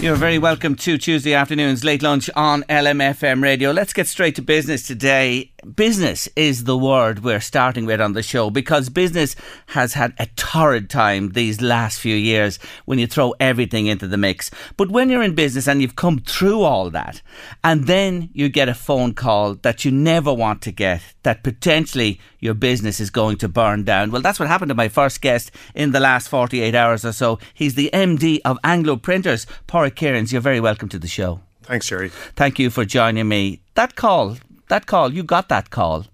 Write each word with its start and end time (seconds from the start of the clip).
You're 0.00 0.14
very 0.14 0.38
welcome 0.38 0.76
to 0.76 0.96
Tuesday 0.96 1.34
afternoon's 1.34 1.82
late 1.82 2.02
lunch 2.02 2.30
on 2.36 2.62
LMFM 2.68 3.42
radio. 3.42 3.72
Let's 3.72 3.92
get 3.92 4.06
straight 4.06 4.36
to 4.36 4.42
business 4.42 4.86
today. 4.86 5.50
Business 5.74 6.28
is 6.36 6.64
the 6.64 6.78
word 6.78 7.24
we're 7.24 7.40
starting 7.40 7.84
with 7.84 8.00
on 8.00 8.12
the 8.12 8.22
show 8.22 8.48
because 8.48 8.88
business 8.88 9.34
has 9.66 9.94
had 9.94 10.14
a 10.16 10.26
torrid 10.36 10.88
time 10.88 11.30
these 11.30 11.60
last 11.60 11.98
few 11.98 12.14
years 12.14 12.60
when 12.84 13.00
you 13.00 13.08
throw 13.08 13.34
everything 13.40 13.86
into 13.86 14.06
the 14.06 14.16
mix. 14.16 14.52
But 14.76 14.92
when 14.92 15.10
you're 15.10 15.22
in 15.22 15.34
business 15.34 15.66
and 15.66 15.82
you've 15.82 15.96
come 15.96 16.20
through 16.20 16.60
all 16.62 16.90
that, 16.90 17.22
and 17.64 17.88
then 17.88 18.30
you 18.32 18.48
get 18.48 18.68
a 18.68 18.74
phone 18.74 19.14
call 19.14 19.56
that 19.56 19.84
you 19.84 19.90
never 19.90 20.32
want 20.32 20.62
to 20.62 20.70
get, 20.70 21.02
that 21.24 21.42
potentially 21.42 22.20
your 22.38 22.54
business 22.54 23.00
is 23.00 23.10
going 23.10 23.36
to 23.38 23.48
burn 23.48 23.82
down. 23.82 24.12
Well, 24.12 24.22
that's 24.22 24.38
what 24.38 24.46
happened 24.46 24.68
to 24.68 24.76
my 24.76 24.88
first 24.88 25.20
guest 25.20 25.50
in 25.74 25.90
the 25.90 25.98
last 25.98 26.28
48 26.28 26.72
hours 26.76 27.04
or 27.04 27.12
so. 27.12 27.40
He's 27.52 27.74
the 27.74 27.90
MD 27.92 28.38
of 28.44 28.58
Anglo 28.62 28.94
Printers, 28.94 29.44
Pádraig. 29.66 30.30
You're 30.30 30.40
very 30.40 30.60
welcome 30.60 30.88
to 30.90 31.00
the 31.00 31.08
show. 31.08 31.40
Thanks, 31.62 31.88
Jerry. 31.88 32.10
Thank 32.36 32.60
you 32.60 32.70
for 32.70 32.84
joining 32.84 33.28
me. 33.28 33.60
That 33.74 33.94
call, 33.94 34.38
that 34.68 34.86
call, 34.86 35.12
you 35.12 35.22
got 35.22 35.48
that 35.48 35.70
call. 35.70 36.06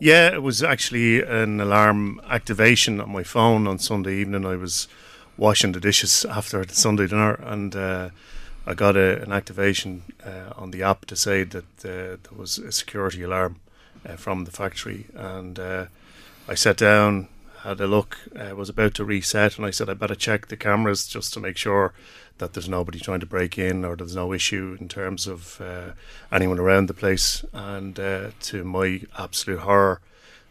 Yeah, 0.00 0.32
it 0.32 0.42
was 0.42 0.62
actually 0.62 1.22
an 1.22 1.60
alarm 1.60 2.20
activation 2.28 3.00
on 3.00 3.10
my 3.10 3.24
phone 3.24 3.66
on 3.66 3.78
Sunday 3.78 4.16
evening. 4.16 4.46
I 4.46 4.54
was 4.54 4.86
washing 5.36 5.72
the 5.72 5.80
dishes 5.80 6.24
after 6.30 6.64
the 6.64 6.74
Sunday 6.74 7.06
dinner, 7.06 7.34
and 7.34 7.74
uh, 7.74 8.10
I 8.66 8.74
got 8.74 8.96
a, 8.96 9.22
an 9.22 9.32
activation 9.32 10.02
uh, 10.24 10.52
on 10.56 10.70
the 10.70 10.82
app 10.82 11.06
to 11.06 11.16
say 11.16 11.44
that 11.44 11.64
uh, 11.84 12.18
there 12.22 12.36
was 12.36 12.58
a 12.58 12.70
security 12.70 13.22
alarm 13.22 13.56
uh, 14.06 14.16
from 14.16 14.44
the 14.44 14.50
factory. 14.50 15.06
And 15.14 15.58
uh, 15.58 15.86
I 16.48 16.54
sat 16.54 16.76
down, 16.76 17.28
had 17.62 17.80
a 17.80 17.86
look, 17.86 18.18
uh, 18.36 18.54
was 18.54 18.68
about 18.68 18.94
to 18.94 19.04
reset, 19.04 19.56
and 19.56 19.66
I 19.66 19.70
said 19.70 19.88
I 19.88 19.94
better 19.94 20.14
check 20.14 20.46
the 20.46 20.56
cameras 20.56 21.06
just 21.06 21.32
to 21.34 21.40
make 21.40 21.56
sure 21.56 21.92
that 22.38 22.52
there's 22.52 22.68
nobody 22.68 22.98
trying 22.98 23.20
to 23.20 23.26
break 23.26 23.58
in 23.58 23.84
or 23.84 23.96
there's 23.96 24.14
no 24.14 24.32
issue 24.32 24.76
in 24.80 24.88
terms 24.88 25.26
of 25.26 25.60
uh, 25.60 25.92
anyone 26.30 26.58
around 26.58 26.86
the 26.86 26.94
place. 26.94 27.44
And 27.52 27.98
uh, 27.98 28.30
to 28.40 28.64
my 28.64 29.02
absolute 29.18 29.60
horror, 29.60 30.00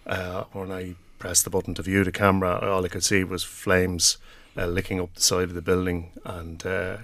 uh, 0.06 0.44
when 0.52 0.72
I 0.72 0.96
pressed 1.18 1.44
the 1.44 1.50
button 1.50 1.74
to 1.76 1.82
view 1.82 2.04
the 2.04 2.12
camera, 2.12 2.60
all 2.60 2.86
I 2.86 2.90
could 2.90 3.04
see 3.04 3.24
was 3.24 3.44
flames 3.44 4.18
uh, 4.58 4.66
licking 4.66 5.00
up 5.00 5.14
the 5.14 5.22
side 5.22 5.50
of 5.50 5.54
the 5.54 5.62
building, 5.62 6.12
and 6.26 6.66
uh, 6.66 6.98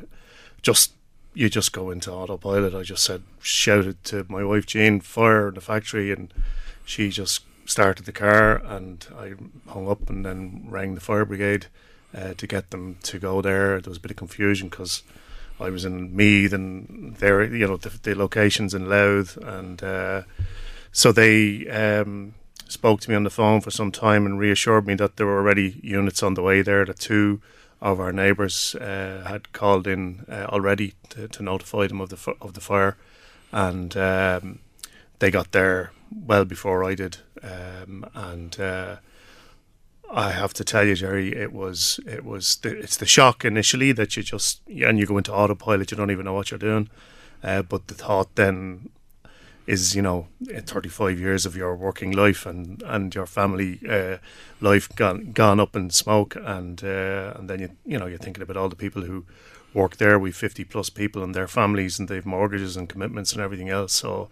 just 0.62 0.94
you 1.34 1.50
just 1.50 1.72
go 1.72 1.90
into 1.90 2.12
autopilot. 2.12 2.76
I 2.76 2.84
just 2.84 3.04
said, 3.04 3.24
shouted 3.42 4.04
to 4.06 4.26
my 4.30 4.44
wife 4.44 4.66
Jean, 4.66 5.00
fire 5.00 5.48
in 5.48 5.56
the 5.56 5.62
factory, 5.62 6.12
and 6.12 6.34
she 6.86 7.10
just 7.10 7.44
started 7.66 8.06
the 8.06 8.12
car, 8.12 8.56
and 8.56 9.06
I 9.18 9.34
hung 9.72 9.90
up 9.90 10.10
and 10.10 10.26
then 10.26 10.68
rang 10.70 10.96
the 10.96 11.02
fire 11.02 11.26
brigade 11.26 11.68
uh, 12.16 12.34
to 12.36 12.48
get 12.48 12.72
them 12.72 12.98
to 13.04 13.20
go 13.20 13.42
there. 13.42 13.80
There 13.82 13.90
was 13.90 13.98
a 13.98 14.02
bit 14.02 14.12
of 14.12 14.18
confusion 14.18 14.70
because 14.70 15.04
I 15.60 15.70
was 15.70 15.86
in 15.86 16.16
Meath 16.16 16.54
and 16.54 17.16
there, 17.18 17.44
you 17.44 17.68
know, 17.68 17.78
the, 17.78 17.90
the 17.90 18.16
locations 18.16 18.74
in 18.74 18.90
Louth, 18.90 19.38
and 19.38 19.82
uh, 19.84 20.24
so 20.92 21.12
they 21.12 21.68
um, 21.70 22.36
spoke 22.68 23.02
to 23.02 23.10
me 23.10 23.16
on 23.16 23.24
the 23.24 23.30
phone 23.30 23.62
for 23.62 23.72
some 23.72 23.92
time 23.92 24.26
and 24.26 24.40
reassured 24.40 24.88
me 24.88 24.96
that 24.96 25.18
there 25.18 25.26
were 25.26 25.38
already 25.38 25.80
units 25.84 26.24
on 26.24 26.34
the 26.34 26.42
way 26.42 26.62
there. 26.62 26.86
That 26.86 27.00
two 27.00 27.42
of 27.82 28.00
our 28.00 28.14
neighbours 28.14 28.76
uh, 28.76 29.26
had 29.28 29.52
called 29.52 29.88
in 29.88 30.26
uh, 30.30 30.46
already 30.50 30.94
to, 31.10 31.28
to, 31.28 31.44
notify 31.44 31.88
them 31.88 32.00
of 32.00 32.10
the 32.10 32.36
of 32.42 32.54
the 32.54 32.62
fire, 32.62 32.98
and 33.52 33.96
um, 33.98 34.60
they 35.20 35.30
got 35.32 35.52
there 35.52 35.92
well 36.16 36.46
before 36.46 36.84
I 36.84 36.96
did, 36.96 37.18
um, 37.42 38.06
and 38.14 38.60
uh, 38.60 38.98
I 40.12 40.32
have 40.32 40.54
to 40.56 40.64
tell 40.64 40.86
you, 40.86 40.96
Jerry, 40.96 41.34
it 41.36 41.52
was 41.52 42.00
it 42.06 42.24
was 42.24 42.58
the, 42.58 42.78
it's 42.78 42.98
the 42.98 43.06
shock 43.06 43.44
initially 43.44 43.92
that 43.94 44.16
you 44.16 44.24
just 44.24 44.62
and 44.68 45.00
you 45.00 45.06
go 45.06 45.18
into 45.18 45.34
autopilot, 45.34 45.92
you 45.92 45.98
don't 45.98 46.12
even 46.12 46.26
know 46.26 46.34
what 46.34 46.52
you're 46.52 46.58
doing, 46.58 46.90
uh, 47.44 47.64
but 47.64 47.88
the 47.88 47.96
thought 47.96 48.36
then 48.36 48.90
is 49.66 49.96
you 49.96 50.02
know 50.02 50.28
35 50.46 51.20
years 51.20 51.46
of 51.46 51.56
your 51.56 51.76
working 51.76 52.12
life 52.12 52.46
and 52.46 52.84
and 52.86 53.16
your 53.16 53.26
family 53.26 53.80
uh, 53.90 54.18
life 54.62 54.94
gone 54.96 55.32
gone 55.32 55.60
up 55.60 55.76
in 55.76 55.90
smoke. 55.90 56.36
And 56.36 56.84
uh, 56.84 57.34
and 57.36 57.50
then 57.50 57.60
you 57.60 57.70
you 57.86 57.98
know 57.98 58.06
you're 58.06 58.18
thinking 58.18 58.44
about 58.44 58.58
all 58.58 58.70
the 58.70 58.76
people 58.76 59.04
who 59.04 59.26
work 59.74 59.98
there 59.98 60.20
we've 60.20 60.36
50 60.36 60.66
plus 60.66 60.92
people 60.92 61.24
and 61.24 61.34
their 61.34 61.48
families 61.48 61.98
and 61.98 62.08
they've 62.08 62.26
mortgages 62.26 62.78
and 62.78 62.88
commitments 62.88 63.34
and 63.34 63.42
everything 63.42 63.70
else. 63.70 63.94
So 63.94 64.30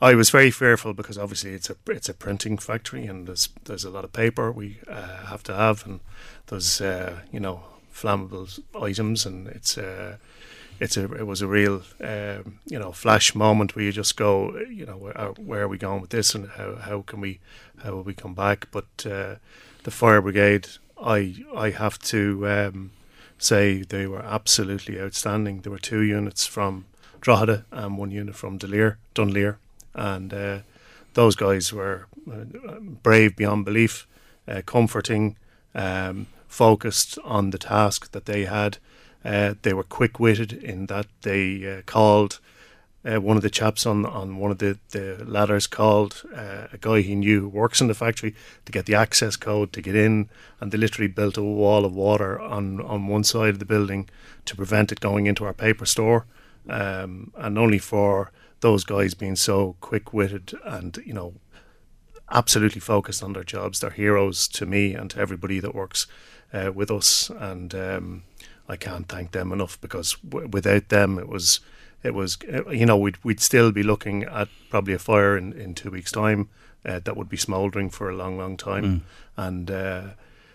I 0.00 0.14
was 0.14 0.28
very 0.28 0.50
fearful 0.50 0.92
because 0.92 1.16
obviously 1.16 1.52
it's 1.52 1.70
a 1.70 1.76
it's 1.86 2.08
a 2.08 2.14
printing 2.14 2.58
factory 2.58 3.06
and 3.06 3.26
there's 3.26 3.48
there's 3.64 3.84
a 3.84 3.90
lot 3.90 4.04
of 4.04 4.12
paper 4.12 4.52
we 4.52 4.78
uh, 4.88 5.26
have 5.26 5.42
to 5.44 5.54
have 5.54 5.86
and 5.86 6.00
there's 6.48 6.80
uh, 6.80 7.20
you 7.32 7.40
know 7.40 7.62
flammable 7.94 8.60
items 8.78 9.24
and 9.24 9.46
it's 9.48 9.78
uh, 9.78 10.16
it's 10.80 10.98
a 10.98 11.04
it 11.14 11.26
was 11.26 11.40
a 11.40 11.46
real 11.46 11.82
um, 12.02 12.58
you 12.66 12.78
know 12.78 12.92
flash 12.92 13.34
moment 13.34 13.74
where 13.74 13.86
you 13.86 13.92
just 13.92 14.16
go 14.16 14.58
you 14.68 14.84
know 14.84 14.98
where, 14.98 15.18
uh, 15.18 15.32
where 15.32 15.62
are 15.62 15.68
we 15.68 15.78
going 15.78 16.02
with 16.02 16.10
this 16.10 16.34
and 16.34 16.50
how 16.50 16.74
how 16.76 17.00
can 17.00 17.20
we 17.20 17.40
how 17.82 17.92
will 17.92 18.02
we 18.02 18.14
come 18.14 18.34
back? 18.34 18.68
But 18.70 19.06
uh, 19.06 19.36
the 19.84 19.90
fire 19.90 20.20
brigade 20.20 20.68
I 21.02 21.36
I 21.56 21.70
have 21.70 21.98
to 22.00 22.46
um, 22.46 22.90
say 23.38 23.82
they 23.82 24.06
were 24.06 24.22
absolutely 24.22 25.00
outstanding. 25.00 25.62
There 25.62 25.72
were 25.72 25.78
two 25.78 26.02
units 26.02 26.46
from 26.46 26.84
Drogheda 27.22 27.64
and 27.70 27.96
one 27.96 28.10
unit 28.10 28.34
from 28.34 28.58
Dunleer 28.58 28.98
Dunleer 29.14 29.58
and 29.96 30.32
uh, 30.32 30.58
those 31.14 31.34
guys 31.34 31.72
were 31.72 32.06
uh, 32.30 32.44
brave 32.80 33.34
beyond 33.34 33.64
belief, 33.64 34.06
uh, 34.46 34.62
comforting, 34.64 35.36
um, 35.74 36.26
focused 36.46 37.18
on 37.24 37.50
the 37.50 37.58
task 37.58 38.12
that 38.12 38.26
they 38.26 38.44
had. 38.44 38.78
Uh, 39.24 39.54
they 39.62 39.72
were 39.72 39.82
quick 39.82 40.20
witted 40.20 40.52
in 40.52 40.86
that 40.86 41.06
they 41.22 41.78
uh, 41.78 41.82
called. 41.86 42.38
Uh, 43.04 43.20
one 43.20 43.36
of 43.36 43.42
the 43.42 43.50
chaps 43.50 43.86
on, 43.86 44.04
on 44.04 44.36
one 44.36 44.50
of 44.50 44.58
the, 44.58 44.76
the 44.90 45.24
ladders 45.24 45.68
called 45.68 46.24
a 46.34 46.76
guy 46.80 47.00
he 47.00 47.14
knew 47.14 47.42
who 47.42 47.48
works 47.48 47.80
in 47.80 47.86
the 47.86 47.94
factory 47.94 48.34
to 48.64 48.72
get 48.72 48.84
the 48.86 48.96
access 48.96 49.36
code 49.36 49.72
to 49.72 49.80
get 49.80 49.94
in, 49.94 50.28
and 50.60 50.72
they 50.72 50.78
literally 50.78 51.06
built 51.06 51.36
a 51.36 51.42
wall 51.42 51.84
of 51.84 51.94
water 51.94 52.40
on, 52.40 52.80
on 52.80 53.06
one 53.06 53.22
side 53.22 53.50
of 53.50 53.58
the 53.60 53.64
building 53.64 54.08
to 54.44 54.56
prevent 54.56 54.90
it 54.90 54.98
going 54.98 55.26
into 55.26 55.44
our 55.44 55.52
paper 55.52 55.86
store. 55.86 56.26
Um, 56.68 57.32
and 57.36 57.56
only 57.56 57.78
for 57.78 58.32
those 58.60 58.84
guys 58.84 59.14
being 59.14 59.36
so 59.36 59.76
quick 59.80 60.12
witted 60.12 60.52
and, 60.64 60.98
you 61.04 61.12
know, 61.12 61.34
absolutely 62.30 62.80
focused 62.80 63.22
on 63.22 63.32
their 63.32 63.44
jobs. 63.44 63.80
They're 63.80 63.90
heroes 63.90 64.48
to 64.48 64.66
me 64.66 64.94
and 64.94 65.10
to 65.10 65.20
everybody 65.20 65.60
that 65.60 65.74
works 65.74 66.06
uh, 66.52 66.72
with 66.74 66.90
us, 66.90 67.30
and 67.30 67.74
um, 67.74 68.22
I 68.68 68.76
can't 68.76 69.08
thank 69.08 69.32
them 69.32 69.52
enough 69.52 69.80
because 69.80 70.14
w- 70.28 70.48
without 70.48 70.88
them, 70.88 71.18
it 71.18 71.28
was 71.28 71.60
it 72.02 72.14
was 72.14 72.38
uh, 72.52 72.68
you 72.70 72.86
know 72.86 72.96
we'd 72.96 73.22
we'd 73.24 73.40
still 73.40 73.72
be 73.72 73.82
looking 73.82 74.24
at 74.24 74.48
probably 74.70 74.94
a 74.94 74.98
fire 74.98 75.36
in, 75.36 75.52
in 75.52 75.74
two 75.74 75.90
weeks' 75.90 76.12
time 76.12 76.48
uh, 76.84 77.00
that 77.00 77.16
would 77.16 77.28
be 77.28 77.36
smouldering 77.36 77.90
for 77.90 78.08
a 78.08 78.16
long, 78.16 78.38
long 78.38 78.56
time, 78.56 78.84
Mm. 78.84 79.00
and 79.36 79.70
uh, 79.70 80.02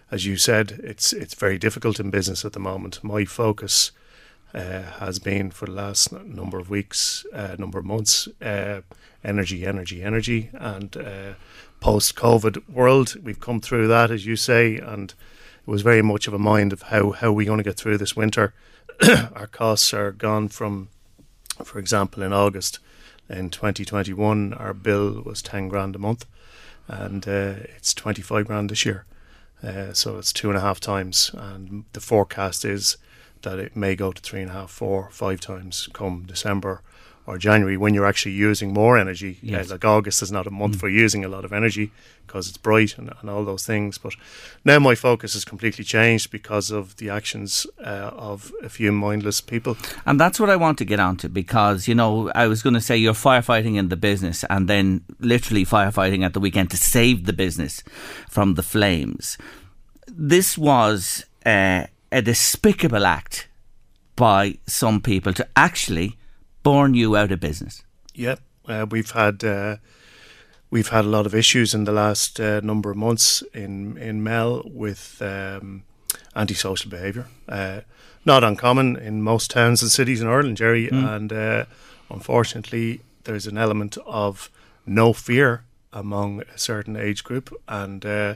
as 0.09 0.25
you 0.25 0.37
said, 0.37 0.79
it's 0.83 1.13
it's 1.13 1.35
very 1.35 1.57
difficult 1.57 1.99
in 1.99 2.09
business 2.09 2.43
at 2.45 2.53
the 2.53 2.59
moment. 2.59 3.03
My 3.03 3.25
focus 3.25 3.91
uh, 4.53 4.83
has 4.99 5.19
been 5.19 5.51
for 5.51 5.65
the 5.65 5.71
last 5.71 6.11
number 6.11 6.59
of 6.59 6.69
weeks, 6.69 7.25
uh, 7.33 7.55
number 7.57 7.79
of 7.79 7.85
months, 7.85 8.27
uh, 8.41 8.81
energy, 9.23 9.65
energy, 9.65 10.03
energy, 10.03 10.49
and 10.53 10.97
uh, 10.97 11.33
post-COVID 11.79 12.69
world, 12.69 13.15
we've 13.23 13.39
come 13.39 13.59
through 13.59 13.87
that, 13.87 14.11
as 14.11 14.25
you 14.25 14.35
say, 14.35 14.77
and 14.77 15.13
it 15.65 15.69
was 15.69 15.81
very 15.81 16.01
much 16.01 16.27
of 16.27 16.33
a 16.33 16.39
mind 16.39 16.73
of 16.73 16.83
how 16.83 17.11
how 17.11 17.27
are 17.27 17.33
we 17.33 17.45
going 17.45 17.57
to 17.57 17.63
get 17.63 17.77
through 17.77 17.97
this 17.97 18.15
winter. 18.15 18.53
Our 19.35 19.47
costs 19.47 19.93
are 19.93 20.11
gone 20.11 20.47
from, 20.47 20.89
for 21.63 21.79
example, 21.79 22.23
in 22.23 22.33
August 22.33 22.79
in 23.31 23.49
2021, 23.49 24.53
our 24.53 24.73
bill 24.73 25.21
was 25.21 25.41
10 25.41 25.69
grand 25.69 25.95
a 25.95 25.99
month, 25.99 26.25
and 26.87 27.27
uh, 27.27 27.55
it's 27.75 27.93
25 27.93 28.45
grand 28.45 28.69
this 28.69 28.85
year. 28.85 29.05
Uh, 29.63 29.93
so 29.93 30.17
it's 30.17 30.33
two 30.33 30.49
and 30.49 30.57
a 30.57 30.61
half 30.61 30.79
times, 30.79 31.31
and 31.33 31.85
the 31.93 31.99
forecast 31.99 32.65
is 32.65 32.97
that 33.43 33.59
it 33.59 33.75
may 33.75 33.95
go 33.95 34.11
to 34.11 34.21
three 34.21 34.41
and 34.41 34.49
a 34.49 34.53
half, 34.53 34.71
four, 34.71 35.09
five 35.11 35.39
times 35.39 35.87
come 35.93 36.23
December 36.27 36.81
or 37.27 37.37
January 37.37 37.77
when 37.77 37.93
you're 37.93 38.05
actually 38.05 38.31
using 38.31 38.73
more 38.73 38.97
energy. 38.97 39.37
Yes. 39.41 39.69
Uh, 39.69 39.75
like 39.75 39.85
August 39.85 40.21
is 40.21 40.31
not 40.31 40.47
a 40.47 40.51
month 40.51 40.79
for 40.79 40.89
using 40.89 41.23
a 41.23 41.27
lot 41.27 41.45
of 41.45 41.53
energy 41.53 41.91
because 42.25 42.49
it's 42.49 42.57
bright 42.57 42.97
and, 42.97 43.13
and 43.19 43.29
all 43.29 43.45
those 43.45 43.65
things. 43.65 43.97
But 43.97 44.13
now 44.65 44.79
my 44.79 44.95
focus 44.95 45.33
has 45.33 45.45
completely 45.45 45.83
changed 45.83 46.31
because 46.31 46.71
of 46.71 46.97
the 46.97 47.09
actions 47.09 47.67
uh, 47.79 48.11
of 48.13 48.51
a 48.63 48.69
few 48.69 48.91
mindless 48.91 49.39
people. 49.39 49.77
And 50.05 50.19
that's 50.19 50.39
what 50.39 50.49
I 50.49 50.55
want 50.55 50.77
to 50.79 50.85
get 50.85 50.99
onto 50.99 51.29
because, 51.29 51.87
you 51.87 51.95
know, 51.95 52.31
I 52.33 52.47
was 52.47 52.63
going 52.63 52.73
to 52.73 52.81
say 52.81 52.97
you're 52.97 53.13
firefighting 53.13 53.75
in 53.77 53.89
the 53.89 53.97
business 53.97 54.43
and 54.49 54.67
then 54.67 55.03
literally 55.19 55.65
firefighting 55.65 56.25
at 56.25 56.33
the 56.33 56.39
weekend 56.39 56.71
to 56.71 56.77
save 56.77 57.25
the 57.25 57.33
business 57.33 57.83
from 58.29 58.55
the 58.55 58.63
flames. 58.63 59.37
This 60.07 60.57
was 60.57 61.25
uh, 61.45 61.85
a 62.11 62.21
despicable 62.21 63.05
act 63.05 63.47
by 64.15 64.57
some 64.67 65.01
people 65.01 65.33
to 65.33 65.47
actually 65.55 66.17
burn 66.63 66.93
you 66.93 67.15
out 67.15 67.31
of 67.31 67.39
business. 67.39 67.83
Yeah, 68.13 68.35
uh, 68.67 68.85
we've 68.89 69.11
had 69.11 69.43
uh, 69.43 69.77
we've 70.69 70.89
had 70.89 71.05
a 71.05 71.09
lot 71.09 71.25
of 71.25 71.33
issues 71.33 71.73
in 71.73 71.85
the 71.85 71.91
last 71.91 72.39
uh, 72.39 72.59
number 72.61 72.91
of 72.91 72.97
months 72.97 73.43
in 73.53 73.97
in 73.97 74.23
Mell 74.23 74.63
with 74.65 75.21
um, 75.21 75.83
antisocial 76.35 76.89
behaviour. 76.89 77.27
Uh, 77.47 77.81
not 78.25 78.43
uncommon 78.43 78.97
in 78.97 79.21
most 79.21 79.49
towns 79.49 79.81
and 79.81 79.91
cities 79.91 80.21
in 80.21 80.27
Ireland, 80.27 80.57
Jerry. 80.57 80.87
And 80.89 81.33
uh, 81.33 81.65
unfortunately, 82.09 83.01
there's 83.23 83.47
an 83.47 83.57
element 83.57 83.97
of 84.05 84.51
no 84.85 85.13
fear 85.13 85.63
among 85.93 86.41
a 86.53 86.57
certain 86.57 86.95
age 86.95 87.23
group, 87.23 87.53
and 87.67 88.05
uh, 88.05 88.35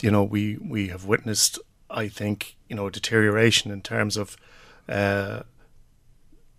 you 0.00 0.10
know 0.10 0.22
we 0.22 0.56
we 0.56 0.88
have 0.88 1.04
witnessed, 1.04 1.58
I 1.98 2.08
think, 2.08 2.56
you 2.68 2.76
know, 2.76 2.90
deterioration 2.90 3.70
in 3.70 3.82
terms 3.82 4.16
of. 4.16 4.36
Uh, 4.88 5.42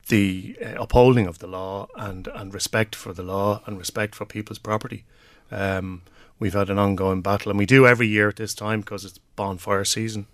the 0.09 0.57
uh, 0.63 0.83
upholding 0.83 1.27
of 1.27 1.37
the 1.39 1.47
law 1.47 1.87
and, 1.95 2.27
and 2.27 2.53
respect 2.53 2.95
for 2.95 3.13
the 3.13 3.23
law 3.23 3.61
and 3.65 3.77
respect 3.77 4.15
for 4.15 4.25
people's 4.25 4.59
property. 4.59 5.05
Um, 5.51 6.01
we've 6.39 6.53
had 6.53 6.69
an 6.69 6.79
ongoing 6.79 7.21
battle, 7.21 7.51
and 7.51 7.59
we 7.59 7.65
do 7.65 7.87
every 7.87 8.07
year 8.07 8.27
at 8.27 8.35
this 8.35 8.53
time 8.53 8.81
because 8.81 9.05
it's 9.05 9.19
bonfire 9.35 9.85
season. 9.85 10.27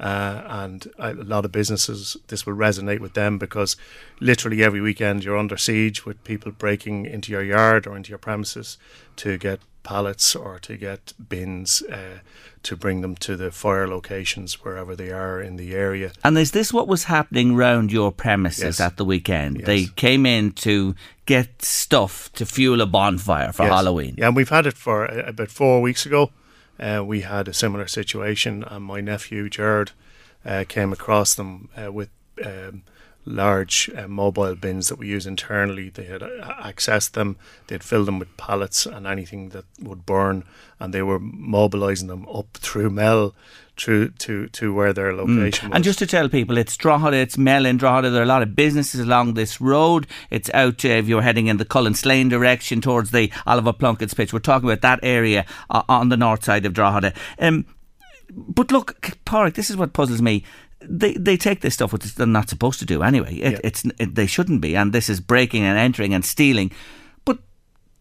Uh, 0.00 0.42
and 0.46 0.86
a 0.98 1.12
lot 1.14 1.44
of 1.44 1.50
businesses, 1.52 2.16
this 2.28 2.46
will 2.46 2.54
resonate 2.54 3.00
with 3.00 3.14
them 3.14 3.36
because 3.38 3.76
literally 4.20 4.62
every 4.62 4.80
weekend 4.80 5.24
you're 5.24 5.36
under 5.36 5.56
siege 5.56 6.06
with 6.06 6.22
people 6.22 6.52
breaking 6.52 7.04
into 7.06 7.32
your 7.32 7.42
yard 7.42 7.86
or 7.86 7.96
into 7.96 8.10
your 8.10 8.18
premises 8.18 8.78
to 9.16 9.36
get 9.38 9.58
pallets 9.82 10.36
or 10.36 10.58
to 10.60 10.76
get 10.76 11.12
bins 11.28 11.82
uh, 11.90 12.18
to 12.62 12.76
bring 12.76 13.00
them 13.00 13.14
to 13.16 13.36
the 13.36 13.50
fire 13.50 13.88
locations 13.88 14.62
wherever 14.62 14.94
they 14.94 15.10
are 15.10 15.40
in 15.40 15.56
the 15.56 15.74
area. 15.74 16.12
And 16.22 16.36
is 16.38 16.50
this 16.52 16.72
what 16.72 16.86
was 16.86 17.04
happening 17.04 17.56
round 17.56 17.90
your 17.90 18.12
premises 18.12 18.62
Yes. 18.78 18.80
at 18.80 18.96
the 18.98 19.04
weekend? 19.04 19.58
Yes. 19.58 19.66
They 19.66 19.84
came 19.86 20.26
in 20.26 20.52
to 20.52 20.94
get 21.26 21.62
stuff 21.62 22.30
to 22.34 22.44
fuel 22.46 22.80
a 22.80 22.86
bonfire 22.86 23.52
for 23.52 23.64
Yes. 23.64 23.72
Halloween. 23.72 24.14
Yeah, 24.18 24.26
and 24.28 24.36
we've 24.36 24.48
had 24.48 24.66
it 24.66 24.76
for 24.76 25.10
uh, 25.10 25.24
about 25.28 25.50
four 25.50 25.80
weeks 25.80 26.06
ago. 26.06 26.30
Uh, 26.78 27.02
we 27.04 27.22
had 27.22 27.48
a 27.48 27.54
similar 27.54 27.86
situation, 27.86 28.64
and 28.64 28.84
my 28.84 29.00
nephew 29.00 29.48
Jared 29.48 29.92
uh, 30.44 30.64
came 30.68 30.92
across 30.92 31.34
them 31.34 31.68
uh, 31.76 31.90
with 31.92 32.10
um, 32.44 32.82
large 33.24 33.90
uh, 33.96 34.08
mobile 34.08 34.54
bins 34.54 34.88
that 34.88 34.98
we 34.98 35.08
use 35.08 35.26
internally. 35.26 35.90
They 35.90 36.04
had 36.04 36.22
uh, 36.22 36.54
accessed 36.62 37.12
them, 37.12 37.36
they'd 37.66 37.84
filled 37.84 38.06
them 38.06 38.18
with 38.18 38.36
pallets 38.36 38.86
and 38.86 39.06
anything 39.06 39.50
that 39.50 39.64
would 39.80 40.06
burn, 40.06 40.44
and 40.80 40.94
they 40.94 41.02
were 41.02 41.18
mobilising 41.18 42.08
them 42.08 42.26
up 42.28 42.48
through 42.54 42.90
Mell, 42.90 43.34
through 43.80 44.10
to, 44.10 44.48
to 44.48 44.74
where 44.74 44.92
their 44.92 45.14
location 45.14 45.68
was. 45.68 45.72
Mm. 45.72 45.74
And 45.76 45.84
just 45.84 45.98
to 46.00 46.06
tell 46.06 46.28
people, 46.28 46.58
it's 46.58 46.76
Drogheda, 46.76 47.16
it's 47.16 47.38
Mellon, 47.38 47.76
Drogheda. 47.76 48.10
There 48.10 48.20
are 48.20 48.24
a 48.24 48.28
lot 48.28 48.42
of 48.42 48.54
businesses 48.54 49.00
along 49.00 49.34
this 49.34 49.60
road. 49.60 50.06
It's 50.30 50.50
out 50.54 50.84
uh, 50.84 50.88
if 50.88 51.08
you're 51.08 51.22
heading 51.22 51.46
in 51.46 51.56
the 51.56 51.64
Collon 51.64 51.94
Slane 51.94 52.28
direction 52.28 52.80
towards 52.80 53.10
the 53.10 53.32
Oliver 53.46 53.72
Plunkett's 53.72 54.14
pitch. 54.14 54.32
We're 54.32 54.40
talking 54.40 54.68
about 54.68 54.82
that 54.82 55.00
area 55.02 55.46
uh, 55.70 55.82
on 55.88 56.08
the 56.08 56.16
north 56.16 56.44
side 56.44 56.66
of 56.66 56.74
Drogheda. 56.74 57.12
Um, 57.38 57.66
but 58.30 58.70
look, 58.70 59.18
Pádraig, 59.24 59.54
this 59.54 59.70
is 59.70 59.76
what 59.76 59.92
puzzles 59.92 60.22
me. 60.22 60.44
They 60.80 61.14
they 61.14 61.36
take 61.36 61.60
this 61.60 61.74
stuff 61.74 61.92
which 61.92 62.14
they're 62.14 62.26
not 62.26 62.48
supposed 62.48 62.78
to 62.78 62.86
do 62.86 63.02
anyway. 63.02 63.34
It, 63.34 63.52
Yeah. 63.52 63.60
It's 63.64 63.84
it, 63.98 64.14
they 64.14 64.26
shouldn't 64.26 64.60
be, 64.60 64.76
and 64.76 64.92
this 64.92 65.08
is 65.08 65.20
breaking 65.20 65.64
and 65.64 65.78
entering 65.78 66.14
and 66.14 66.24
stealing. 66.24 66.70
But 67.24 67.38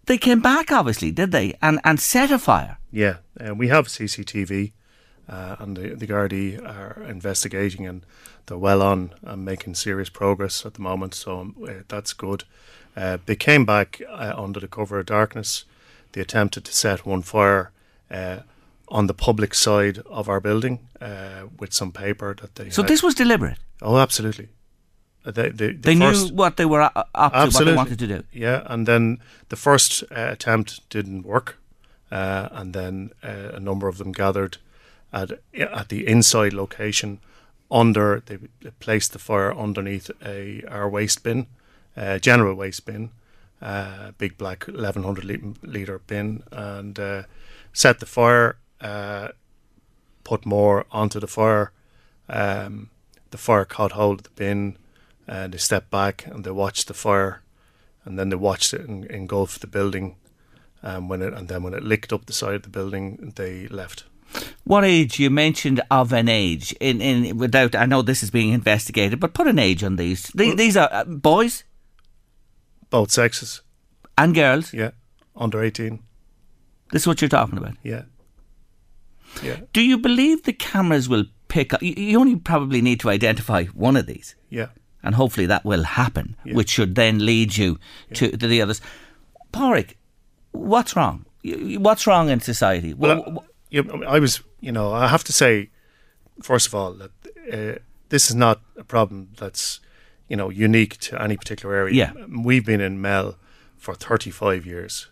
they 0.05 0.17
came 0.17 0.41
back, 0.41 0.71
obviously, 0.71 1.11
did 1.11 1.31
they? 1.31 1.57
And 1.61 1.79
and 1.83 1.99
set 1.99 2.29
a 2.29 2.37
fire. 2.37 2.77
Yeah, 2.91 3.17
uh, 3.39 3.55
we 3.55 3.69
have 3.69 3.87
CCTV, 3.87 4.73
uh, 5.29 5.55
and 5.59 5.77
the 5.77 5.95
the 5.95 6.07
Gardaí 6.07 6.57
are 6.63 7.03
investigating, 7.03 7.85
and 7.85 8.05
they're 8.45 8.57
well 8.57 8.81
on 8.81 9.11
and 9.23 9.45
making 9.45 9.75
serious 9.75 10.09
progress 10.09 10.65
at 10.65 10.73
the 10.73 10.81
moment. 10.81 11.13
So 11.13 11.39
um, 11.39 11.55
uh, 11.67 11.83
that's 11.87 12.13
good. 12.13 12.43
Uh, 12.95 13.17
they 13.25 13.35
came 13.35 13.65
back 13.65 14.01
uh, 14.09 14.33
under 14.35 14.59
the 14.59 14.67
cover 14.67 14.99
of 14.99 15.05
darkness. 15.05 15.65
They 16.11 16.21
attempted 16.21 16.65
to 16.65 16.73
set 16.73 17.05
one 17.05 17.21
fire 17.21 17.71
uh, 18.09 18.39
on 18.87 19.07
the 19.07 19.13
public 19.13 19.53
side 19.53 19.99
of 20.09 20.29
our 20.29 20.39
building 20.39 20.79
uh, 21.01 21.43
with 21.59 21.73
some 21.73 21.91
paper 21.91 22.33
that 22.33 22.55
they. 22.55 22.69
So 22.69 22.81
had. 22.81 22.89
this 22.89 23.03
was 23.03 23.13
deliberate. 23.15 23.57
Oh, 23.81 23.97
absolutely. 23.97 24.49
They, 25.23 25.49
they, 25.49 25.73
the 25.73 25.73
They 25.73 25.95
knew 25.95 26.29
what 26.33 26.55
they 26.55 26.65
were 26.65 26.81
up 26.81 26.93
to, 26.93 27.03
what 27.13 27.33
Absolutely. 27.33 27.71
they 27.71 27.77
wanted 27.77 27.99
to 27.99 28.07
do. 28.07 28.23
Yeah, 28.31 28.63
and 28.65 28.87
then 28.87 29.19
the 29.49 29.57
first 29.57 30.03
uh, 30.03 30.29
attempt 30.31 30.89
didn't 30.89 31.23
work, 31.23 31.57
uh, 32.11 32.47
and 32.51 32.73
then 32.73 33.11
uh, 33.21 33.51
a 33.53 33.59
number 33.59 33.89
of 33.89 33.97
them 33.97 34.13
gathered 34.13 34.57
at 35.11 35.31
at 35.53 35.89
the 35.89 36.07
inside 36.07 36.53
location 36.53 37.19
under. 37.69 38.21
They 38.25 38.37
placed 38.79 39.13
the 39.13 39.19
fire 39.19 39.53
underneath 39.53 40.09
a 40.23 40.63
our 40.67 40.89
waste 40.89 41.23
bin, 41.23 41.47
uh, 41.95 42.19
general 42.19 42.55
waste 42.55 42.85
bin, 42.85 43.11
uh, 43.61 44.11
big 44.17 44.37
black 44.37 44.67
eleven 44.67 45.03
hundred 45.03 45.25
liter 45.63 45.99
bin, 45.99 46.43
and 46.51 46.99
uh, 46.99 47.23
set 47.73 47.99
the 47.99 48.05
fire. 48.05 48.57
Uh, 48.79 49.29
put 50.23 50.45
more 50.45 50.85
onto 50.91 51.19
the 51.19 51.27
fire. 51.27 51.71
Um, 52.27 52.89
the 53.31 53.37
fire 53.37 53.65
caught 53.65 53.93
hold 53.93 54.19
of 54.19 54.23
the 54.23 54.29
bin, 54.35 54.77
and 55.25 55.53
they 55.53 55.57
stepped 55.57 55.89
back 55.89 56.25
and 56.27 56.43
they 56.43 56.51
watched 56.51 56.87
the 56.87 56.93
fire, 56.93 57.41
and 58.03 58.19
then 58.19 58.29
they 58.29 58.35
watched 58.35 58.73
it 58.73 58.81
engulf 58.87 59.57
the 59.57 59.67
building. 59.67 60.15
Um, 60.83 61.07
when 61.07 61.21
it 61.21 61.33
and 61.33 61.47
then 61.47 61.63
when 61.63 61.73
it 61.73 61.83
licked 61.83 62.13
up 62.13 62.25
the 62.25 62.33
side 62.33 62.55
of 62.55 62.63
the 62.63 62.69
building, 62.69 63.33
they 63.35 63.67
left. 63.67 64.03
What 64.63 64.83
age 64.83 65.19
you 65.19 65.29
mentioned 65.29 65.81
of 65.89 66.11
an 66.13 66.27
age 66.29 66.73
in 66.79 67.01
in 67.01 67.37
without 67.37 67.75
I 67.75 67.85
know 67.85 68.01
this 68.01 68.21
is 68.23 68.29
being 68.31 68.51
investigated, 68.53 69.19
but 69.19 69.33
put 69.33 69.47
an 69.47 69.59
age 69.59 69.83
on 69.83 69.95
these. 69.95 70.23
These, 70.35 70.55
these 70.55 70.77
are 70.77 70.89
uh, 70.91 71.03
boys 71.05 71.63
Both 72.89 73.11
sexes, 73.11 73.61
and 74.17 74.35
girls. 74.35 74.73
yeah, 74.73 74.91
under 75.35 75.63
eighteen, 75.63 75.99
This 76.91 77.03
is 77.03 77.07
what 77.07 77.21
you're 77.21 77.29
talking 77.29 77.57
about. 77.57 77.75
yeah, 77.83 78.03
yeah, 79.43 79.57
Do 79.73 79.81
you 79.81 79.97
believe 79.97 80.43
the 80.43 80.53
cameras 80.53 81.07
will 81.09 81.25
pick 81.47 81.73
up? 81.73 81.81
You, 81.81 82.19
only 82.19 82.35
probably 82.35 82.81
need 82.81 82.99
to 83.01 83.09
identify 83.09 83.65
one 83.73 83.95
of 83.95 84.05
these, 84.05 84.35
yeah. 84.49 84.67
and 85.03 85.15
hopefully 85.15 85.47
that 85.47 85.63
will 85.65 85.83
happen, 85.83 86.35
Yeah. 86.45 86.55
which 86.55 86.69
should 86.71 86.95
then 86.95 87.25
lead 87.25 87.55
you 87.57 87.77
to, 88.15 88.35
to 88.37 88.47
the 88.47 88.61
others. 88.61 88.81
Pádraig, 89.53 89.93
what's 90.51 90.95
wrong? 90.95 91.25
What's 91.43 92.05
wrong 92.07 92.29
in 92.29 92.39
society? 92.41 92.93
Well, 92.93 93.11
I, 93.11 93.37
you 93.69 93.83
know, 93.83 94.03
I 94.05 94.19
was, 94.19 94.41
you 94.59 94.71
know, 94.71 94.93
I 94.93 95.07
have 95.07 95.23
to 95.25 95.33
say, 95.33 95.69
first 96.41 96.67
of 96.67 96.75
all, 96.75 96.93
that 96.93 97.11
uh, 97.51 97.79
this 98.09 98.29
is 98.29 98.35
not 98.35 98.61
a 98.77 98.83
problem 98.83 99.29
that's, 99.37 99.79
you 100.27 100.35
know, 100.35 100.49
unique 100.49 100.97
to 100.97 101.21
any 101.21 101.37
particular 101.37 101.75
area. 101.75 101.95
Yeah. 101.95 102.25
We've 102.27 102.65
been 102.65 102.81
in 102.81 103.01
Mell 103.01 103.37
for 103.77 103.93
35 103.93 104.65
years. 104.65 105.07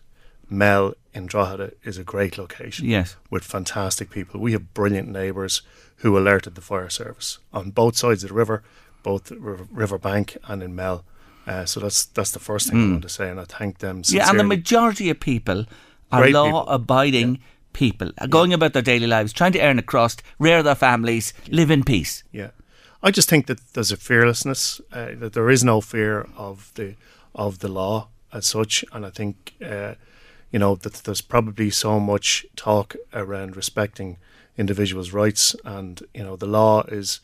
Mell 0.48 0.94
in 1.12 1.26
Drogheda 1.26 1.72
is 1.82 1.98
a 1.98 2.04
great 2.04 2.38
location. 2.38 2.86
Yes. 2.86 3.16
With 3.30 3.44
fantastic 3.44 4.10
people. 4.10 4.40
We 4.40 4.52
have 4.52 4.74
brilliant 4.74 5.08
neighbours 5.08 5.62
who 5.96 6.16
alerted 6.16 6.54
the 6.54 6.60
fire 6.60 6.90
service 6.90 7.38
on 7.52 7.70
both 7.70 7.96
sides 7.96 8.22
of 8.22 8.28
the 8.28 8.34
river, 8.34 8.62
both 9.02 9.30
river, 9.30 9.98
bank 9.98 10.36
and 10.44 10.62
in 10.62 10.74
Mell. 10.74 11.04
Uh, 11.46 11.64
so 11.64 11.78
that's 11.80 12.06
that's 12.06 12.32
the 12.32 12.40
first 12.40 12.68
thing 12.68 12.88
I 12.88 12.90
want 12.90 13.02
to 13.02 13.08
say, 13.08 13.30
and 13.30 13.38
I 13.38 13.44
thank 13.44 13.78
them. 13.78 14.02
Sincerely. 14.02 14.20
Hmm. 14.20 14.26
Yeah, 14.26 14.30
and 14.30 14.40
the 14.40 14.56
majority 14.56 15.10
of 15.10 15.20
people 15.20 15.66
are 16.10 16.28
law 16.28 16.64
abiding 16.66 17.40
people, 17.76 18.10
uh, 18.18 18.26
going 18.26 18.52
about 18.52 18.72
their 18.72 18.82
daily 18.82 19.06
lives, 19.06 19.32
trying 19.32 19.52
to 19.52 19.60
earn 19.60 19.78
a 19.78 19.82
crust, 19.82 20.22
rear 20.38 20.62
their 20.62 20.74
families, 20.74 21.34
live 21.50 21.70
in 21.70 21.84
peace. 21.84 22.24
Yeah, 22.32 22.50
I 23.02 23.10
just 23.10 23.28
think 23.28 23.46
that 23.46 23.60
there's 23.74 23.92
a 23.92 23.96
fearlessness 23.96 24.80
uh, 24.92 25.10
that 25.18 25.34
there 25.34 25.50
is 25.50 25.62
no 25.62 25.80
fear 25.80 26.26
of 26.36 26.72
the 26.74 26.94
of 27.34 27.58
the 27.58 27.68
law 27.68 28.08
as 28.32 28.46
such, 28.46 28.84
and 28.92 29.04
I 29.04 29.10
think 29.10 29.52
uh, 29.64 29.94
you 30.50 30.58
know 30.58 30.74
that 30.76 30.94
there's 31.04 31.20
probably 31.20 31.70
so 31.70 32.00
much 32.00 32.46
talk 32.56 32.96
around 33.12 33.56
respecting 33.56 34.16
individuals' 34.56 35.12
rights, 35.12 35.54
and 35.64 36.02
you 36.14 36.24
know 36.24 36.36
the 36.36 36.46
law 36.46 36.82
is 36.88 37.20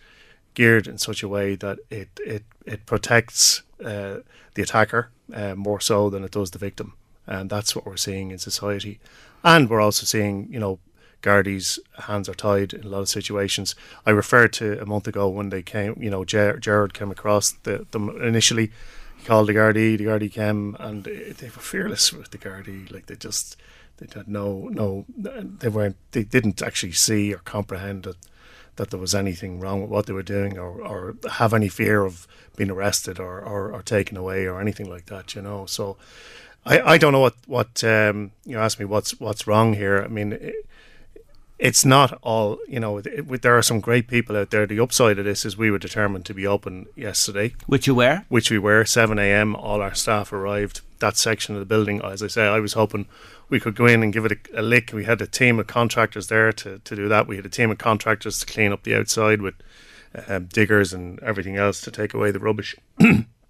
geared 0.54 0.86
in 0.86 0.98
such 0.98 1.22
a 1.22 1.28
way 1.28 1.56
that 1.56 1.78
it 1.90 2.10
it 2.26 2.44
it 2.66 2.84
protects 2.84 3.62
uh, 3.84 4.16
the 4.54 4.62
attacker 4.62 5.08
uh, 5.34 5.54
more 5.54 5.80
so 5.80 6.10
than 6.10 6.24
it 6.24 6.32
does 6.32 6.50
the 6.50 6.58
victim, 6.58 6.92
and 7.26 7.48
that's 7.48 7.74
what 7.74 7.86
we're 7.86 7.96
seeing 7.96 8.30
in 8.30 8.38
society, 8.38 9.00
and 9.44 9.68
we're 9.68 9.80
also 9.80 10.04
seeing 10.06 10.48
you 10.50 10.58
know 10.58 10.78
Gardaí's 11.22 11.78
hands 12.00 12.28
are 12.28 12.34
tied 12.34 12.74
in 12.74 12.84
a 12.84 12.88
lot 12.88 13.00
of 13.00 13.08
situations. 13.08 13.74
I 14.04 14.10
referred 14.10 14.52
to 14.54 14.80
a 14.82 14.86
month 14.86 15.06
ago 15.06 15.28
when 15.28 15.50
they 15.50 15.62
came, 15.62 15.96
you 16.00 16.10
know, 16.10 16.24
Ger- 16.24 16.58
Gerard 16.58 16.94
came 16.94 17.10
across 17.10 17.52
the, 17.52 17.86
them 17.92 18.10
initially. 18.22 18.72
He 19.16 19.24
called 19.24 19.46
the 19.46 19.54
Gardaí, 19.54 19.96
the 19.96 20.06
Gardaí 20.06 20.32
came, 20.32 20.76
and 20.80 21.04
they 21.04 21.46
were 21.46 21.62
fearless 21.62 22.12
with 22.12 22.30
the 22.30 22.38
Gardaí. 22.38 22.92
Like 22.92 23.06
they 23.06 23.14
just, 23.14 23.56
they 23.98 24.06
had 24.12 24.26
no, 24.26 24.68
no, 24.72 25.04
they 25.16 25.68
weren't, 25.68 25.96
they 26.10 26.24
didn't 26.24 26.60
actually 26.60 26.92
see 26.92 27.32
or 27.32 27.38
comprehend 27.38 28.02
that 28.02 28.16
that 28.76 28.90
there 28.90 28.98
was 28.98 29.14
anything 29.14 29.60
wrong 29.60 29.82
with 29.82 29.90
what 29.90 30.06
they 30.06 30.14
were 30.14 30.22
doing 30.22 30.58
or, 30.58 30.80
or 30.80 31.14
have 31.32 31.52
any 31.52 31.68
fear 31.68 32.04
of 32.04 32.26
being 32.56 32.70
arrested 32.70 33.20
or, 33.20 33.38
or, 33.40 33.70
or 33.70 33.82
taken 33.82 34.16
away 34.16 34.46
or 34.46 34.62
anything 34.62 34.88
like 34.88 35.06
that, 35.06 35.34
you 35.34 35.42
know. 35.42 35.66
So 35.66 35.98
I, 36.64 36.80
I 36.80 36.98
don't 36.98 37.12
know 37.12 37.20
what, 37.20 37.34
what 37.46 37.82
um, 37.84 38.32
you 38.44 38.58
asked 38.58 38.78
me 38.78 38.84
what's 38.84 39.18
what's 39.20 39.46
wrong 39.46 39.74
here. 39.74 40.02
I 40.02 40.08
mean, 40.08 40.32
it, 40.34 40.54
it's 41.62 41.84
not 41.84 42.18
all, 42.22 42.58
you 42.66 42.80
know, 42.80 42.98
it, 42.98 43.06
it, 43.06 43.42
there 43.42 43.56
are 43.56 43.62
some 43.62 43.78
great 43.78 44.08
people 44.08 44.36
out 44.36 44.50
there. 44.50 44.66
The 44.66 44.80
upside 44.80 45.18
of 45.20 45.24
this 45.24 45.44
is 45.44 45.56
we 45.56 45.70
were 45.70 45.78
determined 45.78 46.26
to 46.26 46.34
be 46.34 46.44
open 46.44 46.86
yesterday, 46.96 47.54
Which 47.66 47.86
you 47.86 47.94
were? 47.94 48.24
which 48.28 48.50
we 48.50 48.58
were. 48.58 48.84
7 48.84 49.16
a.m., 49.16 49.54
all 49.54 49.80
our 49.80 49.94
staff 49.94 50.32
arrived. 50.32 50.80
That 50.98 51.16
section 51.16 51.54
of 51.54 51.60
the 51.60 51.66
building, 51.66 52.02
as 52.02 52.20
I 52.20 52.26
say, 52.26 52.48
I 52.48 52.58
was 52.58 52.72
hoping 52.72 53.06
we 53.48 53.60
could 53.60 53.76
go 53.76 53.86
in 53.86 54.02
and 54.02 54.12
give 54.12 54.24
it 54.24 54.32
a, 54.52 54.60
a 54.60 54.62
lick. 54.62 54.90
We 54.92 55.04
had 55.04 55.22
a 55.22 55.26
team 55.26 55.60
of 55.60 55.68
contractors 55.68 56.26
there 56.26 56.52
to, 56.52 56.80
to 56.80 56.96
do 56.96 57.08
that. 57.08 57.28
We 57.28 57.36
had 57.36 57.46
a 57.46 57.50
team 57.50 57.70
of 57.70 57.78
contractors 57.78 58.40
to 58.40 58.46
clean 58.46 58.72
up 58.72 58.82
the 58.82 58.96
outside 58.96 59.40
with 59.40 59.54
um, 60.26 60.46
diggers 60.46 60.92
and 60.92 61.20
everything 61.22 61.56
else 61.56 61.80
to 61.82 61.92
take 61.92 62.12
away 62.12 62.32
the 62.32 62.40
rubbish. 62.40 62.74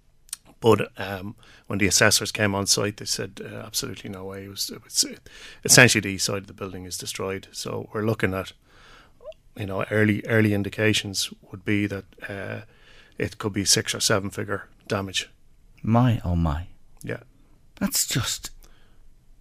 but 0.63 0.93
um, 0.97 1.35
when 1.67 1.79
the 1.79 1.87
assessors 1.87 2.31
came 2.31 2.55
on 2.55 2.67
site, 2.67 2.95
they 2.95 3.03
said 3.03 3.41
uh, 3.43 3.65
absolutely 3.65 4.09
no 4.09 4.23
way. 4.23 4.45
It 4.45 4.49
was, 4.49 4.69
it 4.69 4.81
was 4.81 5.05
essentially 5.65 5.99
the 5.99 6.13
east 6.15 6.25
side 6.25 6.43
of 6.43 6.47
the 6.47 6.53
building 6.53 6.85
is 6.85 6.97
destroyed. 6.97 7.49
So 7.51 7.89
we're 7.91 8.05
looking 8.05 8.33
at, 8.33 8.53
you 9.57 9.65
know, 9.65 9.83
early 9.91 10.25
early 10.25 10.53
indications 10.53 11.33
would 11.51 11.65
be 11.65 11.85
that 11.87 12.05
uh, 12.29 12.61
it 13.17 13.39
could 13.39 13.51
be 13.51 13.65
six 13.65 13.93
or 13.93 13.99
seven 13.99 14.29
figure 14.29 14.69
damage. 14.87 15.29
My, 15.81 16.21
oh 16.23 16.37
my. 16.37 16.67
Yeah. 17.03 17.23
That's 17.81 18.07
just 18.07 18.49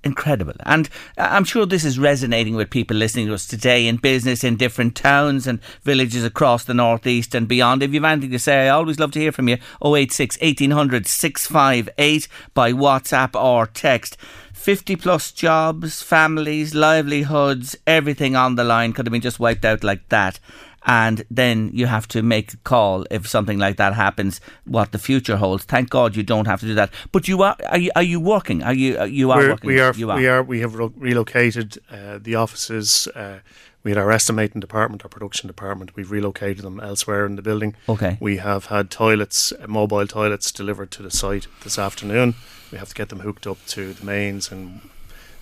incredible. 0.04 0.54
And 0.64 0.88
uh, 1.16 1.28
I'm 1.30 1.44
sure 1.44 1.66
this 1.66 1.84
is 1.84 1.98
resonating 1.98 2.54
with 2.54 2.70
people 2.70 2.96
listening 2.96 3.26
to 3.26 3.34
us 3.34 3.46
today 3.46 3.86
in 3.86 3.96
business 3.96 4.44
in 4.44 4.56
different 4.56 4.96
towns 4.96 5.46
and 5.46 5.62
villages 5.82 6.24
across 6.24 6.64
the 6.64 6.74
northeast 6.74 7.34
and 7.34 7.48
beyond. 7.48 7.82
If 7.82 7.92
you've 7.92 8.04
anything 8.04 8.30
to 8.30 8.38
say, 8.38 8.66
I 8.66 8.70
always 8.70 8.98
love 8.98 9.12
to 9.12 9.20
hear 9.20 9.32
from 9.32 9.48
you. 9.48 9.58
086 9.84 10.40
1800 10.40 11.06
658 11.06 12.28
by 12.54 12.72
WhatsApp 12.72 13.40
or 13.40 13.66
text. 13.66 14.16
50 14.52 14.96
plus 14.96 15.32
jobs, 15.32 16.02
families, 16.02 16.74
livelihoods, 16.74 17.76
everything 17.86 18.36
on 18.36 18.54
the 18.54 18.62
line 18.62 18.92
could 18.92 19.06
have 19.06 19.12
been 19.12 19.20
just 19.20 19.40
wiped 19.40 19.64
out 19.64 19.82
like 19.82 20.08
that 20.08 20.38
and 20.86 21.24
then 21.30 21.70
you 21.72 21.86
have 21.86 22.06
to 22.08 22.22
make 22.22 22.52
a 22.52 22.56
call 22.58 23.06
if 23.10 23.26
something 23.28 23.58
like 23.58 23.76
that 23.76 23.94
happens. 23.94 24.40
What 24.64 24.92
the 24.92 24.98
future 24.98 25.36
holds. 25.36 25.64
Thank 25.64 25.90
God 25.90 26.16
you 26.16 26.22
don't 26.22 26.46
have 26.46 26.60
to 26.60 26.66
do 26.66 26.74
that. 26.74 26.90
But 27.12 27.28
you 27.28 27.42
are 27.42 27.56
are 27.68 27.78
you, 27.78 27.90
are 27.96 28.02
you 28.02 28.20
working? 28.20 28.62
Are 28.62 28.74
you 28.74 29.02
you 29.04 29.30
are 29.30 29.38
We're, 29.38 29.50
working? 29.50 29.66
we 29.68 29.80
are, 29.80 29.94
You 29.94 30.06
we 30.08 30.26
are 30.26 30.42
we 30.42 30.60
have 30.60 30.74
re- 30.74 30.90
relocated 30.96 31.78
uh, 31.90 32.18
the 32.20 32.34
offices. 32.34 33.08
Uh, 33.14 33.38
we 33.84 33.90
had 33.90 33.98
our 33.98 34.12
estimating 34.12 34.60
department, 34.60 35.04
our 35.04 35.08
production 35.08 35.48
department. 35.48 35.96
We've 35.96 36.10
relocated 36.10 36.62
them 36.64 36.78
elsewhere 36.78 37.26
in 37.26 37.34
the 37.34 37.42
building. 37.42 37.74
Okay. 37.88 38.16
We 38.20 38.36
have 38.36 38.66
had 38.66 38.90
toilets, 38.90 39.52
uh, 39.52 39.66
mobile 39.66 40.06
toilets, 40.06 40.52
delivered 40.52 40.92
to 40.92 41.02
the 41.02 41.10
site 41.10 41.48
this 41.64 41.78
afternoon. 41.78 42.34
We 42.70 42.78
have 42.78 42.88
to 42.90 42.94
get 42.94 43.08
them 43.08 43.20
hooked 43.20 43.44
up 43.46 43.58
to 43.68 43.92
the 43.92 44.04
mains 44.04 44.52
and 44.52 44.80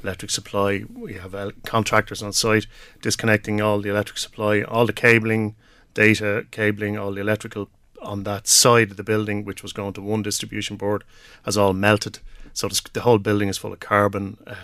electric 0.02 0.30
supply. 0.30 0.84
We 0.92 1.14
have 1.14 1.34
uh, 1.34 1.50
contractors 1.64 2.22
on 2.22 2.32
site 2.32 2.66
disconnecting 3.00 3.60
all 3.60 3.80
the 3.80 3.90
electric 3.90 4.18
supply, 4.18 4.62
all 4.62 4.86
the 4.86 4.92
cabling, 4.92 5.56
data 5.94 6.46
cabling, 6.50 6.98
all 6.98 7.12
the 7.12 7.20
electrical 7.20 7.68
on 8.02 8.24
that 8.24 8.46
side 8.46 8.90
of 8.90 8.96
the 8.96 9.04
building, 9.04 9.44
which 9.44 9.62
was 9.62 9.72
going 9.72 9.92
to 9.92 10.00
one 10.00 10.22
distribution 10.22 10.76
board, 10.76 11.04
has 11.44 11.56
all 11.56 11.72
melted. 11.72 12.18
So 12.52 12.68
the 12.92 13.00
whole 13.02 13.18
building 13.18 13.48
is 13.48 13.58
full 13.58 13.72
of 13.72 13.80
carbon, 13.80 14.36
uh, 14.46 14.54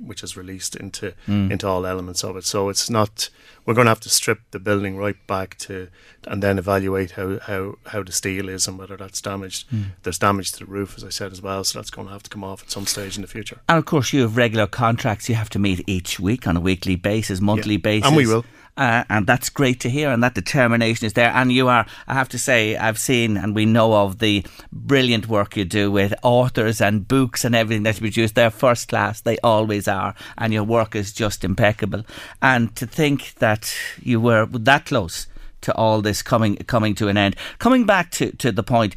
which 0.00 0.22
is 0.22 0.36
released 0.36 0.76
into 0.76 1.12
into 1.26 1.66
all 1.66 1.84
elements 1.86 2.22
of 2.24 2.36
it. 2.36 2.44
So 2.44 2.68
it's 2.68 2.88
not. 2.88 3.28
We're 3.66 3.74
going 3.74 3.84
to 3.84 3.90
have 3.90 4.00
to 4.00 4.08
strip 4.08 4.40
the 4.50 4.58
building 4.58 4.96
right 4.96 5.16
back 5.26 5.56
to, 5.58 5.88
and 6.26 6.42
then 6.42 6.58
evaluate 6.58 7.12
how 7.12 7.38
how, 7.40 7.76
how 7.86 8.02
the 8.02 8.12
steel 8.12 8.48
is 8.48 8.66
and 8.68 8.78
whether 8.78 8.96
that's 8.96 9.20
damaged. 9.20 9.66
There's 10.02 10.18
damage 10.18 10.52
to 10.52 10.60
the 10.60 10.66
roof, 10.66 10.94
as 10.96 11.04
I 11.04 11.10
said 11.10 11.32
as 11.32 11.42
well. 11.42 11.64
So 11.64 11.78
that's 11.78 11.90
going 11.90 12.06
to 12.08 12.12
have 12.12 12.22
to 12.24 12.30
come 12.30 12.44
off 12.44 12.62
at 12.62 12.70
some 12.70 12.86
stage 12.86 13.16
in 13.16 13.22
the 13.22 13.28
future. 13.28 13.60
And 13.68 13.78
of 13.78 13.84
course, 13.84 14.12
you 14.12 14.22
have 14.22 14.36
regular 14.36 14.66
contracts 14.66 15.28
you 15.28 15.34
have 15.34 15.50
to 15.50 15.58
meet 15.58 15.82
each 15.86 16.18
week 16.20 16.46
on 16.46 16.56
a 16.56 16.60
weekly 16.60 16.96
basis, 16.96 17.40
monthly 17.40 17.74
Yeah. 17.74 17.78
basis. 17.78 18.08
And 18.08 18.16
we 18.16 18.26
will. 18.26 18.44
Uh, 18.74 19.04
and 19.10 19.26
that's 19.26 19.50
great 19.50 19.80
to 19.80 19.90
hear, 19.90 20.10
and 20.10 20.22
that 20.22 20.34
determination 20.34 21.04
is 21.04 21.12
there. 21.12 21.30
And 21.30 21.52
you 21.52 21.68
are, 21.68 21.84
I 22.06 22.14
have 22.14 22.30
to 22.30 22.38
say, 22.38 22.74
I've 22.76 22.98
seen 22.98 23.36
and 23.36 23.54
we 23.54 23.66
know 23.66 23.92
of 23.92 24.18
the 24.18 24.46
brilliant 24.72 25.28
work 25.28 25.56
you 25.56 25.66
do 25.66 25.90
with 25.90 26.14
authors 26.22 26.80
and 26.80 27.06
books 27.06 27.44
and 27.44 27.54
everything 27.54 27.82
that 27.82 27.96
you 27.96 28.00
produce. 28.00 28.32
They're 28.32 28.50
first 28.50 28.88
class, 28.88 29.20
they 29.20 29.36
always 29.38 29.88
are, 29.88 30.14
and 30.38 30.54
your 30.54 30.64
work 30.64 30.96
is 30.96 31.12
just 31.12 31.44
impeccable. 31.44 32.04
And 32.40 32.74
to 32.76 32.86
think 32.86 33.34
that 33.40 33.74
you 34.00 34.20
were 34.20 34.46
that 34.46 34.86
close 34.86 35.26
to 35.62 35.74
all 35.74 36.02
this 36.02 36.22
coming 36.22 36.56
coming 36.56 36.94
to 36.96 37.08
an 37.08 37.16
end. 37.16 37.36
Coming 37.58 37.84
back 37.84 38.10
to, 38.12 38.32
to 38.36 38.52
the 38.52 38.62
point, 38.62 38.94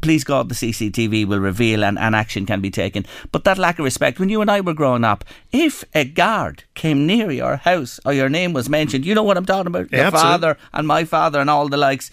please 0.00 0.24
God, 0.24 0.48
the 0.48 0.54
CCTV 0.54 1.26
will 1.26 1.40
reveal 1.40 1.84
and, 1.84 1.98
and 1.98 2.14
action 2.14 2.46
can 2.46 2.60
be 2.60 2.70
taken. 2.70 3.04
But 3.32 3.44
that 3.44 3.58
lack 3.58 3.78
of 3.78 3.84
respect, 3.84 4.18
when 4.18 4.28
you 4.28 4.40
and 4.40 4.50
I 4.50 4.60
were 4.60 4.74
growing 4.74 5.04
up, 5.04 5.24
if 5.52 5.84
a 5.94 6.04
guard 6.04 6.64
came 6.74 7.06
near 7.06 7.30
your 7.30 7.56
house 7.56 8.00
or 8.04 8.12
your 8.12 8.28
name 8.28 8.52
was 8.52 8.68
mentioned, 8.68 9.04
you 9.04 9.14
know 9.14 9.22
what 9.22 9.36
I'm 9.36 9.46
talking 9.46 9.66
about? 9.66 9.90
Yeah, 9.90 9.98
your 9.98 10.06
absolutely. 10.06 10.30
father 10.30 10.58
and 10.72 10.86
my 10.86 11.04
father 11.04 11.40
and 11.40 11.50
all 11.50 11.68
the 11.68 11.76
likes. 11.76 12.10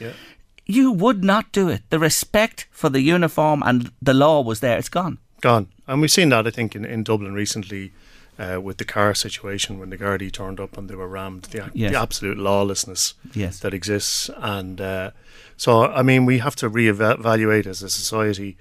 You 0.65 0.91
would 0.91 1.23
not 1.23 1.51
do 1.51 1.69
it. 1.69 1.81
The 1.89 1.99
respect 1.99 2.67
for 2.71 2.89
the 2.89 3.01
uniform 3.01 3.61
and 3.65 3.91
the 4.01 4.13
law 4.13 4.41
was 4.41 4.59
there. 4.61 4.77
It's 4.77 4.89
gone. 4.89 5.17
gone. 5.41 5.67
And 5.87 5.99
we've 5.99 6.11
seen 6.11 6.29
that, 6.29 6.47
I 6.47 6.51
think, 6.51 6.75
in, 6.75 6.85
in 6.85 7.03
Dublin 7.03 7.33
recently 7.33 7.91
uh, 8.43 8.59
with 8.67 8.77
the 8.77 8.85
car 8.85 9.13
situation 9.15 9.79
when 9.79 9.89
the 9.91 9.97
Gardaí 9.97 10.31
turned 10.31 10.59
up 10.59 10.77
and 10.77 10.89
they 10.89 10.95
were 10.95 11.07
rammed, 11.19 11.43
the, 11.53 11.69
Yes. 11.73 11.91
the 11.91 11.99
absolute 11.99 12.37
lawlessness 12.37 13.13
Yes. 13.33 13.59
that 13.59 13.73
exists. 13.73 14.29
And 14.37 14.79
uh, 14.81 15.11
so, 15.57 15.85
I 15.85 16.01
mean, 16.01 16.25
we 16.25 16.39
have 16.39 16.55
to 16.57 16.69
reevaluate 16.69 17.67
as 17.67 17.83
a 17.83 17.89
society 17.89 18.57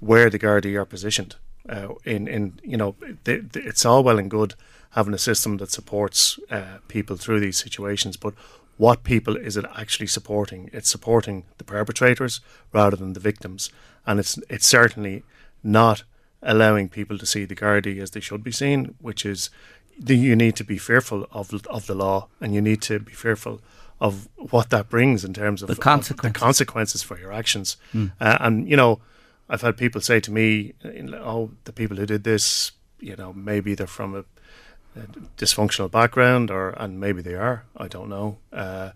where 0.00 0.28
the 0.30 0.38
Gardaí 0.38 0.74
are 0.76 0.84
positioned. 0.86 1.36
Uh, 1.68 1.88
in, 2.04 2.28
in 2.28 2.52
you 2.62 2.76
know, 2.76 2.94
it's 3.26 3.84
all 3.86 4.02
well 4.04 4.18
and 4.18 4.30
good 4.30 4.54
having 4.90 5.14
a 5.14 5.18
system 5.18 5.56
that 5.58 5.70
supports 5.70 6.38
uh, 6.50 6.78
people 6.88 7.16
through 7.16 7.40
these 7.40 7.56
situations, 7.62 8.16
but 8.18 8.34
what 8.76 9.02
people 9.04 9.36
is 9.36 9.56
it 9.56 9.64
actually 9.76 10.06
supporting? 10.08 10.68
It's 10.72 10.90
supporting 10.90 11.44
the 11.58 11.64
perpetrators 11.64 12.40
rather 12.72 12.96
than 12.96 13.12
the 13.14 13.20
victims, 13.20 13.70
and 14.04 14.20
it's 14.20 14.38
it's 14.50 14.66
certainly 14.66 15.22
not 15.62 16.04
allowing 16.44 16.88
people 16.88 17.18
to 17.18 17.26
see 17.26 17.44
the 17.46 17.56
Gardaí 17.56 18.00
as 18.02 18.10
they 18.10 18.20
should 18.20 18.42
be 18.44 18.52
seen, 18.52 18.94
which 19.00 19.24
is 19.26 19.50
the, 19.98 20.14
you 20.16 20.36
need 20.36 20.56
to 20.56 20.64
be 20.64 20.78
fearful 20.78 21.26
of 21.32 21.52
of 21.68 21.86
the 21.86 21.94
law, 21.94 22.28
and 22.40 22.54
you 22.54 22.60
need 22.60 22.80
to 22.82 22.98
be 22.98 23.12
fearful 23.12 23.60
of 24.00 24.28
what 24.52 24.68
that 24.70 24.88
brings 24.88 25.24
in 25.24 25.32
terms 25.32 25.62
of 25.62 25.68
The 25.68 25.72
of 25.74 25.80
consequences. 25.80 26.32
the 26.32 26.38
consequences 26.46 27.02
for 27.02 27.18
your 27.18 27.32
actions. 27.32 27.76
Uh, 27.94 28.36
and 28.40 28.68
you 28.68 28.76
know, 28.76 29.00
I've 29.48 29.62
had 29.62 29.76
people 29.76 30.00
say 30.00 30.20
to 30.20 30.32
me, 30.32 30.74
"Oh, 30.84 31.50
the 31.64 31.72
people 31.72 31.96
who 31.96 32.06
did 32.06 32.24
this, 32.24 32.72
you 33.00 33.16
know, 33.16 33.32
maybe 33.32 33.74
they're 33.74 33.86
from 33.86 34.14
a, 34.14 34.24
a 35.00 35.06
dysfunctional 35.36 35.90
background, 35.90 36.50
or 36.50 36.70
and 36.70 36.98
maybe 37.00 37.22
they 37.22 37.34
are. 37.36 37.64
I 37.76 37.88
don't 37.88 38.08
know." 38.08 38.38
Uh, 38.52 38.90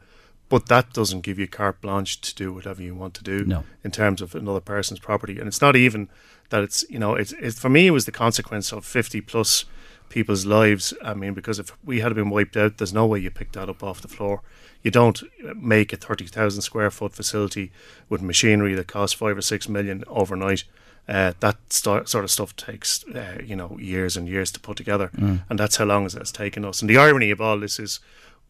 but 0.49 0.67
that 0.67 0.93
doesn't 0.95 1.21
give 1.21 1.39
you 1.39 1.47
carte 1.47 1.81
blanche 1.81 2.21
to 2.23 2.35
do 2.35 2.53
whatever 2.55 2.83
you 2.83 2.95
want 2.95 3.13
to 3.15 3.23
do 3.23 3.45
No. 3.45 3.65
in 3.85 3.91
terms 3.91 4.23
of 4.23 4.35
another 4.35 4.61
person's 4.63 4.99
property. 4.99 5.39
And 5.39 5.47
it's 5.47 5.61
not 5.61 5.77
even 5.77 6.09
that 6.51 6.63
it's 6.63 6.85
you 6.89 6.99
know 6.99 7.15
it's, 7.15 7.33
it's 7.33 7.59
for 7.59 7.69
me 7.69 7.87
it 7.89 7.93
was 7.93 8.05
the 8.05 8.13
consequence 8.13 8.73
of 8.73 8.85
fifty 8.85 9.21
plus 9.21 9.65
people's 10.09 10.47
lives. 10.47 10.95
I 11.03 11.15
mean, 11.15 11.35
because 11.35 11.59
if 11.59 11.77
we 11.85 12.01
had 12.01 12.15
been 12.15 12.31
wiped 12.31 12.57
out, 12.57 12.79
there's 12.79 12.93
no 12.93 13.07
way 13.07 13.19
you 13.19 13.31
pick 13.31 13.53
that 13.53 13.69
up 13.69 13.83
off 13.83 14.01
the 14.01 14.09
floor. 14.09 14.43
You 14.83 14.91
don't 14.91 15.23
make 15.57 15.93
a 15.93 15.97
30,000 15.97 16.63
square 16.63 16.91
foot 16.91 17.13
facility 17.13 17.73
with 18.09 18.23
machinery 18.23 18.75
that 18.75 18.87
costs 18.87 19.15
five 19.15 19.37
or 19.37 19.43
six 19.43 19.69
million 19.69 20.05
overnight. 20.07 20.65
Uh, 21.09 21.33
that 21.41 21.57
st- 21.71 22.09
sort 22.09 22.25
of 22.25 22.31
stuff 22.31 22.55
takes, 22.55 23.03
uh, 23.09 23.39
you 23.43 23.57
know, 23.57 23.77
years 23.81 24.17
and 24.17 24.29
years 24.29 24.51
to 24.53 24.61
put 24.61 24.77
together, 24.77 25.11
mm. 25.17 25.41
and 25.49 25.59
that's 25.59 25.77
how 25.77 25.85
long 25.87 26.05
it 26.05 26.13
has 26.13 26.31
taken 26.31 26.67
us. 26.67 26.83
And 26.83 26.91
the 26.91 26.99
irony 26.99 27.31
of 27.31 27.41
all 27.41 27.59
this 27.59 27.79
is, 27.79 27.99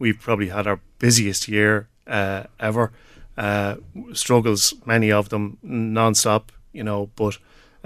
we've 0.00 0.18
probably 0.18 0.48
had 0.48 0.66
our 0.66 0.80
busiest 0.98 1.46
year 1.46 1.88
uh, 2.08 2.44
ever. 2.58 2.92
Uh, 3.36 3.76
struggles, 4.12 4.74
many 4.84 5.12
of 5.12 5.28
them 5.28 5.56
non-stop, 5.62 6.50
you 6.72 6.82
know. 6.82 7.08
But 7.14 7.38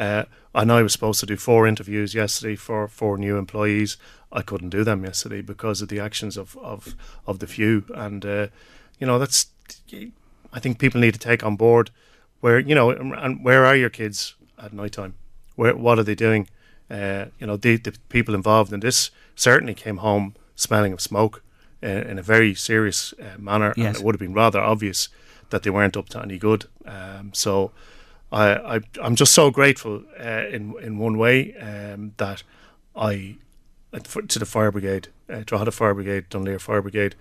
uh, 0.03 0.25
I 0.55 0.65
know 0.65 0.79
I 0.79 0.83
was 0.83 0.93
supposed 0.93 1.21
to 1.21 1.27
do 1.27 1.37
four 1.37 1.67
interviews 1.67 2.15
yesterday 2.15 2.57
for 2.57 2.89
four 2.89 3.17
new 3.17 3.37
employees. 3.37 3.97
I 4.33 4.43
couldn't 4.43 4.71
do 4.71 4.83
them 4.85 5.05
yesterday 5.05 5.43
because 5.43 5.81
of 5.81 5.89
the 5.89 6.01
actions 6.01 6.37
of 6.37 6.57
of, 6.59 6.95
of 7.27 7.39
the 7.39 7.47
few, 7.47 7.85
and 7.95 8.25
uh, 8.25 8.47
you 8.99 9.07
know 9.07 9.19
that's. 9.19 9.47
I 10.55 10.61
think 10.61 10.79
people 10.79 11.01
need 11.01 11.15
to 11.15 11.29
take 11.31 11.45
on 11.45 11.57
board 11.57 11.91
where 12.41 12.59
you 12.59 12.75
know, 12.75 12.91
and 12.91 13.45
where 13.45 13.65
are 13.65 13.77
your 13.77 13.91
kids 13.91 14.35
at 14.59 14.73
night 14.73 14.93
time? 14.93 15.15
Where 15.57 15.77
what 15.77 15.99
are 15.99 16.05
they 16.05 16.17
doing? 16.17 16.49
Uh, 16.91 17.27
you 17.39 17.47
know, 17.47 17.57
the, 17.57 17.77
the 17.77 17.95
people 18.09 18.35
involved 18.35 18.73
in 18.73 18.81
this 18.81 19.11
certainly 19.35 19.75
came 19.75 19.99
home 19.99 20.35
smelling 20.57 20.93
of 20.93 21.01
smoke 21.01 21.43
uh, 21.83 21.87
in 22.11 22.19
a 22.19 22.23
very 22.23 22.55
serious 22.55 23.15
uh, 23.19 23.39
manner, 23.39 23.73
yes. 23.77 23.87
and 23.87 23.97
it 23.97 24.03
would 24.03 24.15
have 24.15 24.21
been 24.21 24.35
rather 24.35 24.61
obvious 24.61 25.09
that 25.51 25.63
they 25.63 25.71
weren't 25.71 25.97
up 25.97 26.09
to 26.11 26.21
any 26.21 26.39
good. 26.39 26.65
Um, 26.85 27.31
so 27.33 27.71
I, 28.33 28.77
I 28.77 28.81
am 29.03 29.15
just 29.15 29.35
so 29.35 29.51
grateful 29.51 30.03
uh, 30.19 30.47
in 30.49 30.75
in 30.83 30.99
one 30.99 31.19
way 31.19 31.55
um, 31.57 32.15
that 32.17 32.43
I 32.97 33.37
to 34.29 34.39
the 34.39 34.47
fire 34.47 34.73
brigade, 34.73 35.09
uh, 35.29 35.43
Drogheda 35.45 35.71
Fire 35.71 35.95
Brigade, 35.95 36.29
Dunleer 36.31 36.59
Fire 36.59 36.81
Brigade. 36.81 37.15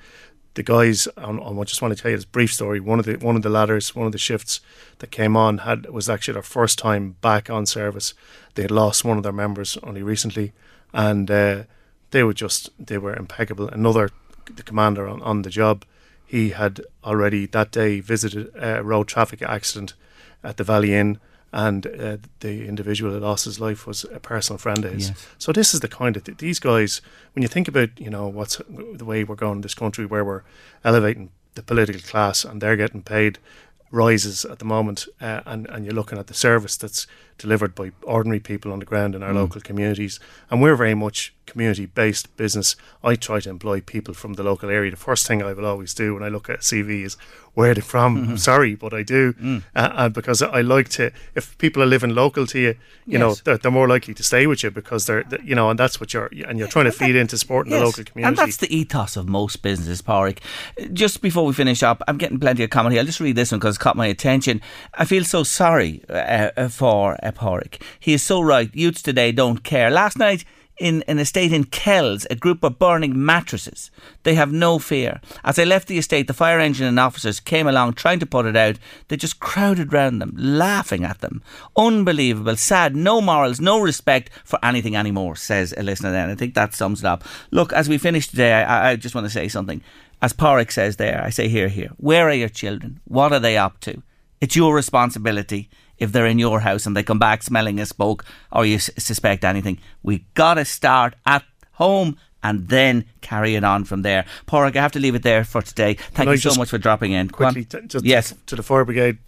The 0.53 0.63
guys, 0.63 1.07
um, 1.17 1.41
I 1.41 1.63
just 1.63 1.81
want 1.81 1.95
to 1.95 2.01
tell 2.01 2.11
you 2.11 2.17
this 2.17 2.25
brief 2.25 2.53
story. 2.53 2.79
One 2.79 2.99
of 2.99 3.05
the 3.05 3.15
one 3.17 3.35
of 3.35 3.41
the 3.41 3.49
ladders, 3.49 3.95
one 3.95 4.05
of 4.05 4.11
the 4.13 4.17
shifts 4.17 4.61
that 4.99 5.11
came 5.11 5.35
on 5.35 5.59
had 5.59 5.89
was 5.89 6.09
actually 6.09 6.33
their 6.33 6.43
first 6.43 6.79
time 6.79 7.17
back 7.21 7.49
on 7.49 7.65
service. 7.65 8.13
They 8.55 8.61
had 8.61 8.71
lost 8.71 9.05
one 9.05 9.17
of 9.17 9.23
their 9.23 9.31
members 9.33 9.77
only 9.83 10.03
recently, 10.03 10.53
and 10.93 11.29
uh, 11.29 11.63
they 12.11 12.23
were 12.23 12.33
just 12.33 12.69
they 12.79 12.97
were 12.97 13.15
impeccable. 13.15 13.67
Another 13.67 14.09
the 14.55 14.63
commander 14.63 15.07
on, 15.07 15.21
on 15.21 15.43
the 15.43 15.49
job 15.49 15.85
he 16.25 16.49
had 16.49 16.81
already 17.03 17.45
that 17.45 17.71
day 17.71 17.99
visited 17.99 18.51
a 18.55 18.81
road 18.83 19.07
traffic 19.07 19.41
accident 19.41 19.93
at 20.43 20.57
the 20.57 20.63
Valley 20.63 20.93
Inn, 20.93 21.19
and 21.53 21.85
uh, 21.85 22.17
the 22.39 22.67
individual 22.67 23.11
that 23.11 23.21
lost 23.21 23.45
his 23.45 23.59
life 23.59 23.85
was 23.85 24.05
a 24.05 24.19
personal 24.19 24.57
friend 24.57 24.85
of 24.85 24.93
his. 24.93 25.09
Yes. 25.09 25.27
So 25.37 25.51
this 25.51 25.73
is 25.73 25.81
the 25.81 25.87
kind 25.87 26.15
of 26.15 26.23
th- 26.23 26.37
these 26.37 26.59
guys. 26.59 27.01
When 27.33 27.41
you 27.41 27.49
think 27.49 27.67
about 27.67 27.99
you 27.99 28.09
know 28.09 28.27
what's 28.27 28.61
the 28.69 29.05
way 29.05 29.23
we're 29.23 29.35
going 29.35 29.57
in 29.57 29.61
this 29.61 29.75
country, 29.75 30.05
where 30.05 30.23
we're 30.23 30.43
elevating 30.83 31.31
the 31.55 31.63
political 31.63 32.01
class 32.01 32.45
and 32.45 32.61
they're 32.61 32.77
getting 32.77 33.01
paid 33.01 33.37
rises 33.91 34.45
at 34.45 34.59
the 34.59 34.65
moment, 34.65 35.07
uh, 35.19 35.41
and 35.45 35.67
and 35.69 35.85
you're 35.85 35.93
looking 35.93 36.17
at 36.17 36.27
the 36.27 36.33
service 36.33 36.77
that's 36.77 37.05
delivered 37.41 37.75
by 37.75 37.91
ordinary 38.03 38.39
people 38.39 38.71
on 38.71 38.79
the 38.79 38.85
ground 38.85 39.15
in 39.15 39.23
our 39.23 39.31
mm. 39.31 39.35
local 39.35 39.61
communities, 39.61 40.19
and 40.49 40.61
we're 40.61 40.75
very 40.75 40.93
much 40.93 41.33
community 41.45 41.85
based 41.85 42.35
business. 42.37 42.75
I 43.03 43.15
try 43.15 43.39
to 43.41 43.49
employ 43.49 43.81
people 43.81 44.13
from 44.13 44.33
the 44.33 44.43
local 44.43 44.69
area. 44.69 44.91
The 44.91 44.97
first 44.97 45.27
thing 45.27 45.43
I 45.43 45.53
will 45.53 45.65
always 45.65 45.93
do 45.93 46.13
when 46.13 46.23
I 46.23 46.29
look 46.29 46.49
at 46.49 46.59
CV 46.59 47.03
is 47.03 47.17
where 47.53 47.73
they're 47.73 47.83
from. 47.83 48.17
Mm-hmm. 48.17 48.35
Sorry, 48.51 48.75
but 48.75 48.93
I 48.93 49.03
do, 49.03 49.33
mm. 49.33 49.63
uh, 49.75 49.91
and 49.95 50.13
because 50.13 50.41
I 50.41 50.61
like 50.61 50.89
to. 50.89 51.11
If 51.35 51.57
people 51.57 51.83
are 51.83 51.85
living 51.87 52.11
local 52.11 52.47
to 52.47 52.59
you, 52.59 52.75
you 53.05 53.19
yes. 53.19 53.19
know, 53.19 53.33
they're, 53.43 53.57
they're, 53.57 53.71
more 53.71 53.87
likely 53.87 54.13
to 54.13 54.23
stay 54.23 54.47
with 54.47 54.63
you 54.63 54.71
because 54.71 55.05
they're, 55.05 55.23
they're, 55.23 55.41
you 55.41 55.55
know, 55.55 55.69
and 55.69 55.79
that's 55.79 55.99
what 55.99 56.13
you're, 56.13 56.29
and 56.47 56.57
you're 56.59 56.67
trying 56.67 56.85
to 56.85 56.91
feed 57.01 57.15
into 57.15 57.37
sport 57.37 57.67
in 57.67 57.71
yes. 57.71 57.79
the 57.79 57.85
local 57.85 58.03
community. 58.03 58.27
And 58.29 58.37
that's 58.37 58.57
the 58.57 58.73
ethos 58.73 59.17
of 59.17 59.27
most 59.27 59.61
businesses, 59.61 60.01
Pádraig. 60.01 60.39
Just 60.93 61.21
before 61.21 61.45
we 61.45 61.53
finish 61.53 61.83
up, 61.83 62.01
I'm 62.07 62.17
getting 62.17 62.39
plenty 62.39 62.63
of 62.63 62.69
comment 62.69 62.93
here. 62.93 63.01
I'll 63.01 63.05
just 63.05 63.19
read 63.19 63.35
this 63.35 63.51
one 63.51 63.59
because 63.59 63.75
it 63.75 63.79
caught 63.79 63.97
my 63.97 64.07
attention. 64.07 64.61
I 64.93 65.05
feel 65.05 65.23
so 65.23 65.43
sorry 65.43 66.03
uh, 66.09 66.51
uh 66.55 66.67
for 66.69 67.17
uh, 67.23 67.30
He 67.99 68.13
is 68.13 68.23
so 68.23 68.41
right. 68.41 68.73
Youths 68.73 69.01
today 69.01 69.31
don't 69.31 69.63
care. 69.63 69.89
Last 69.89 70.17
night 70.17 70.45
in 70.81 71.03
an 71.07 71.19
estate 71.19 71.53
in 71.53 71.63
Kells, 71.65 72.25
a 72.31 72.35
group 72.35 72.63
were 72.63 72.71
burning 72.71 73.23
mattresses. 73.23 73.91
They 74.23 74.33
have 74.33 74.51
no 74.51 74.79
fear. 74.79 75.21
As 75.43 75.59
I 75.59 75.63
left 75.63 75.87
the 75.87 75.99
estate, 75.99 76.25
the 76.25 76.33
fire 76.33 76.59
engine 76.59 76.87
and 76.87 76.99
officers 76.99 77.39
came 77.39 77.67
along 77.67 77.93
trying 77.93 78.19
to 78.19 78.25
put 78.25 78.47
it 78.47 78.57
out. 78.57 78.77
They 79.07 79.15
just 79.15 79.39
crowded 79.39 79.93
round 79.93 80.19
them, 80.21 80.33
laughing 80.35 81.03
at 81.03 81.19
them. 81.19 81.43
Unbelievable, 81.77 82.55
sad, 82.55 82.95
no 82.95 83.21
morals, 83.21 83.61
no 83.61 83.79
respect 83.79 84.31
for 84.43 84.57
anything 84.63 84.95
anymore, 84.95 85.35
says 85.35 85.73
a 85.77 85.83
listener 85.83 86.11
then. 86.11 86.31
I 86.31 86.35
think 86.35 86.55
that 86.55 86.73
sums 86.73 87.01
it 87.01 87.05
up. 87.05 87.23
Look, 87.51 87.71
as 87.73 87.87
we 87.87 87.99
finish 87.99 88.27
today, 88.27 88.53
I, 88.53 88.91
I 88.91 88.95
just 88.95 89.13
want 89.13 89.25
to 89.25 89.31
say 89.31 89.47
something. 89.47 89.83
As 90.23 90.33
Pádraig 90.33 90.71
says 90.71 90.95
there, 90.95 91.21
I 91.23 91.29
say 91.29 91.47
here, 91.47 91.67
here. 91.67 91.91
Where 91.97 92.27
are 92.27 92.33
your 92.33 92.49
children? 92.49 92.99
What 93.05 93.33
are 93.33 93.39
they 93.39 93.57
up 93.57 93.79
to? 93.81 94.01
It's 94.39 94.55
your 94.55 94.73
responsibility 94.73 95.69
if 96.01 96.11
they're 96.11 96.25
in 96.25 96.39
your 96.39 96.59
house 96.59 96.85
and 96.85 96.95
they 96.95 97.03
come 97.03 97.19
back 97.19 97.43
smelling 97.43 97.79
a 97.79 97.85
smoke 97.85 98.25
or 98.51 98.65
you 98.65 98.75
s- 98.75 98.89
suspect 98.97 99.45
anything. 99.45 99.77
We've 100.03 100.25
got 100.33 100.55
to 100.55 100.65
start 100.65 101.13
at 101.25 101.43
home 101.73 102.17
and 102.43 102.67
then 102.69 103.05
carry 103.21 103.55
it 103.55 103.63
on 103.63 103.85
from 103.85 104.01
there. 104.01 104.25
Pádraig, 104.47 104.75
I 104.75 104.81
have 104.81 104.91
to 104.93 104.99
leave 104.99 105.15
it 105.15 105.23
there 105.23 105.43
for 105.43 105.61
today. 105.61 105.93
Thank 106.13 106.29
you 106.29 106.37
so 106.37 106.55
much 106.55 106.69
for 106.69 106.79
dropping 106.79 107.11
in. 107.11 107.29
Quickly, 107.29 107.65
t- 107.65 107.85
just 107.87 108.03
yes. 108.03 108.33
to 108.47 108.55
the 108.55 108.63
fire 108.63 108.83
brigade, 108.83 109.19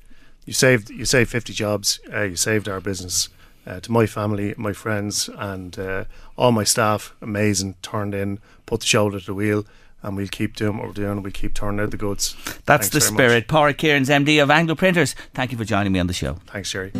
you 0.45 0.53
saved 0.53 0.89
you 0.89 1.05
saved 1.05 1.29
fifty 1.29 1.53
jobs. 1.53 1.99
Uh, 2.11 2.23
you 2.23 2.35
saved 2.35 2.67
our 2.67 2.81
business. 2.81 3.29
Uh, 3.65 3.79
to 3.79 3.91
my 3.93 4.05
family, 4.05 4.53
my 4.57 4.73
friends, 4.73 5.29
and 5.37 5.79
uh, 5.79 6.03
all 6.35 6.51
my 6.51 6.65
staff, 6.65 7.15
amazing, 7.21 7.75
turned 7.81 8.13
in, 8.13 8.37
put 8.65 8.81
the 8.81 8.85
shoulder 8.85 9.21
to 9.21 9.25
the 9.27 9.33
wheel 9.33 9.65
and 10.03 10.15
we'll 10.15 10.27
keep 10.27 10.55
doing 10.55 10.77
what 10.77 10.87
we're 10.87 10.93
doing. 10.93 11.23
We'll 11.23 11.31
keep 11.31 11.53
turning 11.53 11.79
out 11.79 11.91
the 11.91 11.97
goods. 11.97 12.35
That's 12.65 12.89
Thanks 12.89 12.89
the 12.89 13.01
spirit. 13.01 13.47
Pádraig 13.47 13.79
Kearns, 13.79 14.09
MD 14.09 14.43
of 14.43 14.51
Anglo 14.51 14.75
Printers. 14.75 15.15
Thank 15.33 15.51
you 15.51 15.57
for 15.57 15.65
joining 15.65 15.91
me 15.91 15.99
on 15.99 16.07
the 16.07 16.13
show. 16.13 16.33
Thanks, 16.47 16.71
Jerry. 16.71 16.91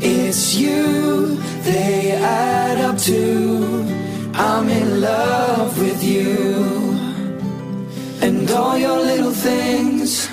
It's 0.00 0.54
you 0.54 1.36
they 1.62 2.12
add 2.12 2.78
up 2.78 2.98
to. 2.98 3.86
I'm 4.34 4.68
in 4.68 5.00
love 5.00 5.78
with 5.78 6.02
you 6.04 6.98
and 8.20 8.50
all 8.50 8.76
your 8.78 8.98
little 9.00 9.32
things. 9.32 10.28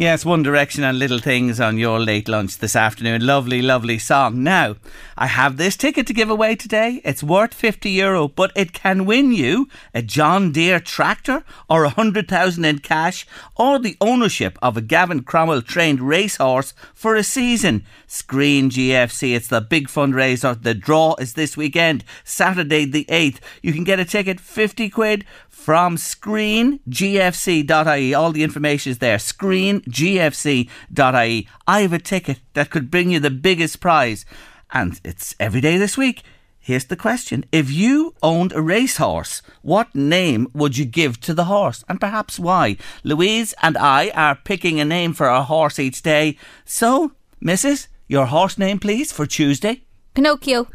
Yes, 0.00 0.24
One 0.24 0.42
Direction 0.42 0.82
and 0.82 0.98
Little 0.98 1.18
Things 1.18 1.60
on 1.60 1.76
your 1.76 2.00
late 2.00 2.26
lunch 2.26 2.56
this 2.56 2.74
afternoon. 2.74 3.26
Lovely, 3.26 3.60
lovely 3.60 3.98
song. 3.98 4.42
Now, 4.42 4.76
I 5.18 5.26
have 5.26 5.58
this 5.58 5.76
ticket 5.76 6.06
to 6.06 6.14
give 6.14 6.30
away 6.30 6.56
today. 6.56 7.02
It's 7.04 7.22
worth 7.22 7.52
50 7.52 7.90
euro, 7.90 8.26
but 8.26 8.50
it 8.56 8.72
can 8.72 9.04
win 9.04 9.30
you 9.30 9.68
a 9.92 10.00
John 10.00 10.52
Deere 10.52 10.80
tractor 10.80 11.44
or 11.68 11.84
a 11.84 11.88
100,000 11.88 12.64
in 12.64 12.78
cash 12.78 13.26
or 13.56 13.78
the 13.78 13.98
ownership 14.00 14.58
of 14.62 14.78
a 14.78 14.80
Gavin 14.80 15.22
Cromwell 15.22 15.60
trained 15.60 16.00
racehorse 16.00 16.72
for 16.94 17.14
a 17.14 17.22
season. 17.22 17.84
Screen 18.06 18.70
GFC, 18.70 19.36
it's 19.36 19.48
the 19.48 19.60
big 19.60 19.88
fundraiser. 19.88 20.62
The 20.62 20.72
draw 20.72 21.14
is 21.18 21.34
this 21.34 21.58
weekend, 21.58 22.04
Saturday 22.24 22.86
the 22.86 23.04
8th. 23.10 23.40
You 23.62 23.74
can 23.74 23.84
get 23.84 24.00
a 24.00 24.06
ticket 24.06 24.40
50 24.40 24.88
quid 24.88 25.26
from 25.60 25.96
screengfc.ie. 25.96 28.14
All 28.14 28.32
the 28.32 28.42
information 28.42 28.90
is 28.90 28.98
there. 28.98 29.18
Screengfc.ie. 29.18 31.48
I 31.66 31.80
have 31.82 31.92
a 31.92 31.98
ticket 31.98 32.40
that 32.54 32.70
could 32.70 32.90
bring 32.90 33.10
you 33.10 33.20
the 33.20 33.28
biggest 33.30 33.80
prize. 33.80 34.24
And 34.72 34.98
it's 35.04 35.34
every 35.38 35.60
day 35.60 35.76
this 35.76 35.98
week. 35.98 36.22
Here's 36.58 36.86
the 36.86 36.96
question. 36.96 37.44
If 37.52 37.70
you 37.70 38.14
owned 38.22 38.52
a 38.52 38.62
racehorse, 38.62 39.42
what 39.62 39.94
name 39.94 40.48
would 40.54 40.78
you 40.78 40.84
give 40.84 41.20
to 41.22 41.34
the 41.34 41.44
horse? 41.44 41.84
And 41.88 42.00
perhaps 42.00 42.38
why? 42.38 42.76
Louise 43.02 43.54
and 43.62 43.76
I 43.76 44.10
are 44.10 44.36
picking 44.36 44.80
a 44.80 44.84
name 44.84 45.12
for 45.12 45.28
our 45.28 45.44
horse 45.44 45.78
each 45.78 46.02
day. 46.02 46.36
So, 46.64 47.12
Mrs., 47.42 47.88
your 48.08 48.26
horse 48.26 48.58
name, 48.58 48.78
please, 48.78 49.12
for 49.12 49.26
Tuesday? 49.26 49.82
Pinocchio. 50.14 50.66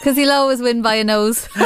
Because 0.00 0.16
he'll 0.16 0.32
always 0.32 0.60
win 0.60 0.82
by 0.82 0.94
a 0.94 1.04
nose. 1.04 1.48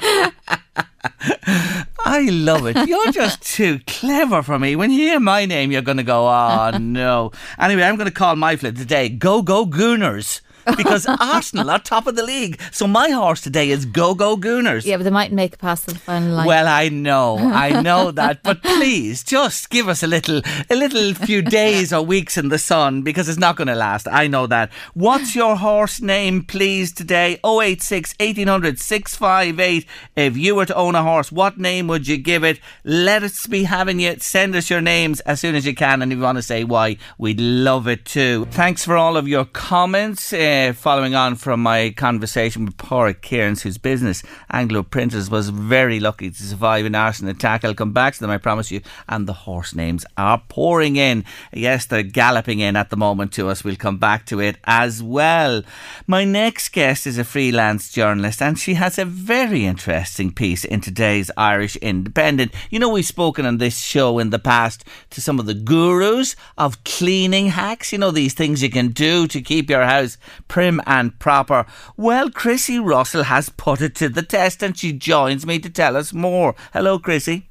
I 2.04 2.28
love 2.30 2.66
it. 2.66 2.88
You're 2.88 3.12
just 3.12 3.42
too 3.42 3.80
clever 3.86 4.42
for 4.42 4.58
me. 4.58 4.76
When 4.76 4.90
you 4.90 4.98
hear 4.98 5.20
my 5.20 5.44
name, 5.44 5.70
you're 5.70 5.82
going 5.82 5.98
to 5.98 6.02
go, 6.02 6.28
oh 6.28 6.70
no. 6.78 7.32
Anyway, 7.58 7.82
I'm 7.82 7.96
going 7.96 8.08
to 8.08 8.14
call 8.14 8.36
my 8.36 8.56
flip 8.56 8.76
today 8.76 9.08
Go 9.08 9.42
Go 9.42 9.66
Gooners 9.66 10.40
because 10.76 11.06
Arsenal 11.20 11.70
are 11.70 11.78
top 11.78 12.06
of 12.06 12.16
the 12.16 12.22
league. 12.22 12.60
So 12.72 12.86
my 12.86 13.10
horse 13.10 13.40
today 13.40 13.70
is 13.70 13.84
Go 13.84 14.14
Go 14.14 14.36
Gooners. 14.36 14.84
Yeah, 14.84 14.96
but 14.96 15.04
they 15.04 15.10
might 15.10 15.32
make 15.32 15.54
it 15.54 15.58
past 15.58 15.86
the 15.86 15.94
final 15.94 16.34
line. 16.34 16.46
Well, 16.46 16.66
I 16.68 16.88
know, 16.88 17.38
I 17.38 17.80
know 17.88 18.10
that, 18.12 18.42
but 18.42 18.62
please 18.62 19.22
just 19.22 19.70
give 19.70 19.88
us 19.88 20.02
a 20.02 20.06
little, 20.06 20.42
a 20.68 20.74
little 20.76 21.14
few 21.14 21.42
days 21.42 21.92
or 21.92 22.02
weeks 22.02 22.36
in 22.36 22.48
the 22.48 22.58
sun 22.58 23.02
because 23.02 23.28
it's 23.28 23.38
not 23.38 23.56
going 23.56 23.68
to 23.68 23.74
last. 23.74 24.06
I 24.08 24.26
know 24.26 24.46
that. 24.46 24.70
What's 24.94 25.34
your 25.34 25.56
horse 25.56 26.00
name, 26.00 26.44
please, 26.44 26.92
today? 26.92 27.38
086 27.44 28.14
1800 28.18 28.78
658. 28.78 29.86
If 30.16 30.36
you 30.36 30.54
were 30.54 30.66
to 30.66 30.74
own 30.74 30.94
a 30.94 31.02
horse, 31.02 31.32
what 31.32 31.58
name 31.58 31.86
would 31.88 32.06
you 32.06 32.16
give 32.16 32.44
it? 32.44 32.60
Let 32.84 33.22
us 33.22 33.46
be 33.46 33.64
having 33.64 34.00
you. 34.00 34.16
Send 34.18 34.54
us 34.56 34.70
your 34.70 34.80
names 34.80 35.20
as 35.20 35.40
soon 35.40 35.54
as 35.54 35.66
you 35.66 35.74
can, 35.74 36.02
and 36.02 36.12
if 36.12 36.18
you 36.18 36.22
want 36.24 36.36
to 36.38 36.42
say 36.42 36.64
why, 36.64 36.96
we'd 37.18 37.40
love 37.40 37.86
it 37.88 38.04
too. 38.04 38.46
Thanks 38.50 38.84
for 38.84 38.96
all 38.96 39.16
of 39.16 39.28
your 39.28 39.44
comments. 39.44 40.32
Uh, 40.32 40.49
uh, 40.50 40.72
following 40.72 41.14
on 41.14 41.36
from 41.36 41.62
my 41.62 41.90
conversation 41.96 42.64
with 42.64 42.76
Pádraig 42.76 43.20
Cairns, 43.20 43.62
whose 43.62 43.78
business, 43.78 44.22
Anglo 44.50 44.82
Printers, 44.82 45.30
was 45.30 45.50
very 45.50 46.00
lucky 46.00 46.28
to 46.30 46.42
survive 46.42 46.84
an 46.86 46.94
arson 46.96 47.28
attack. 47.28 47.64
I'll 47.64 47.74
come 47.74 47.92
back 47.92 48.14
to 48.14 48.20
them, 48.20 48.30
I 48.30 48.38
promise 48.38 48.70
you. 48.70 48.80
And 49.08 49.28
the 49.28 49.32
horse 49.32 49.74
names 49.74 50.04
are 50.16 50.42
pouring 50.48 50.96
in. 50.96 51.24
Yes, 51.52 51.86
they're 51.86 52.02
galloping 52.02 52.58
in 52.58 52.74
at 52.74 52.90
the 52.90 52.96
moment 52.96 53.32
to 53.34 53.48
us. 53.48 53.62
We'll 53.62 53.76
come 53.76 53.98
back 53.98 54.26
to 54.26 54.40
it 54.40 54.56
as 54.64 55.02
well. 55.02 55.62
My 56.08 56.24
next 56.24 56.70
guest 56.70 57.06
is 57.06 57.16
a 57.16 57.24
freelance 57.24 57.92
journalist, 57.92 58.42
and 58.42 58.58
she 58.58 58.74
has 58.74 58.98
a 58.98 59.04
very 59.04 59.64
interesting 59.64 60.32
piece 60.32 60.64
in 60.64 60.80
today's 60.80 61.30
Irish 61.36 61.76
Independent. 61.76 62.52
You 62.70 62.80
know, 62.80 62.88
we've 62.88 63.06
spoken 63.06 63.46
on 63.46 63.58
this 63.58 63.78
show 63.78 64.18
in 64.18 64.30
the 64.30 64.40
past 64.40 64.84
to 65.10 65.20
some 65.20 65.38
of 65.38 65.46
the 65.46 65.54
gurus 65.54 66.34
of 66.58 66.82
cleaning 66.82 67.48
hacks. 67.48 67.92
You 67.92 67.98
know, 67.98 68.10
these 68.10 68.34
things 68.34 68.62
you 68.62 68.70
can 68.70 68.88
do 68.88 69.28
to 69.28 69.40
keep 69.40 69.70
your 69.70 69.84
house 69.84 70.18
prim 70.50 70.80
and 70.84 71.16
proper. 71.20 71.64
Well, 71.96 72.28
Chrissy 72.28 72.80
Russell 72.80 73.22
has 73.22 73.48
put 73.48 73.80
it 73.80 73.94
to 73.94 74.08
the 74.08 74.22
test 74.22 74.64
and 74.64 74.76
she 74.76 74.92
joins 74.92 75.46
me 75.46 75.60
to 75.60 75.70
tell 75.70 75.96
us 75.96 76.12
more. 76.12 76.56
Hello, 76.72 76.98
Chrissy. 76.98 77.48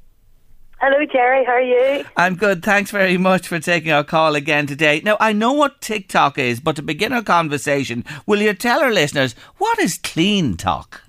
Hello, 0.78 1.04
Jerry. 1.10 1.44
How 1.46 1.52
are 1.52 1.62
you? 1.62 2.04
I'm 2.18 2.36
good. 2.36 2.62
Thanks 2.62 2.90
very 2.90 3.16
much 3.16 3.48
for 3.48 3.58
taking 3.58 3.90
our 3.90 4.04
call 4.04 4.34
again 4.34 4.66
today. 4.66 5.00
Now, 5.02 5.16
I 5.18 5.32
know 5.32 5.54
what 5.54 5.80
TikTok 5.80 6.38
is, 6.38 6.60
but 6.60 6.76
to 6.76 6.82
begin 6.82 7.14
our 7.14 7.22
conversation, 7.22 8.04
will 8.26 8.40
you 8.40 8.52
tell 8.52 8.80
our 8.82 8.92
listeners 8.92 9.34
what 9.56 9.78
is 9.78 9.98
CleanTok? 9.98 11.00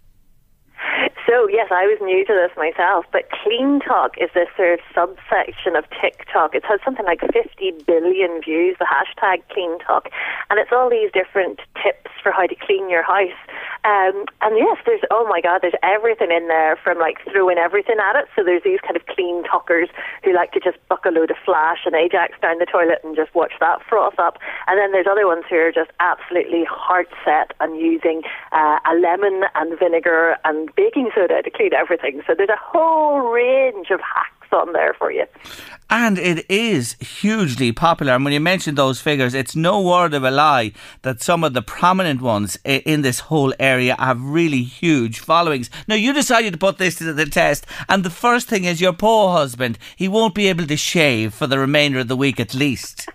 So, 1.31 1.47
yes, 1.47 1.71
I 1.71 1.87
was 1.87 1.95
new 2.01 2.25
to 2.27 2.33
this 2.35 2.51
myself, 2.59 3.05
but 3.09 3.31
CleanTok 3.31 4.19
is 4.19 4.27
this 4.35 4.51
sort 4.59 4.75
of 4.75 4.79
subsection 4.91 5.79
of 5.79 5.87
TikTok. 5.95 6.53
It 6.53 6.65
has 6.67 6.83
something 6.83 7.05
like 7.05 7.21
50 7.23 7.71
billion 7.87 8.43
views, 8.43 8.75
the 8.83 8.85
hashtag 8.91 9.39
CleanTok, 9.47 10.11
and 10.51 10.59
it's 10.59 10.75
all 10.75 10.89
these 10.89 11.07
different 11.15 11.63
tips 11.79 12.11
for 12.21 12.35
how 12.35 12.51
to 12.51 12.55
clean 12.59 12.89
your 12.89 13.01
house. 13.01 13.39
Um, 13.87 14.27
and 14.43 14.59
yes, 14.59 14.75
there's, 14.85 14.99
oh 15.09 15.23
my 15.23 15.39
God, 15.39 15.63
there's 15.63 15.79
everything 15.87 16.35
in 16.35 16.51
there 16.51 16.75
from 16.83 16.99
like 16.99 17.23
throwing 17.31 17.57
everything 17.57 17.95
at 18.03 18.19
it. 18.19 18.27
So 18.35 18.43
there's 18.43 18.67
these 18.67 18.83
kind 18.83 18.99
of 18.99 19.07
CleanTokers 19.07 19.87
who 20.27 20.35
like 20.35 20.51
to 20.51 20.59
just 20.59 20.83
buck 20.91 21.07
a 21.07 21.15
load 21.15 21.31
of 21.31 21.39
flash 21.47 21.87
and 21.87 21.95
Ajax 21.95 22.35
down 22.43 22.59
the 22.59 22.67
toilet 22.67 22.99
and 23.07 23.15
just 23.15 23.33
watch 23.33 23.55
that 23.63 23.79
froth 23.87 24.19
up. 24.19 24.35
And 24.67 24.75
then 24.77 24.91
there's 24.91 25.07
other 25.07 25.25
ones 25.25 25.47
who 25.49 25.55
are 25.63 25.71
just 25.71 25.95
absolutely 26.03 26.67
heart 26.67 27.07
set 27.23 27.55
on 27.63 27.79
using 27.79 28.21
uh, 28.51 28.83
a 28.83 28.99
lemon 28.99 29.47
and 29.55 29.79
vinegar 29.79 30.35
and 30.43 30.67
baking 30.75 31.09
soda 31.15 31.20
to 31.27 31.49
clean 31.49 31.73
everything. 31.73 32.21
So 32.27 32.34
there's 32.36 32.49
a 32.49 32.60
whole 32.60 33.19
range 33.19 33.89
of 33.91 33.99
hacks 33.99 34.47
on 34.51 34.73
there 34.73 34.93
for 34.93 35.12
you. 35.12 35.25
And 35.89 36.17
it 36.17 36.45
is 36.49 36.93
hugely 36.99 37.71
popular. 37.71 38.13
And 38.13 38.23
when 38.23 38.34
you 38.34 38.39
mention 38.39 38.75
those 38.75 39.01
figures, 39.01 39.34
it's 39.34 39.55
no 39.55 39.81
word 39.81 40.13
of 40.13 40.23
a 40.23 40.31
lie 40.31 40.71
that 41.01 41.21
some 41.21 41.43
of 41.43 41.53
the 41.53 41.62
prominent 41.62 42.21
ones 42.21 42.57
in 42.63 43.01
this 43.01 43.19
whole 43.21 43.53
area 43.60 43.95
have 43.99 44.21
really 44.21 44.63
huge 44.63 45.19
followings. 45.19 45.69
Now, 45.88 45.95
you 45.95 46.13
decided 46.13 46.53
to 46.53 46.60
put 46.60 46.77
this 46.77 46.95
to 46.95 47.13
the 47.13 47.25
test, 47.25 47.65
and 47.89 48.03
the 48.03 48.10
first 48.10 48.47
thing 48.47 48.63
is 48.63 48.81
your 48.81 48.93
poor 48.93 49.31
husband. 49.31 49.77
He 49.95 50.07
won't 50.07 50.36
be 50.36 50.47
able 50.47 50.67
to 50.67 50.77
shave 50.77 51.34
for 51.34 51.47
the 51.47 51.60
remainder 51.60 51.99
of 51.99 52.07
the 52.07 52.17
week 52.17 52.39
at 52.39 52.53
least 52.53 53.10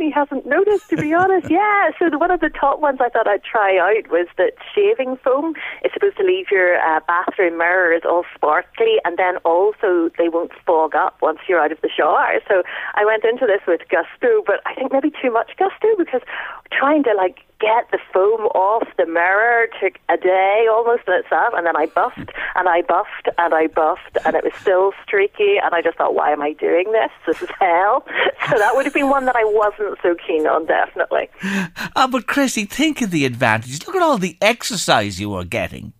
he 0.00 0.10
hasn't 0.10 0.46
noticed, 0.46 0.88
to 0.90 0.96
be 0.96 1.12
honest. 1.22 1.50
Yeah, 1.50 1.90
so 1.98 2.08
the, 2.10 2.18
one 2.18 2.30
of 2.30 2.40
the 2.40 2.50
top 2.50 2.80
ones 2.80 2.98
I 3.00 3.08
thought 3.08 3.26
I'd 3.26 3.44
try 3.44 3.78
out 3.78 4.10
was 4.10 4.26
that 4.38 4.52
shaving 4.74 5.16
foam 5.22 5.54
is 5.84 5.92
supposed 5.92 6.16
to 6.18 6.24
leave 6.24 6.46
your 6.50 6.78
uh, 6.78 7.00
bathroom 7.06 7.58
mirrors 7.58 8.02
all 8.04 8.24
sparkly, 8.34 8.96
and 9.04 9.16
then 9.18 9.36
also 9.38 10.10
they 10.18 10.28
won't 10.28 10.52
fog 10.66 10.94
up 10.94 11.16
once 11.20 11.40
you're 11.48 11.60
out 11.60 11.72
of 11.72 11.80
the 11.82 11.90
shower. 11.90 12.40
So 12.48 12.62
I 12.94 13.04
went 13.04 13.24
into 13.24 13.46
this 13.46 13.60
with 13.66 13.80
gusto, 13.88 14.42
but 14.46 14.60
I 14.66 14.74
think 14.74 14.92
maybe 14.92 15.10
too 15.10 15.32
much 15.32 15.52
gusto 15.58 15.88
because 15.98 16.22
trying 16.70 17.04
to 17.04 17.14
like 17.16 17.44
get 17.62 17.88
the 17.92 17.98
foam 18.12 18.46
off 18.58 18.88
the 18.98 19.06
mirror 19.06 19.68
took 19.80 19.94
a 20.08 20.16
day 20.16 20.66
almost 20.70 21.04
in 21.06 21.14
itself, 21.14 21.54
and 21.56 21.64
then 21.64 21.76
I 21.76 21.86
buffed 21.86 22.32
and 22.56 22.68
I 22.68 22.82
buffed 22.82 23.28
and 23.38 23.54
I 23.54 23.68
buffed, 23.68 24.18
and 24.24 24.34
it 24.34 24.42
was 24.42 24.52
still 24.60 24.92
streaky, 25.06 25.56
and 25.62 25.72
I 25.72 25.80
just 25.80 25.96
thought, 25.96 26.14
why 26.14 26.32
am 26.32 26.42
I 26.42 26.54
doing 26.54 26.90
this? 26.90 27.10
This 27.26 27.42
is 27.42 27.50
hell. 27.60 28.04
So 28.50 28.58
that 28.58 28.74
would 28.74 28.84
have 28.84 28.92
been 28.92 29.08
one 29.08 29.24
that 29.26 29.36
I 29.36 29.44
wasn't 29.44 29.98
so 30.02 30.16
keen 30.26 30.48
on, 30.48 30.66
definitely. 30.66 31.28
Oh, 31.94 32.08
but 32.08 32.26
Chrissy, 32.26 32.64
think 32.64 33.00
of 33.00 33.12
the 33.12 33.24
advantages. 33.24 33.86
Look 33.86 33.94
at 33.94 34.02
all 34.02 34.18
the 34.18 34.36
exercise 34.42 35.20
you 35.20 35.32
are 35.34 35.44
getting. 35.44 35.92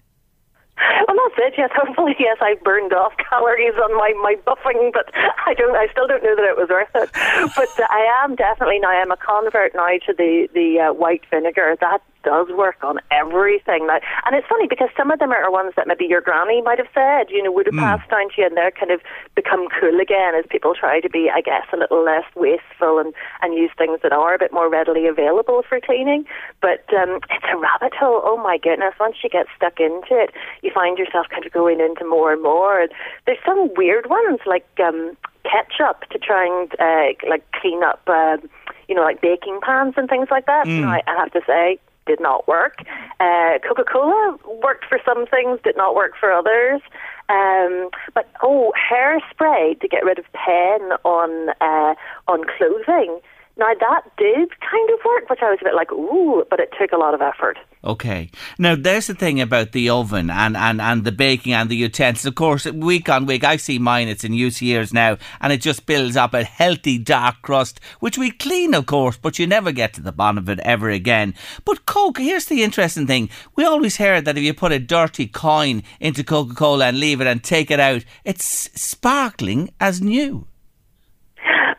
Well, 1.06 1.16
that's 1.16 1.38
it. 1.38 1.54
Yes, 1.58 1.70
hopefully, 1.76 2.16
yes, 2.18 2.38
I 2.40 2.54
burned 2.62 2.92
off 2.92 3.12
calories 3.16 3.74
on 3.76 3.94
my 3.96 4.12
my 4.22 4.36
buffing, 4.46 4.92
but 4.92 5.10
I 5.46 5.54
don't. 5.54 5.76
I 5.76 5.86
still 5.90 6.06
don't 6.06 6.22
know 6.22 6.36
that 6.36 6.44
it 6.44 6.56
was 6.56 6.68
worth 6.68 6.92
it. 6.94 7.10
But 7.56 7.72
uh, 7.78 7.86
I 7.90 8.24
am 8.24 8.34
definitely 8.36 8.78
now. 8.78 8.90
I'm 8.90 9.10
a 9.10 9.16
convert 9.16 9.74
now 9.74 9.88
to 10.06 10.12
the 10.12 10.48
the 10.54 10.90
uh, 10.90 10.92
white 10.92 11.22
vinegar. 11.30 11.76
That 11.80 12.02
does 12.22 12.48
work 12.50 12.82
on 12.82 12.98
everything 13.10 13.86
now. 13.86 14.00
And 14.24 14.34
it's 14.34 14.46
funny 14.48 14.66
because 14.66 14.88
some 14.96 15.10
of 15.10 15.18
them 15.18 15.30
are 15.30 15.50
ones 15.50 15.74
that 15.76 15.86
maybe 15.86 16.06
your 16.06 16.20
granny 16.20 16.62
might 16.62 16.78
have 16.78 16.90
said, 16.94 17.30
you 17.30 17.42
know, 17.42 17.52
would 17.52 17.66
have 17.66 17.74
mm. 17.74 17.82
passed 17.82 18.10
down 18.10 18.30
to 18.30 18.34
you 18.38 18.46
and 18.46 18.56
they're 18.56 18.70
kind 18.70 18.90
of 18.90 19.00
become 19.34 19.68
cool 19.78 20.00
again 20.00 20.34
as 20.34 20.44
people 20.48 20.74
try 20.74 21.00
to 21.00 21.10
be, 21.10 21.30
I 21.32 21.40
guess, 21.40 21.66
a 21.72 21.76
little 21.76 22.04
less 22.04 22.24
wasteful 22.34 22.98
and, 22.98 23.12
and 23.42 23.54
use 23.54 23.70
things 23.76 24.00
that 24.02 24.12
are 24.12 24.34
a 24.34 24.38
bit 24.38 24.52
more 24.52 24.70
readily 24.70 25.06
available 25.06 25.62
for 25.68 25.80
cleaning. 25.80 26.24
But 26.60 26.86
um, 26.94 27.20
it's 27.30 27.46
a 27.52 27.58
rabbit 27.58 27.94
hole. 27.94 28.22
Oh 28.24 28.36
my 28.36 28.58
goodness. 28.58 28.94
Once 28.98 29.16
you 29.22 29.30
get 29.30 29.46
stuck 29.56 29.80
into 29.80 30.14
it, 30.14 30.30
you 30.62 30.70
find 30.72 30.98
yourself 30.98 31.26
kind 31.30 31.44
of 31.44 31.52
going 31.52 31.80
into 31.80 32.04
more 32.04 32.32
and 32.32 32.42
more. 32.42 32.86
There's 33.26 33.38
some 33.44 33.70
weird 33.76 34.08
ones 34.08 34.40
like 34.46 34.66
um, 34.82 35.16
ketchup 35.44 36.08
to 36.10 36.18
try 36.18 36.46
and 36.46 36.72
uh, 36.80 37.28
like 37.28 37.44
clean 37.60 37.82
up, 37.82 38.02
uh, 38.06 38.38
you 38.88 38.94
know, 38.94 39.02
like 39.02 39.20
baking 39.20 39.60
pans 39.62 39.94
and 39.96 40.08
things 40.08 40.28
like 40.30 40.46
that. 40.46 40.66
Mm. 40.66 40.86
I, 40.86 41.02
I 41.06 41.16
have 41.16 41.32
to 41.32 41.40
say, 41.46 41.78
did 42.06 42.20
not 42.20 42.48
work. 42.48 42.78
Uh, 43.20 43.58
Coca 43.66 43.84
Cola 43.84 44.36
worked 44.62 44.84
for 44.86 44.98
some 45.04 45.26
things, 45.26 45.60
did 45.62 45.76
not 45.76 45.94
work 45.94 46.12
for 46.18 46.32
others. 46.32 46.80
Um, 47.28 47.90
but 48.14 48.28
oh, 48.42 48.72
hairspray 48.76 49.80
to 49.80 49.88
get 49.88 50.04
rid 50.04 50.18
of 50.18 50.24
pen 50.32 50.92
on 51.04 51.50
uh, 51.60 51.94
on 52.28 52.44
clothing. 52.56 53.20
Now 53.56 53.72
that 53.78 54.02
did 54.16 54.48
kind 54.60 54.90
of 54.90 54.98
work, 55.04 55.28
which 55.28 55.40
I 55.42 55.50
was 55.50 55.58
a 55.60 55.64
bit 55.64 55.74
like, 55.74 55.92
ooh, 55.92 56.44
but 56.48 56.58
it 56.60 56.70
took 56.80 56.92
a 56.92 56.96
lot 56.96 57.14
of 57.14 57.20
effort. 57.20 57.58
Okay. 57.84 58.30
Now, 58.58 58.76
there's 58.76 59.08
the 59.08 59.14
thing 59.14 59.40
about 59.40 59.72
the 59.72 59.90
oven 59.90 60.30
and, 60.30 60.56
and, 60.56 60.80
and 60.80 61.04
the 61.04 61.10
baking 61.10 61.52
and 61.52 61.68
the 61.68 61.76
utensils. 61.76 62.26
Of 62.26 62.36
course, 62.36 62.64
week 62.64 63.08
on 63.08 63.26
week, 63.26 63.42
I 63.42 63.56
see 63.56 63.78
mine, 63.80 64.06
it's 64.06 64.22
in 64.22 64.32
use 64.32 64.62
years 64.62 64.92
now, 64.92 65.18
and 65.40 65.52
it 65.52 65.60
just 65.60 65.84
builds 65.84 66.16
up 66.16 66.32
a 66.32 66.44
healthy 66.44 66.96
dark 66.96 67.42
crust, 67.42 67.80
which 67.98 68.16
we 68.16 68.30
clean, 68.30 68.72
of 68.72 68.86
course, 68.86 69.16
but 69.16 69.38
you 69.38 69.48
never 69.48 69.72
get 69.72 69.94
to 69.94 70.00
the 70.00 70.12
bottom 70.12 70.38
of 70.38 70.48
it 70.48 70.60
ever 70.60 70.90
again. 70.90 71.34
But 71.64 71.84
Coke, 71.84 72.18
here's 72.18 72.46
the 72.46 72.62
interesting 72.62 73.08
thing. 73.08 73.30
We 73.56 73.64
always 73.64 73.96
heard 73.96 74.26
that 74.26 74.38
if 74.38 74.44
you 74.44 74.54
put 74.54 74.72
a 74.72 74.78
dirty 74.78 75.26
coin 75.26 75.82
into 75.98 76.22
Coca 76.22 76.54
Cola 76.54 76.86
and 76.86 77.00
leave 77.00 77.20
it 77.20 77.26
and 77.26 77.42
take 77.42 77.70
it 77.70 77.80
out, 77.80 78.04
it's 78.24 78.70
sparkling 78.80 79.72
as 79.80 80.00
new. 80.00 80.46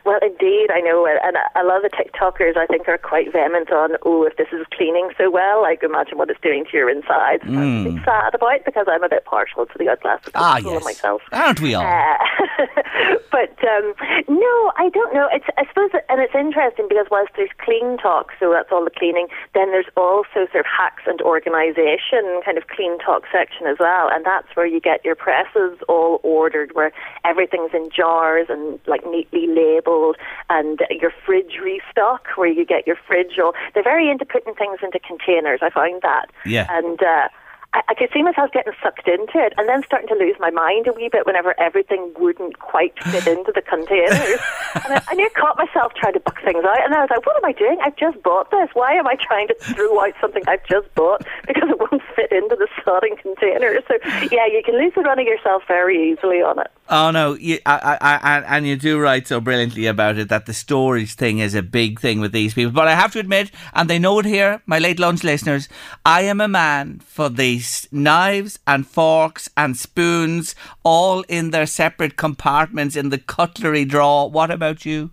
Well, 0.04 0.18
indeed, 0.20 0.68
I 0.70 0.80
know, 0.80 1.06
and 1.06 1.36
a 1.56 1.64
lot 1.64 1.82
of 1.82 1.90
the 1.90 1.96
TikTokers 1.96 2.58
I 2.58 2.66
think 2.66 2.88
are 2.88 2.98
quite 2.98 3.32
vehement 3.32 3.72
on, 3.72 3.96
oh, 4.02 4.24
if 4.24 4.36
this 4.36 4.48
is 4.52 4.66
cleaning 4.76 5.10
so 5.16 5.30
well, 5.30 5.62
like 5.62 5.82
imagine 5.82 6.18
what 6.18 6.28
it's 6.28 6.40
doing 6.40 6.66
to 6.70 6.76
your 6.76 6.90
insides. 6.90 7.42
Mm. 7.44 7.56
I'm 7.56 7.86
a 7.86 7.90
bit 7.90 8.04
sad 8.04 8.34
about 8.34 8.64
because 8.66 8.86
I'm 8.86 9.02
a 9.02 9.08
bit 9.08 9.24
partial 9.24 9.64
to 9.64 9.78
the 9.78 9.88
odd 9.88 10.00
glass 10.00 10.20
of 10.26 10.32
ah, 10.34 10.58
yes. 10.58 10.84
myself. 10.84 11.22
Aren't 11.32 11.60
we 11.60 11.74
all? 11.74 11.86
Uh, 11.86 12.18
but 13.32 13.56
um, 13.64 13.94
no, 14.28 14.72
I 14.76 14.90
don't 14.92 15.14
know. 15.14 15.28
It's 15.32 15.46
I 15.56 15.64
suppose, 15.68 15.90
and 16.10 16.20
it's 16.20 16.34
interesting 16.34 16.86
because 16.88 17.06
whilst 17.10 17.32
there's 17.36 17.54
CleanTok, 17.64 18.26
so 18.38 18.52
that's 18.52 18.68
all 18.70 18.84
the 18.84 18.92
cleaning, 18.92 19.28
then 19.54 19.70
there's 19.70 19.88
also 19.96 20.44
sort 20.52 20.60
of 20.60 20.66
hacks 20.66 21.04
and 21.06 21.20
organisation 21.22 22.42
kind 22.44 22.58
of 22.58 22.64
CleanTok 22.68 23.22
section 23.32 23.66
as 23.66 23.78
well, 23.80 24.10
and 24.12 24.24
that's 24.26 24.48
where 24.54 24.66
you 24.66 24.80
get 24.80 25.02
your 25.04 25.14
presses 25.14 25.78
all 25.88 26.20
ordered, 26.22 26.74
where 26.74 26.92
everything's 27.24 27.72
in 27.72 27.88
jars 27.88 28.48
and 28.50 28.78
like 28.86 29.06
neatly 29.06 29.46
labelled 29.54 30.16
and 30.50 30.80
your 30.90 31.12
fridge 31.24 31.58
restock 31.62 32.26
where 32.36 32.48
you 32.48 32.64
get 32.64 32.86
your 32.86 32.96
fridge 33.06 33.38
or 33.42 33.52
they're 33.72 33.82
very 33.82 34.10
into 34.10 34.24
putting 34.24 34.54
things 34.54 34.78
into 34.82 34.98
containers. 34.98 35.60
I 35.62 35.70
find 35.70 36.02
that. 36.02 36.30
Yeah. 36.44 36.66
And 36.70 37.02
uh, 37.02 37.28
I, 37.74 37.82
I 37.88 37.94
could 37.94 38.08
see 38.14 38.22
myself 38.22 38.52
getting 38.52 38.72
sucked 38.82 39.08
into 39.08 39.38
it 39.38 39.52
and 39.58 39.68
then 39.68 39.82
starting 39.84 40.08
to 40.08 40.14
lose 40.14 40.36
my 40.38 40.50
mind 40.50 40.86
a 40.86 40.92
wee 40.92 41.08
bit 41.10 41.26
whenever 41.26 41.58
everything 41.60 42.12
wouldn't 42.18 42.58
quite 42.60 42.94
fit 43.04 43.26
into 43.26 43.52
the 43.52 43.62
containers. 43.62 44.40
and 44.74 44.94
I, 44.94 45.02
I 45.08 45.14
near 45.14 45.30
caught 45.30 45.58
myself 45.58 45.92
trying 45.94 46.14
to 46.14 46.20
buck 46.20 46.40
things 46.42 46.64
out, 46.64 46.84
and 46.84 46.94
I 46.94 47.00
was 47.00 47.10
like, 47.10 47.26
"What 47.26 47.36
am 47.36 47.44
I 47.44 47.52
doing? 47.52 47.78
I've 47.82 47.96
just 47.96 48.22
bought 48.22 48.50
this. 48.50 48.70
Why 48.74 48.94
am 48.94 49.06
I 49.06 49.16
trying 49.20 49.48
to 49.48 49.54
throw 49.60 50.00
out 50.00 50.14
something 50.20 50.42
I've 50.46 50.64
just 50.66 50.92
bought 50.94 51.26
because 51.46 51.68
it 51.68 51.78
won't 51.78 52.02
fit 52.14 52.30
into 52.32 52.56
the 52.56 52.68
sodding 52.82 53.18
container?" 53.20 53.78
So 53.88 53.98
yeah, 54.30 54.46
you 54.46 54.62
can 54.64 54.78
lose 54.78 54.92
the 54.94 55.02
run 55.02 55.18
of 55.18 55.26
yourself 55.26 55.62
very 55.66 56.12
easily 56.12 56.42
on 56.42 56.58
it. 56.60 56.68
Oh 56.88 57.10
no, 57.10 57.34
you, 57.34 57.58
I, 57.66 57.98
I, 58.00 58.14
I, 58.16 58.56
and 58.56 58.66
you 58.66 58.76
do 58.76 58.98
write 58.98 59.26
so 59.26 59.40
brilliantly 59.40 59.86
about 59.86 60.18
it 60.18 60.28
that 60.28 60.46
the 60.46 60.52
storage 60.52 61.14
thing 61.14 61.38
is 61.38 61.54
a 61.54 61.62
big 61.62 61.98
thing 61.98 62.20
with 62.20 62.32
these 62.32 62.54
people. 62.54 62.72
But 62.72 62.88
I 62.88 62.94
have 62.94 63.12
to 63.12 63.18
admit, 63.18 63.50
and 63.72 63.88
they 63.88 63.98
know 63.98 64.18
it 64.18 64.26
here, 64.26 64.62
my 64.66 64.78
late 64.78 64.98
lunch 64.98 65.24
listeners, 65.24 65.68
I 66.04 66.22
am 66.22 66.40
a 66.40 66.48
man 66.48 67.00
for 67.00 67.28
these 67.28 67.63
knives 67.90 68.58
and 68.66 68.86
forks 68.86 69.48
and 69.56 69.76
spoons, 69.76 70.54
all 70.82 71.22
in 71.28 71.50
their 71.50 71.66
separate 71.66 72.16
compartments 72.16 72.96
in 72.96 73.10
the 73.10 73.18
cutlery 73.18 73.84
drawer. 73.84 74.30
What 74.30 74.50
about 74.50 74.84
you? 74.84 75.10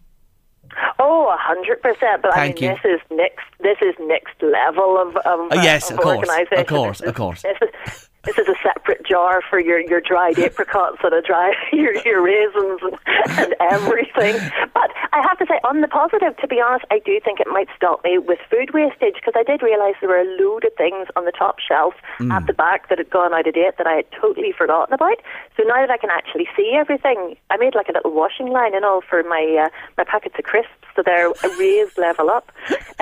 Oh, 0.99 1.35
hundred 1.39 1.81
percent. 1.81 2.21
But 2.21 2.33
Thank 2.33 2.57
I 2.57 2.61
mean, 2.61 2.71
you. 2.71 2.77
this 2.83 2.99
is 3.01 3.01
next. 3.17 3.43
This 3.59 3.77
is 3.81 3.95
next 3.99 4.41
level 4.41 4.97
of 5.01 5.15
of, 5.17 5.39
Oh, 5.51 5.61
yes, 5.61 5.89
of, 5.91 5.97
of 5.97 6.03
course, 6.03 6.29
organisation. 6.29 6.59
of 6.59 6.67
course, 6.67 7.01
of 7.01 7.15
course. 7.15 7.43
This 7.51 7.57
is, 7.61 8.09
this 8.23 8.37
is 8.37 8.47
a 8.47 8.55
separate 8.63 9.05
jar 9.05 9.41
for 9.49 9.59
your, 9.59 9.79
your 9.79 9.99
dried 10.01 10.37
apricots 10.39 10.97
and 11.03 11.13
a 11.13 11.21
dry 11.21 11.53
your, 11.73 11.95
your 12.05 12.21
raisins 12.21 12.79
and, 12.83 13.39
and 13.39 13.55
everything. 13.59 14.35
But 14.73 14.91
I 15.11 15.21
have 15.27 15.37
to 15.39 15.45
say, 15.47 15.59
on 15.63 15.81
the 15.81 15.87
positive, 15.87 16.37
to 16.37 16.47
be 16.47 16.61
honest, 16.61 16.85
I 16.91 16.99
do 16.99 17.19
think 17.23 17.39
it 17.39 17.47
might 17.47 17.67
stop 17.75 18.03
me 18.03 18.17
with 18.17 18.39
food 18.49 18.73
wastage 18.73 19.15
because 19.15 19.33
I 19.35 19.43
did 19.43 19.61
realise 19.61 19.95
there 20.01 20.09
were 20.09 20.21
a 20.21 20.37
load 20.41 20.65
of 20.65 20.73
things 20.77 21.07
on 21.15 21.25
the 21.25 21.31
top 21.31 21.57
shelf 21.59 21.93
Mm. 22.19 22.31
at 22.31 22.45
the 22.45 22.53
back 22.53 22.89
that 22.89 22.97
had 22.97 23.09
gone 23.09 23.33
out 23.33 23.47
of 23.47 23.53
date 23.53 23.77
that 23.77 23.87
I 23.87 23.93
had 23.93 24.05
totally 24.19 24.51
forgotten 24.51 24.93
about. 24.93 25.17
So 25.57 25.63
now 25.63 25.79
that 25.81 25.89
I 25.89 25.97
can 25.97 26.09
actually 26.11 26.47
see 26.55 26.73
everything, 26.75 27.35
I 27.49 27.57
made 27.57 27.73
like 27.73 27.87
a 27.89 27.93
little 27.93 28.11
washing 28.11 28.47
line 28.49 28.75
and 28.75 28.85
all 28.85 29.01
for 29.01 29.23
my 29.23 29.65
uh, 29.65 29.69
my 29.97 30.03
packets 30.03 30.35
of 30.37 30.43
crisps. 30.43 30.69
So 30.95 31.01
they're 31.03 31.29
a 31.29 31.57
raised 31.57 31.97
level 31.97 32.29
up. 32.29 32.51
Uh, 32.69 32.73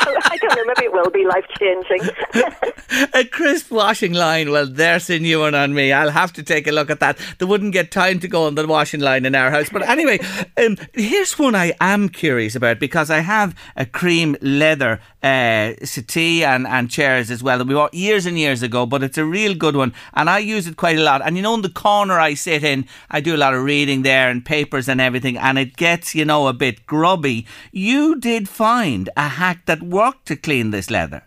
so 0.00 0.14
I 0.24 0.36
don't 0.40 0.56
know, 0.56 0.64
maybe 0.66 0.84
it 0.86 0.92
will 0.92 1.10
be 1.10 1.24
life 1.24 1.44
changing. 1.58 2.02
a 3.14 3.24
crisp 3.24 3.70
washing 3.70 4.12
line. 4.12 4.49
Well, 4.50 4.66
there's 4.66 5.08
a 5.10 5.18
new 5.18 5.40
one 5.40 5.54
on 5.54 5.74
me. 5.74 5.92
I'll 5.92 6.10
have 6.10 6.32
to 6.34 6.42
take 6.42 6.66
a 6.66 6.72
look 6.72 6.90
at 6.90 7.00
that. 7.00 7.18
They 7.38 7.46
wouldn't 7.46 7.72
get 7.72 7.90
time 7.90 8.18
to 8.20 8.28
go 8.28 8.46
on 8.46 8.54
the 8.54 8.66
washing 8.66 9.00
line 9.00 9.24
in 9.24 9.34
our 9.34 9.50
house. 9.50 9.68
But 9.70 9.88
anyway, 9.88 10.18
um, 10.56 10.76
here's 10.92 11.38
one 11.38 11.54
I 11.54 11.74
am 11.80 12.08
curious 12.08 12.54
about 12.54 12.80
because 12.80 13.10
I 13.10 13.20
have 13.20 13.54
a 13.76 13.86
cream 13.86 14.36
leather 14.40 15.00
uh, 15.22 15.72
settee 15.84 16.44
and, 16.44 16.66
and 16.66 16.90
chairs 16.90 17.30
as 17.30 17.42
well 17.42 17.58
that 17.58 17.66
we 17.66 17.74
bought 17.74 17.94
years 17.94 18.26
and 18.26 18.38
years 18.38 18.62
ago, 18.62 18.86
but 18.86 19.02
it's 19.02 19.18
a 19.18 19.24
real 19.24 19.54
good 19.54 19.76
one. 19.76 19.94
And 20.14 20.28
I 20.28 20.38
use 20.38 20.66
it 20.66 20.76
quite 20.76 20.98
a 20.98 21.02
lot. 21.02 21.22
And 21.24 21.36
you 21.36 21.42
know, 21.42 21.54
in 21.54 21.62
the 21.62 21.68
corner 21.68 22.18
I 22.18 22.34
sit 22.34 22.64
in, 22.64 22.86
I 23.10 23.20
do 23.20 23.34
a 23.34 23.38
lot 23.38 23.54
of 23.54 23.62
reading 23.62 24.02
there 24.02 24.30
and 24.30 24.44
papers 24.44 24.88
and 24.88 25.00
everything, 25.00 25.36
and 25.36 25.58
it 25.58 25.76
gets, 25.76 26.14
you 26.14 26.24
know, 26.24 26.48
a 26.48 26.52
bit 26.52 26.86
grubby. 26.86 27.46
You 27.72 28.18
did 28.18 28.48
find 28.48 29.08
a 29.16 29.28
hack 29.28 29.66
that 29.66 29.82
worked 29.82 30.26
to 30.26 30.36
clean 30.36 30.70
this 30.70 30.90
leather. 30.90 31.22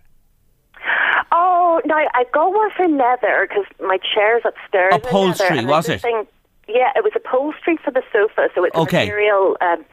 No, 1.85 1.95
I 1.95 2.25
got 2.31 2.53
one 2.53 2.69
for 2.77 2.87
leather 2.87 3.47
because 3.49 3.65
my 3.81 3.97
chair's 4.13 4.43
upstairs. 4.45 4.93
Upholstery, 4.95 5.65
was 5.65 5.89
it? 5.89 6.01
think- 6.01 6.27
yeah, 6.67 6.91
it 6.95 7.03
was 7.03 7.11
upholstery 7.15 7.77
for 7.83 7.91
the 7.91 8.01
sofa, 8.13 8.47
so 8.55 8.63
it's 8.63 8.75
Okay. 8.75 9.03
a 9.03 9.05
material 9.05 9.57
um, 9.59 9.83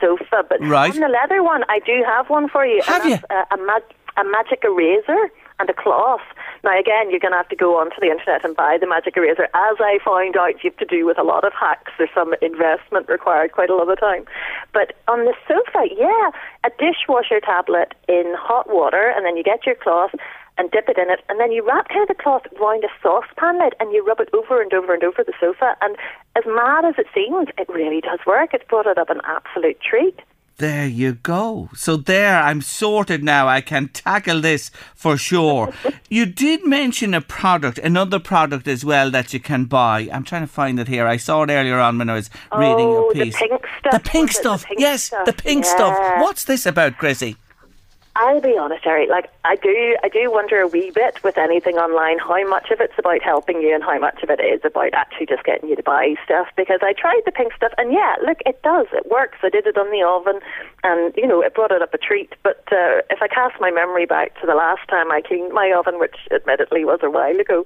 sofa. 0.00 0.44
But 0.48 0.60
Right. 0.62 0.92
on 0.94 1.00
the 1.00 1.08
leather 1.08 1.42
one, 1.42 1.64
I 1.68 1.80
do 1.80 2.04
have 2.06 2.30
one 2.30 2.48
for 2.48 2.64
you. 2.64 2.80
Have 2.82 3.02
that's 3.02 3.24
A, 3.30 3.54
a, 3.54 3.56
mag- 3.58 3.82
a 4.16 4.22
magic 4.24 4.62
eraser 4.64 5.28
and 5.58 5.68
a 5.68 5.74
cloth. 5.74 6.20
Now, 6.62 6.78
again, 6.78 7.10
you're 7.10 7.18
going 7.20 7.32
to 7.32 7.36
have 7.38 7.48
to 7.48 7.56
go 7.56 7.78
onto 7.80 7.96
the 8.00 8.06
internet 8.10 8.44
and 8.44 8.54
buy 8.54 8.78
the 8.80 8.86
magic 8.86 9.16
eraser. 9.16 9.44
As 9.54 9.76
I 9.80 9.98
found 10.04 10.36
out, 10.36 10.62
you 10.62 10.70
have 10.70 10.76
to 10.76 10.84
do 10.86 11.04
with 11.04 11.18
a 11.18 11.22
lot 11.24 11.42
of 11.42 11.52
hacks. 11.52 11.90
There's 11.98 12.10
some 12.14 12.32
investment 12.40 13.08
required 13.08 13.50
quite 13.52 13.68
a 13.70 13.74
lot 13.74 13.90
of 13.90 13.98
time. 13.98 14.24
But 14.72 14.92
on 15.08 15.24
the 15.24 15.34
sofa, 15.48 15.88
yeah, 15.96 16.30
a 16.64 16.70
dishwasher 16.78 17.40
tablet 17.40 17.94
in 18.08 18.34
hot 18.38 18.70
water, 18.72 19.12
and 19.16 19.26
then 19.26 19.36
you 19.36 19.42
get 19.42 19.66
your 19.66 19.74
cloth 19.74 20.14
and 20.60 20.70
dip 20.70 20.88
it 20.88 20.98
in 20.98 21.10
it, 21.10 21.20
and 21.30 21.40
then 21.40 21.50
you 21.50 21.66
wrap 21.66 21.88
kind 21.88 22.02
of 22.02 22.08
the 22.08 22.22
cloth 22.22 22.42
around 22.60 22.84
a 22.84 22.88
saucepan 23.02 23.58
lid 23.58 23.74
and 23.80 23.92
you 23.92 24.04
rub 24.06 24.20
it 24.20 24.28
over 24.34 24.60
and 24.60 24.72
over 24.74 24.92
and 24.94 25.02
over 25.02 25.24
the 25.24 25.32
sofa. 25.40 25.74
And 25.80 25.96
as 26.36 26.44
mad 26.46 26.84
as 26.84 26.94
it 26.98 27.06
seems, 27.14 27.48
it 27.58 27.68
really 27.68 28.00
does 28.02 28.18
work. 28.26 28.50
It's 28.52 28.64
brought 28.68 28.86
it 28.86 28.98
up 28.98 29.08
an 29.10 29.22
absolute 29.24 29.80
treat. 29.80 30.20
There 30.58 30.86
you 30.86 31.14
go. 31.14 31.70
So 31.74 31.96
there, 31.96 32.36
I'm 32.38 32.60
sorted 32.60 33.24
now. 33.24 33.48
I 33.48 33.62
can 33.62 33.88
tackle 33.88 34.42
this 34.42 34.70
for 34.94 35.16
sure. 35.16 35.72
you 36.10 36.26
did 36.26 36.66
mention 36.66 37.14
a 37.14 37.22
product, 37.22 37.78
another 37.78 38.18
product 38.18 38.68
as 38.68 38.84
well 38.84 39.10
that 39.10 39.32
you 39.32 39.40
can 39.40 39.64
buy. 39.64 40.10
I'm 40.12 40.22
trying 40.22 40.42
to 40.42 40.46
find 40.52 40.78
it 40.78 40.86
here. 40.86 41.06
I 41.06 41.16
saw 41.16 41.42
it 41.44 41.50
earlier 41.50 41.78
on 41.78 41.96
when 41.96 42.10
I 42.10 42.14
was 42.14 42.28
reading 42.54 42.88
Oh, 42.88 42.92
your 42.92 43.14
the 43.14 43.24
piece. 43.24 43.36
pink 43.38 43.62
stuff, 43.78 43.92
The 43.92 44.00
pink 44.10 44.30
it? 44.30 44.34
The 44.34 44.40
stuff. 44.42 44.64
pink 44.66 44.80
yes, 44.80 45.02
stuff. 45.04 45.24
the 45.24 45.32
pink 45.32 45.64
stuff. 45.64 45.96
What's 46.20 46.44
this 46.44 46.66
about, 46.66 46.98
Chrissy? 46.98 47.36
I'll 48.20 48.42
be 48.42 48.58
honest, 48.58 48.84
Eric. 48.84 49.08
Like 49.08 49.30
I 49.44 49.56
do, 49.56 49.96
I 50.04 50.10
do 50.10 50.30
wonder 50.30 50.60
a 50.60 50.68
wee 50.68 50.90
bit 50.94 51.24
with 51.24 51.38
anything 51.38 51.76
online 51.76 52.18
how 52.18 52.46
much 52.46 52.70
of 52.70 52.78
it's 52.78 52.98
about 52.98 53.22
helping 53.22 53.62
you 53.62 53.74
and 53.74 53.82
how 53.82 53.98
much 53.98 54.22
of 54.22 54.28
it 54.28 54.40
is 54.40 54.60
about 54.62 54.92
actually 54.92 55.24
just 55.24 55.42
getting 55.44 55.70
you 55.70 55.76
to 55.76 55.82
buy 55.82 56.16
stuff. 56.22 56.48
Because 56.54 56.80
I 56.82 56.92
tried 56.92 57.22
the 57.24 57.32
pink 57.32 57.54
stuff, 57.54 57.72
and 57.78 57.94
yeah, 57.94 58.16
look, 58.22 58.36
it 58.44 58.60
does, 58.62 58.88
it 58.92 59.10
works. 59.10 59.38
I 59.42 59.48
did 59.48 59.66
it 59.66 59.78
on 59.78 59.90
the 59.90 60.04
oven, 60.04 60.42
and 60.84 61.14
you 61.16 61.26
know, 61.26 61.40
it 61.40 61.54
brought 61.54 61.72
it 61.72 61.80
up 61.80 61.94
a 61.94 61.98
treat. 61.98 62.34
But 62.42 62.62
uh, 62.70 63.00
if 63.08 63.22
I 63.22 63.28
cast 63.28 63.58
my 63.58 63.70
memory 63.70 64.04
back 64.04 64.38
to 64.42 64.46
the 64.46 64.54
last 64.54 64.86
time 64.90 65.10
I 65.10 65.22
cleaned 65.22 65.54
my 65.54 65.72
oven, 65.72 65.98
which 65.98 66.16
admittedly 66.30 66.84
was 66.84 67.00
a 67.02 67.08
while 67.08 67.40
ago. 67.40 67.64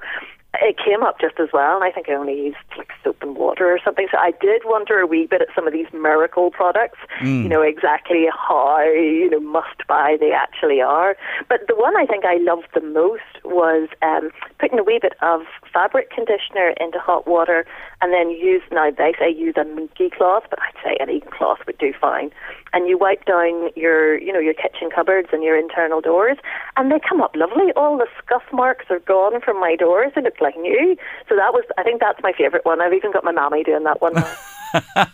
It 0.62 0.77
came 0.79 1.03
up 1.03 1.21
just 1.21 1.38
as 1.40 1.49
well, 1.53 1.77
and 1.77 1.85
I 1.85 1.90
think 1.90 2.09
I 2.09 2.14
only 2.14 2.35
used 2.35 2.57
like 2.77 2.90
soap 3.03 3.23
and 3.23 3.37
water 3.37 3.67
or 3.73 3.79
something. 3.85 4.07
So 4.11 4.19
I 4.19 4.33
did 4.40 4.62
wonder 4.64 5.01
a 5.01 5.07
wee 5.07 5.27
bit 5.27 5.43
at 5.43 5.49
some 5.55 5.67
of 5.67 5.73
these 5.73 5.87
miracle 5.93 6.51
products, 6.51 6.99
you 7.43 7.49
know, 7.49 7.62
exactly 7.62 8.27
how, 8.31 8.83
you 8.83 9.31
know, 9.31 9.40
must 9.40 9.87
buy 9.88 10.17
they 10.19 10.33
actually 10.33 10.81
are. 10.81 11.17
But 11.49 11.67
the 11.69 11.75
one 11.75 11.97
I 11.97 12.07
think 12.07 12.25
I 12.25 12.37
loved 12.37 12.69
the 12.75 12.81
most 12.81 13.23
was 13.45 13.88
um, 14.03 14.31
putting 14.59 14.79
a 14.79 14.83
wee 14.83 14.99
bit 15.01 15.14
of 15.23 15.43
fabric 15.73 16.11
conditioner 16.11 16.75
into 16.81 16.99
hot 16.99 17.27
water 17.27 17.67
and 18.05 18.12
then 18.12 18.31
use, 18.31 18.62
now 18.71 18.90
they 18.90 19.14
say 19.19 19.33
use 19.33 19.55
a 19.57 19.64
minky 19.64 20.11
cloth, 20.11 20.45
but 20.51 20.59
I'd 20.61 20.75
say 20.85 20.97
any 21.01 21.21
cloth 21.21 21.61
would 21.67 21.79
do 21.79 21.93
fine. 21.99 22.31
And 22.75 22.88
you 22.88 22.99
wipe 22.99 23.25
down 23.25 23.71
your, 23.77 24.19
you 24.19 24.33
know, 24.33 24.40
your 24.40 24.53
kitchen 24.53 24.90
cupboards 24.95 25.29
and 25.33 25.43
your 25.43 25.59
internal 25.59 26.01
doors, 26.01 26.37
and 26.77 26.93
they 26.93 27.01
come 27.01 27.23
up 27.23 27.35
lovely. 27.35 27.73
All 27.77 27.97
the 27.97 28.07
scuff 28.19 28.43
marks 28.53 28.87
are 28.90 28.99
gone 28.99 29.40
from 29.40 29.59
my 29.59 29.77
doors. 29.77 30.12
They 30.14 30.23
look 30.23 30.40
like 30.45 30.57
new. 30.57 30.97
So 31.29 31.35
that 31.35 31.53
was, 31.53 31.65
I 31.77 31.83
think 31.83 32.01
that's 32.01 32.23
my 32.23 32.33
favourite 32.33 32.65
one. 32.65 32.81
I've 32.81 32.93
even 32.93 33.11
got 33.13 33.25
my 33.25 33.33
mammy 33.33 33.65
doing 33.65 33.83
that 33.85 34.01
one. 34.01 34.15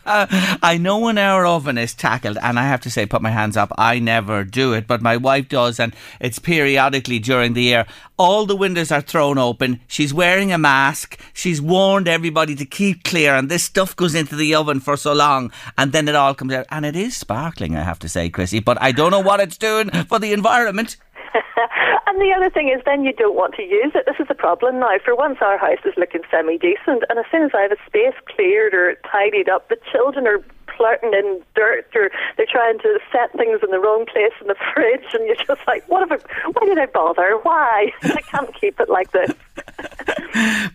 I 0.06 0.78
know 0.80 0.98
when 0.98 1.18
our 1.18 1.44
oven 1.46 1.78
is 1.78 1.94
tackled, 1.94 2.38
and 2.42 2.58
I 2.58 2.66
have 2.66 2.80
to 2.82 2.90
say, 2.90 3.06
put 3.06 3.22
my 3.22 3.30
hands 3.30 3.56
up, 3.56 3.70
I 3.76 3.98
never 3.98 4.44
do 4.44 4.72
it, 4.72 4.86
but 4.86 5.02
my 5.02 5.16
wife 5.16 5.48
does, 5.48 5.78
and 5.78 5.94
it's 6.18 6.38
periodically 6.38 7.18
during 7.18 7.52
the 7.52 7.62
year. 7.62 7.86
All 8.18 8.46
the 8.46 8.56
windows 8.56 8.90
are 8.90 9.00
thrown 9.00 9.38
open. 9.38 9.80
She's 9.86 10.14
wearing 10.14 10.52
a 10.52 10.58
mask. 10.58 11.20
She's 11.32 11.60
warned 11.60 12.08
everybody 12.08 12.54
to 12.54 12.64
keep 12.64 13.04
clear, 13.04 13.34
and 13.34 13.50
this 13.50 13.64
stuff 13.64 13.94
goes 13.96 14.14
into 14.14 14.36
the 14.36 14.54
oven 14.54 14.80
for 14.80 14.96
so 14.96 15.12
long, 15.12 15.52
and 15.76 15.92
then 15.92 16.08
it 16.08 16.14
all 16.14 16.34
comes 16.34 16.52
out. 16.52 16.66
And 16.70 16.86
it 16.86 16.96
is 16.96 17.16
sparkling, 17.16 17.76
I 17.76 17.82
have 17.82 17.98
to 18.00 18.08
say, 18.08 18.30
Chrissy, 18.30 18.60
but 18.60 18.80
I 18.80 18.92
don't 18.92 19.10
know 19.10 19.20
what 19.20 19.40
it's 19.40 19.58
doing 19.58 19.90
for 20.08 20.18
the 20.18 20.32
environment. 20.32 20.96
the 22.20 22.32
other 22.36 22.50
thing 22.50 22.68
is, 22.68 22.82
then 22.84 23.04
you 23.04 23.12
don't 23.12 23.34
want 23.34 23.54
to 23.54 23.62
use 23.62 23.92
it. 23.94 24.04
This 24.06 24.20
is 24.20 24.28
the 24.28 24.34
problem 24.34 24.80
now. 24.80 24.98
For 25.04 25.16
once, 25.16 25.38
our 25.40 25.58
house 25.58 25.82
is 25.84 25.94
looking 25.96 26.22
semi 26.30 26.58
decent, 26.58 27.04
and 27.08 27.18
as 27.18 27.24
soon 27.30 27.42
as 27.42 27.50
I 27.54 27.62
have 27.62 27.72
a 27.72 27.82
space 27.86 28.14
cleared 28.28 28.74
or 28.74 28.94
tidied 29.10 29.48
up, 29.48 29.68
the 29.68 29.78
children 29.90 30.26
are 30.26 30.44
flirting 30.80 31.12
in 31.12 31.42
dirt 31.54 31.86
or 31.94 32.10
they're 32.38 32.46
trying 32.50 32.78
to 32.78 32.98
set 33.12 33.30
things 33.32 33.60
in 33.62 33.70
the 33.70 33.78
wrong 33.78 34.06
place 34.06 34.32
in 34.40 34.46
the 34.46 34.54
fridge, 34.74 35.04
and 35.12 35.26
you're 35.26 35.36
just 35.36 35.60
like, 35.66 35.86
what 35.88 36.08
have 36.08 36.18
I, 36.18 36.50
why 36.52 36.66
did 36.66 36.78
I 36.78 36.86
bother? 36.86 37.38
Why? 37.42 37.92
I 38.02 38.22
can't 38.22 38.54
keep 38.58 38.80
it 38.80 38.88
like 38.88 39.12
this. 39.12 39.32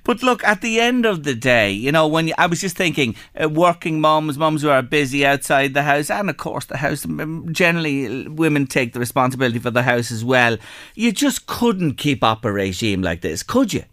But 0.04 0.22
look, 0.22 0.44
at 0.44 0.62
the 0.62 0.80
end 0.80 1.06
of 1.06 1.24
the 1.24 1.34
day, 1.34 1.72
you 1.72 1.92
know, 1.92 2.08
when 2.08 2.28
you, 2.28 2.34
I 2.38 2.46
was 2.46 2.62
just 2.62 2.76
thinking, 2.76 3.16
uh, 3.42 3.50
working 3.50 4.00
moms, 4.02 4.38
moms 4.38 4.62
who 4.62 4.70
are 4.70 4.84
busy 4.84 5.26
outside 5.26 5.74
the 5.74 5.82
house, 5.82 6.10
and 6.10 6.30
of 6.30 6.38
course 6.38 6.66
the 6.66 6.78
house, 6.78 7.08
generally 7.52 8.28
women 8.28 8.68
take 8.68 8.94
the 8.94 9.00
responsibility 9.00 9.58
for 9.58 9.72
the 9.72 9.82
house 9.82 10.12
as 10.12 10.24
well. 10.24 10.58
You 10.94 11.12
just 11.12 11.48
couldn't 11.48 11.96
keep 11.96 12.24
up 12.24 12.46
a 12.46 12.52
regime 12.52 13.02
like 13.02 13.22
this, 13.22 13.42
could 13.42 13.74
you? 13.74 13.84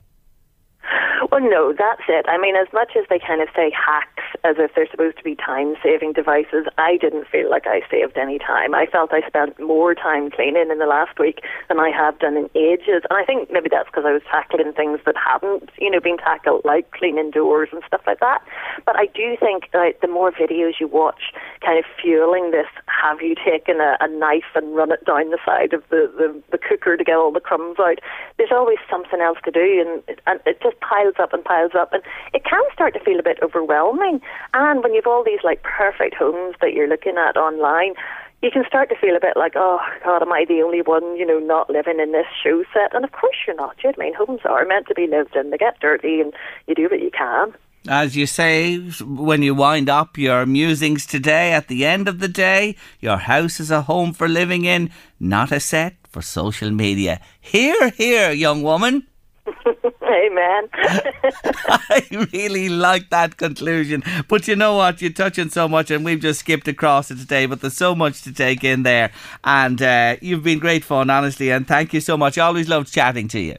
Well, 1.32 1.40
no, 1.40 1.72
that's 1.72 2.02
it. 2.10 2.26
I 2.28 2.36
mean, 2.36 2.56
as 2.56 2.68
much 2.74 2.92
as 2.94 3.06
they 3.08 3.18
kind 3.18 3.40
of 3.40 3.48
say 3.56 3.72
hacks 3.72 4.22
as 4.44 4.56
if 4.58 4.74
they're 4.76 4.90
supposed 4.90 5.16
to 5.16 5.24
be 5.24 5.34
time 5.34 5.76
saving 5.82 6.12
devices, 6.12 6.68
I 6.76 6.98
didn't 7.00 7.26
feel 7.26 7.48
like 7.48 7.66
I 7.66 7.80
saved 7.90 8.18
any 8.18 8.38
time. 8.38 8.74
I 8.74 8.84
felt 8.84 9.14
I 9.14 9.26
spent 9.26 9.58
more 9.58 9.94
time 9.94 10.30
cleaning 10.30 10.68
in 10.70 10.78
the 10.78 10.84
last 10.84 11.18
week 11.18 11.40
than 11.70 11.80
I 11.80 11.88
have 11.88 12.18
done 12.18 12.36
in 12.36 12.50
ages. 12.54 13.08
And 13.08 13.16
I 13.16 13.24
think 13.24 13.50
maybe 13.50 13.70
that's 13.72 13.88
because 13.88 14.04
I 14.04 14.12
was 14.12 14.20
tackling 14.30 14.74
things 14.74 15.00
that 15.06 15.16
hadn't, 15.16 15.70
you 15.78 15.90
know, 15.90 16.00
been 16.00 16.18
tackled, 16.18 16.66
like 16.66 16.90
cleaning 16.90 17.30
doors 17.30 17.70
and 17.72 17.80
stuff 17.86 18.02
like 18.06 18.20
that. 18.20 18.44
But 18.84 18.96
I 18.96 19.06
do 19.06 19.34
think 19.40 19.72
that 19.72 20.02
the 20.02 20.08
more 20.08 20.32
videos 20.32 20.80
you 20.80 20.86
watch, 20.86 21.32
kind 21.64 21.78
of 21.78 21.86
fueling 21.96 22.50
this, 22.50 22.68
have 22.84 23.22
you 23.22 23.36
taken 23.40 23.80
a, 23.80 23.96
a 24.04 24.08
knife 24.20 24.52
and 24.54 24.76
run 24.76 24.92
it 24.92 25.06
down 25.06 25.30
the 25.30 25.40
side 25.46 25.72
of 25.72 25.82
the, 25.88 26.12
the, 26.12 26.28
the 26.52 26.58
cooker 26.58 26.98
to 26.98 27.04
get 27.04 27.16
all 27.16 27.32
the 27.32 27.40
crumbs 27.40 27.80
out? 27.80 28.00
There's 28.36 28.52
always 28.52 28.84
something 28.90 29.22
else 29.22 29.38
to 29.46 29.50
do, 29.50 29.80
and 29.80 30.18
and 30.26 30.40
it 30.44 30.60
just 30.60 30.78
piles 30.80 31.14
up 31.22 31.32
and 31.32 31.44
piles 31.44 31.72
up, 31.78 31.92
and 31.92 32.02
it 32.35 32.44
can 32.44 32.62
start 32.72 32.92
to 32.94 33.00
feel 33.00 33.18
a 33.18 33.22
bit 33.22 33.38
overwhelming. 33.42 34.20
And 34.52 34.82
when 34.82 34.92
you've 34.92 35.06
all 35.06 35.24
these 35.24 35.40
like 35.42 35.62
perfect 35.62 36.14
homes 36.14 36.56
that 36.61 36.74
you're 36.74 36.88
looking 36.88 37.16
at 37.16 37.37
online, 37.37 37.94
you 38.42 38.50
can 38.50 38.64
start 38.66 38.88
to 38.88 38.96
feel 38.96 39.16
a 39.16 39.20
bit 39.20 39.37
like, 39.37 39.52
oh 39.54 39.78
God, 40.04 40.22
am 40.22 40.32
I 40.32 40.44
the 40.46 40.62
only 40.62 40.82
one, 40.82 41.16
you 41.16 41.24
know, 41.24 41.38
not 41.38 41.70
living 41.70 42.00
in 42.00 42.11
this 42.12 42.26
show 42.42 42.64
set? 42.74 42.94
And 42.94 43.04
of 43.04 43.12
course 43.12 43.37
you're 43.46 43.56
not. 43.56 43.76
You 43.82 43.90
know 43.90 43.94
I 43.98 44.04
mean? 44.04 44.14
Homes 44.14 44.40
are 44.44 44.66
meant 44.66 44.88
to 44.88 44.94
be 44.94 45.06
lived 45.06 45.37
in. 45.37 45.50
They 45.50 45.58
get 45.58 45.80
dirty, 45.80 46.20
and 46.20 46.32
you 46.66 46.74
do 46.74 46.88
what 46.90 47.00
you 47.00 47.11
can. 47.11 47.54
As 47.88 48.16
you 48.16 48.26
say, 48.26 48.78
when 49.00 49.42
you 49.42 49.54
wind 49.54 49.88
up 49.88 50.16
your 50.16 50.46
musings 50.46 51.04
today, 51.04 51.52
at 51.52 51.66
the 51.68 51.85
end 51.85 52.06
of 52.06 52.20
the 52.20 52.28
day, 52.28 52.76
your 53.00 53.16
house 53.16 53.58
is 53.58 53.72
a 53.72 53.82
home 53.82 54.12
for 54.12 54.28
living 54.28 54.64
in, 54.64 54.90
not 55.18 55.50
a 55.50 55.58
set 55.58 55.94
for 56.08 56.22
social 56.22 56.70
media. 56.70 57.20
Here, 57.40 57.90
here, 57.90 58.30
young 58.30 58.62
woman. 58.62 59.06
Amen. 60.02 60.68
I 60.74 62.07
really 62.33 62.68
like 62.68 63.11
that 63.11 63.37
conclusion. 63.37 64.02
But 64.28 64.46
you 64.46 64.57
know 64.57 64.76
what? 64.76 65.02
You're 65.02 65.12
touching 65.12 65.48
so 65.50 65.68
much, 65.68 65.90
and 65.90 66.05
we've 66.05 66.20
just 66.20 66.40
skipped 66.40 66.68
across 66.68 67.11
it 67.11 67.18
today, 67.18 67.46
but 67.46 67.61
there's 67.61 67.76
so 67.76 67.94
much 67.94 68.22
to 68.22 68.33
take 68.33 68.62
in 68.64 68.83
there. 68.83 69.11
And 69.44 69.81
uh, 69.83 70.16
you've 70.20 70.44
been 70.44 70.59
great 70.59 70.85
fun, 70.85 71.11
honestly, 71.11 71.50
and 71.50 71.66
thank 71.66 71.92
you 71.92 72.00
so 72.00 72.16
much. 72.16 72.38
I 72.38 72.46
Always 72.46 72.68
loved 72.68 72.92
chatting 72.92 73.28
to 73.28 73.40
you. 73.40 73.57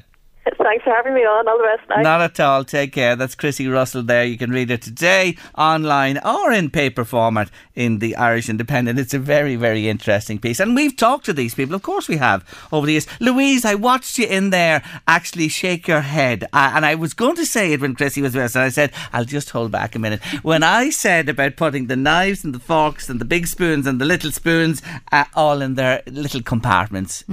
Thanks 0.63 0.86
for 0.86 0.91
having 0.91 1.13
me 1.13 1.21
on. 1.21 1.45
All 1.45 1.58
the 1.58 1.63
best. 1.78 1.89
Bye. 1.89 2.02
Not 2.02 2.21
at 2.21 2.39
all. 2.39 2.63
Take 2.63 2.93
care. 2.93 3.17
That's 3.17 3.36
Chrissy 3.36 3.67
Russell 3.67 4.02
there. 4.02 4.23
You 4.23 4.38
can 4.38 4.49
read 4.49 4.71
it 4.71 4.82
today 4.82 5.36
online 5.58 6.17
or 6.19 6.54
in 6.54 6.69
paper 6.69 7.04
format 7.04 7.52
in 7.76 7.99
the 7.99 8.15
Irish 8.15 8.47
Independent. 8.49 8.97
It's 8.97 9.13
a 9.13 9.19
very, 9.19 9.58
very 9.58 9.89
interesting 9.89 10.39
piece. 10.39 10.62
And 10.62 10.73
we've 10.73 10.95
talked 10.95 11.26
to 11.26 11.34
these 11.34 11.54
people. 11.54 11.76
Of 11.76 11.84
course 11.84 12.08
we 12.08 12.15
have 12.15 12.45
over 12.71 12.86
the 12.86 12.93
years. 12.93 13.08
Louise, 13.19 13.65
I 13.65 13.76
watched 13.76 14.17
you 14.17 14.26
in 14.26 14.52
there 14.52 14.82
actually 15.06 15.49
shake 15.49 15.86
your 15.86 15.99
head. 16.02 16.45
Uh, 16.54 16.71
and 16.76 16.86
I 16.86 16.95
was 16.95 17.13
going 17.13 17.36
to 17.36 17.45
say 17.45 17.73
it 17.73 17.82
when 17.82 17.93
Chrissy 17.93 18.21
was 18.21 18.34
with 18.34 18.45
us. 18.45 18.56
And 18.56 18.63
I 18.63 18.69
said, 18.69 18.93
I'll 19.12 19.26
just 19.26 19.49
hold 19.49 19.71
back 19.71 19.95
a 19.95 19.99
minute. 19.99 20.23
When 20.43 20.63
I 20.63 20.91
said 20.91 21.28
about 21.28 21.58
putting 21.58 21.88
the 21.88 21.97
knives 21.97 22.45
and 22.45 22.56
the 22.56 22.60
forks 22.60 23.10
and 23.10 23.19
the 23.19 23.26
big 23.26 23.47
spoons 23.47 23.86
and 23.86 23.99
the 23.99 24.06
little 24.06 24.32
spoons 24.32 24.82
uh, 25.12 25.26
all 25.34 25.62
in 25.62 25.76
their 25.76 26.04
little 26.08 26.41
compartments. 26.41 27.26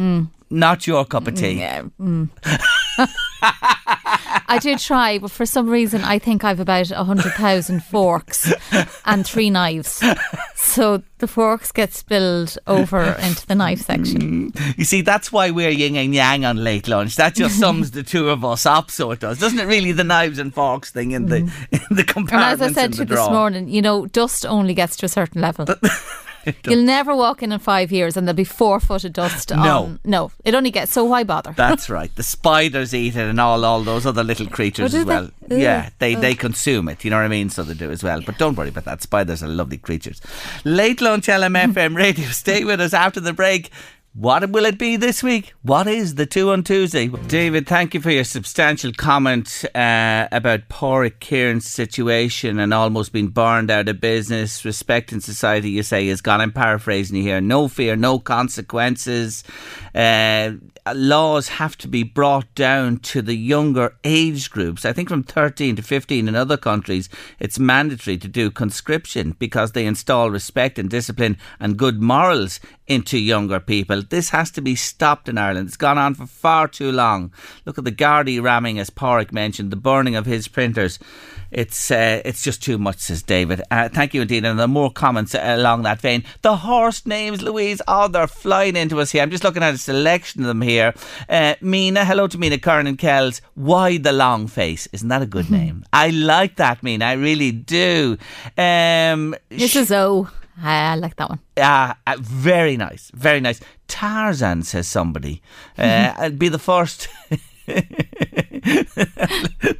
Not 0.52 0.88
your 0.88 1.04
cup 1.04 1.28
of 1.28 1.36
tea. 1.36 1.60
Yeah. 1.60 1.82
mm. 2.00 2.28
I 3.42 4.58
do 4.60 4.76
try, 4.76 5.18
but 5.18 5.30
for 5.30 5.46
some 5.46 5.68
reason, 5.68 6.02
I 6.02 6.18
think 6.18 6.44
I've 6.44 6.60
about 6.60 6.90
a 6.90 7.04
hundred 7.04 7.32
thousand 7.32 7.84
forks 7.84 8.52
and 9.04 9.26
three 9.26 9.50
knives. 9.50 10.02
So 10.54 11.02
the 11.18 11.26
forks 11.26 11.72
get 11.72 11.92
spilled 11.94 12.58
over 12.66 13.00
into 13.22 13.46
the 13.46 13.54
knife 13.54 13.80
section. 13.80 14.52
You 14.76 14.84
see, 14.84 15.02
that's 15.02 15.32
why 15.32 15.50
we're 15.50 15.70
yin 15.70 15.96
and 15.96 16.14
yang 16.14 16.44
on 16.44 16.56
late 16.56 16.88
lunch. 16.88 17.16
That 17.16 17.34
just 17.34 17.58
sums 17.60 17.92
the 17.92 18.02
two 18.02 18.28
of 18.28 18.44
us 18.44 18.66
up, 18.66 18.90
so 18.90 19.10
it 19.12 19.20
does, 19.20 19.38
doesn't 19.38 19.58
it? 19.58 19.66
Really, 19.66 19.92
the 19.92 20.04
knives 20.04 20.38
and 20.38 20.52
forks 20.52 20.90
thing 20.90 21.12
in 21.12 21.26
the 21.26 21.36
in 21.70 21.96
the 21.96 22.04
Mm. 22.10 22.32
And 22.32 22.42
as 22.42 22.62
I 22.62 22.72
said 22.72 22.92
to 22.94 22.98
you 23.00 23.04
this 23.04 23.28
morning, 23.28 23.68
you 23.68 23.82
know, 23.82 24.06
dust 24.06 24.44
only 24.46 24.74
gets 24.74 24.96
to 24.98 25.06
a 25.06 25.08
certain 25.08 25.40
level. 25.40 25.66
You'll 26.64 26.84
never 26.84 27.14
walk 27.14 27.42
in 27.42 27.52
in 27.52 27.58
five 27.58 27.92
years 27.92 28.16
and 28.16 28.26
there'll 28.26 28.36
be 28.36 28.44
four 28.44 28.80
foot 28.80 29.04
of 29.04 29.12
dust 29.12 29.50
No. 29.50 29.56
on. 29.84 30.00
No, 30.04 30.30
it 30.44 30.54
only 30.54 30.70
gets. 30.70 30.92
So 30.92 31.04
why 31.04 31.24
bother? 31.24 31.52
That's 31.56 31.90
right. 31.90 32.14
The 32.14 32.22
spiders 32.22 32.94
eat 32.94 33.16
it, 33.16 33.28
and 33.28 33.40
all 33.40 33.64
all 33.64 33.82
those 33.82 34.06
other 34.06 34.24
little 34.24 34.46
creatures 34.46 34.94
as 34.94 35.04
well. 35.04 35.30
they? 35.46 35.62
Yeah, 35.62 35.90
they 35.98 36.14
they 36.14 36.34
consume 36.34 36.88
it. 36.88 37.04
You 37.04 37.10
know 37.10 37.16
what 37.16 37.24
I 37.24 37.28
mean? 37.28 37.50
So 37.50 37.62
they 37.62 37.74
do 37.74 37.90
as 37.90 38.02
well. 38.02 38.20
But 38.24 38.38
don't 38.38 38.56
worry 38.56 38.68
about 38.70 38.84
that. 38.84 39.02
Spiders 39.02 39.42
are 39.42 39.48
lovely 39.48 39.78
creatures. 39.78 40.20
Late 40.64 41.00
lunch 41.00 41.26
LMFM 41.26 41.94
radio. 41.96 42.26
Stay 42.28 42.64
with 42.64 42.80
us 42.80 42.94
after 42.94 43.20
the 43.20 43.32
break. 43.32 43.70
What 44.12 44.50
will 44.50 44.64
it 44.64 44.76
be 44.76 44.96
this 44.96 45.22
week? 45.22 45.54
What 45.62 45.86
is 45.86 46.16
the 46.16 46.26
two 46.26 46.50
on 46.50 46.64
Tuesday? 46.64 47.06
David, 47.06 47.68
thank 47.68 47.94
you 47.94 48.00
for 48.00 48.10
your 48.10 48.24
substantial 48.24 48.90
comment 48.92 49.64
uh, 49.72 50.26
about 50.32 50.68
poor 50.68 51.08
Kieran's 51.08 51.68
situation 51.68 52.58
and 52.58 52.74
almost 52.74 53.12
being 53.12 53.28
burned 53.28 53.70
out 53.70 53.88
of 53.88 54.00
business. 54.00 54.64
Respect 54.64 55.12
in 55.12 55.20
society, 55.20 55.70
you 55.70 55.84
say, 55.84 56.08
is 56.08 56.22
gone. 56.22 56.40
I'm 56.40 56.50
paraphrasing 56.50 57.18
you 57.18 57.22
here. 57.22 57.40
No 57.40 57.68
fear, 57.68 57.94
no 57.94 58.18
consequences. 58.18 59.44
Uh, 59.94 60.54
laws 60.92 61.48
have 61.48 61.76
to 61.78 61.88
be 61.88 62.02
brought 62.02 62.52
down 62.54 62.98
to 62.98 63.22
the 63.22 63.36
younger 63.36 63.96
age 64.02 64.50
groups. 64.50 64.84
I 64.84 64.92
think 64.92 65.08
from 65.08 65.22
13 65.22 65.76
to 65.76 65.82
15 65.82 66.28
in 66.28 66.34
other 66.34 66.56
countries, 66.56 67.08
it's 67.38 67.60
mandatory 67.60 68.18
to 68.18 68.28
do 68.28 68.50
conscription 68.50 69.36
because 69.38 69.72
they 69.72 69.86
install 69.86 70.30
respect 70.30 70.78
and 70.78 70.90
discipline 70.90 71.36
and 71.60 71.76
good 71.76 72.02
morals 72.02 72.58
into 72.86 73.18
younger 73.18 73.60
people. 73.60 73.99
This 74.08 74.30
has 74.30 74.50
to 74.52 74.62
be 74.62 74.74
stopped 74.74 75.28
in 75.28 75.38
Ireland. 75.38 75.68
It's 75.68 75.76
gone 75.76 75.98
on 75.98 76.14
for 76.14 76.26
far 76.26 76.68
too 76.68 76.90
long. 76.90 77.32
Look 77.66 77.78
at 77.78 77.84
the 77.84 77.92
Gardaí 77.92 78.42
ramming, 78.42 78.78
as 78.78 78.90
Pádraig 78.90 79.32
mentioned, 79.32 79.70
the 79.70 79.76
burning 79.76 80.16
of 80.16 80.26
his 80.26 80.48
printers. 80.48 80.98
It's 81.50 81.90
uh, 81.90 82.22
it's 82.24 82.42
just 82.42 82.62
too 82.62 82.78
much, 82.78 82.98
says 82.98 83.24
David. 83.24 83.60
Uh, 83.72 83.88
thank 83.88 84.14
you 84.14 84.22
indeed. 84.22 84.44
And 84.44 84.58
there 84.58 84.66
are 84.66 84.68
more 84.68 84.92
comments 84.92 85.34
along 85.34 85.82
that 85.82 86.00
vein. 86.00 86.22
The 86.42 86.56
horse 86.56 87.04
names, 87.06 87.42
Louise, 87.42 87.82
oh, 87.88 88.06
they're 88.06 88.28
flying 88.28 88.76
into 88.76 89.00
us 89.00 89.10
here. 89.10 89.22
I'm 89.22 89.32
just 89.32 89.42
looking 89.42 89.62
at 89.62 89.74
a 89.74 89.78
selection 89.78 90.42
of 90.42 90.46
them 90.46 90.62
here. 90.62 90.94
Uh, 91.28 91.56
Mina, 91.60 92.04
hello 92.04 92.28
to 92.28 92.38
Mina 92.38 92.58
Kern 92.58 92.86
and 92.86 92.98
Kells. 92.98 93.42
Why 93.54 93.98
the 93.98 94.12
long 94.12 94.46
face? 94.46 94.86
Isn't 94.92 95.08
that 95.08 95.22
a 95.22 95.26
good 95.26 95.50
name? 95.50 95.84
I 95.92 96.10
like 96.10 96.54
that, 96.56 96.84
Mina. 96.84 97.04
I 97.04 97.12
really 97.14 97.50
do. 97.50 98.16
Um, 98.56 99.34
This 99.48 99.74
is 99.74 99.90
O. 99.90 100.28
I 100.62 100.94
like 100.96 101.16
that 101.16 101.28
one. 101.28 101.40
Ah, 101.58 101.96
uh, 102.06 102.16
very 102.20 102.76
nice, 102.76 103.10
very 103.14 103.40
nice. 103.40 103.60
Tarzan 103.88 104.62
says 104.62 104.88
somebody. 104.88 105.42
Uh, 105.78 106.12
I'd 106.18 106.38
be 106.38 106.48
the 106.50 106.58
first. 106.58 107.08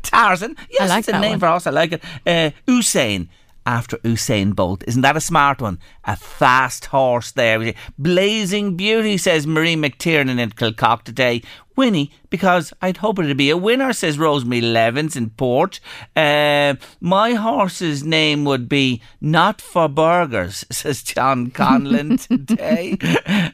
Tarzan, 0.03 0.57
yes, 0.71 0.81
I 0.81 0.87
like 0.87 0.99
it's 1.01 1.09
a 1.09 1.21
name 1.21 1.33
one. 1.33 1.41
for 1.41 1.47
us. 1.47 1.67
I 1.67 1.71
like 1.71 1.93
it. 1.93 2.03
Uh, 2.27 2.51
Usain. 2.67 3.29
After 3.67 3.99
Usain 3.99 4.57
Bolt. 4.57 4.83
Isn't 4.89 5.03
that 5.03 5.19
a 5.19 5.21
smart 5.21 5.61
one? 5.61 5.79
A 6.05 6.17
fast 6.17 6.87
horse 6.87 7.33
there. 7.33 7.75
Blazing 7.99 8.75
beauty, 8.77 9.19
says 9.19 9.47
Marie 9.47 9.77
McTiernan 9.77 10.41
in 10.41 10.51
Kilcock 10.51 11.03
today. 11.03 11.43
Winnie, 11.81 12.11
because 12.29 12.75
I'd 12.83 12.99
hope 12.99 13.19
it'd 13.19 13.39
be 13.39 13.49
a 13.49 13.57
winner, 13.57 13.95
says 13.95 14.19
Rosemary 14.19 14.61
Levins 14.61 15.17
in 15.17 15.31
Port. 15.31 15.81
Uh, 16.15 16.75
my 17.01 17.33
horse's 17.33 18.05
name 18.05 18.45
would 18.45 18.69
be 18.69 19.01
Not 19.19 19.63
for 19.63 19.89
Burgers, 19.89 20.67
says 20.71 21.03
John 21.03 21.51
Conlon 21.51 22.19
today. 22.29 22.99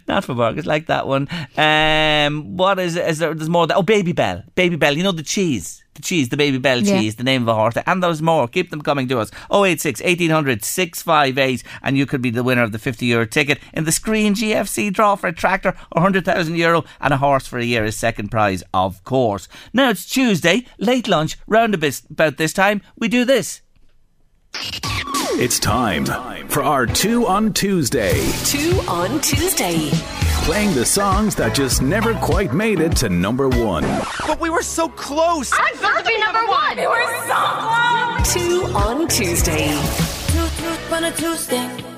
Not 0.08 0.24
for 0.24 0.34
Burgers, 0.34 0.66
like 0.66 0.86
that 0.86 1.06
one. 1.06 1.28
Um, 1.56 2.56
what 2.56 2.80
is, 2.80 2.96
is 2.96 3.18
there? 3.18 3.32
There's 3.32 3.48
more. 3.48 3.68
That, 3.68 3.76
oh, 3.76 3.84
Babybel. 3.84 4.42
Baby 4.56 4.74
Bell, 4.74 4.96
you 4.96 5.04
know 5.04 5.12
the 5.12 5.22
cheese. 5.22 5.84
The 5.96 6.02
cheese, 6.02 6.28
the 6.28 6.36
Babybel 6.36 6.84
Yeah. 6.86 6.98
cheese, 7.00 7.16
the 7.16 7.24
name 7.24 7.42
of 7.42 7.48
a 7.48 7.54
horse. 7.54 7.74
And 7.86 8.02
there's 8.02 8.20
more. 8.22 8.46
Keep 8.48 8.70
them 8.70 8.82
coming 8.82 9.08
to 9.08 9.18
us. 9.18 9.30
086 9.50 10.00
1800 10.02 10.62
658 10.64 11.62
and 11.82 11.96
you 11.96 12.04
could 12.06 12.20
be 12.22 12.30
the 12.30 12.42
winner 12.44 12.62
of 12.62 12.72
the 12.72 12.78
50 12.78 13.06
euro 13.06 13.26
ticket 13.26 13.58
in 13.72 13.84
the 13.84 13.90
Skryne 13.90 14.34
GFC 14.34 14.92
draw 14.92 15.14
for 15.16 15.28
a 15.28 15.32
tractor, 15.32 15.74
100,000 15.92 16.54
euro 16.56 16.84
and 17.00 17.14
a 17.14 17.16
horse 17.16 17.46
for 17.46 17.58
a 17.58 17.64
year 17.64 17.84
is 17.84 17.96
second 17.96 18.30
prize, 18.30 18.62
of 18.74 19.02
course. 19.04 19.48
Now 19.72 19.88
it's 19.90 20.06
Tuesday, 20.06 20.66
late 20.78 21.08
lunch, 21.08 21.36
round 21.46 21.74
a 21.74 21.78
about 22.10 22.36
this 22.36 22.52
time, 22.52 22.82
we 22.98 23.08
do 23.08 23.24
this. 23.24 23.62
It's 25.38 25.58
time 25.58 26.06
for 26.48 26.62
our 26.62 26.86
two 26.86 27.26
on 27.26 27.52
Tuesday, 27.52 28.26
Two 28.44 28.80
on 28.88 29.20
Tuesday. 29.20 29.90
Playing 30.46 30.72
the 30.76 30.86
songs 30.86 31.34
that 31.34 31.52
just 31.56 31.82
never 31.82 32.14
quite 32.14 32.54
made 32.54 32.78
it 32.78 32.94
to 32.94 33.08
number 33.08 33.48
one. 33.48 33.82
But 34.28 34.38
we 34.38 34.48
were 34.48 34.62
so 34.62 34.88
close. 34.88 35.50
I'm 35.52 35.74
deserve 35.74 35.98
to 35.98 36.04
be 36.04 36.16
number 36.20 36.46
one. 36.46 36.76
We 36.76 36.86
were 36.86 37.26
so 37.26 37.34
close. 37.64 38.32
Two 38.32 38.62
on 38.76 39.08
Tuesday. 39.08 39.66
Two 40.28 40.46
truth 40.62 40.92
on 40.92 41.02
a 41.02 41.10
Tuesday. 41.10 41.95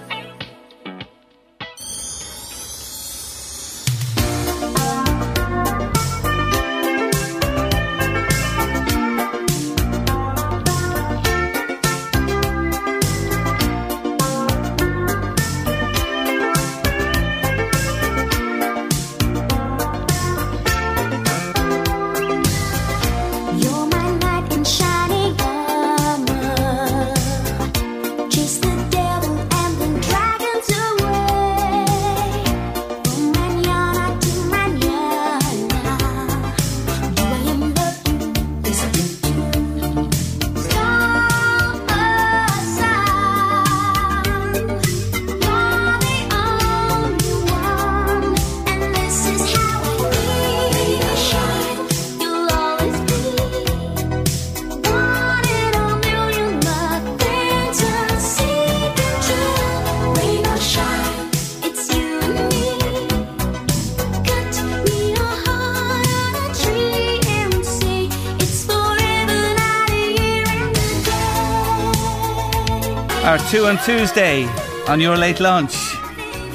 Tuesday 73.84 74.44
on 74.88 75.00
your 75.00 75.16
late 75.16 75.40
lunch. 75.40 75.74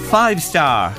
Five 0.09 0.41
star 0.41 0.93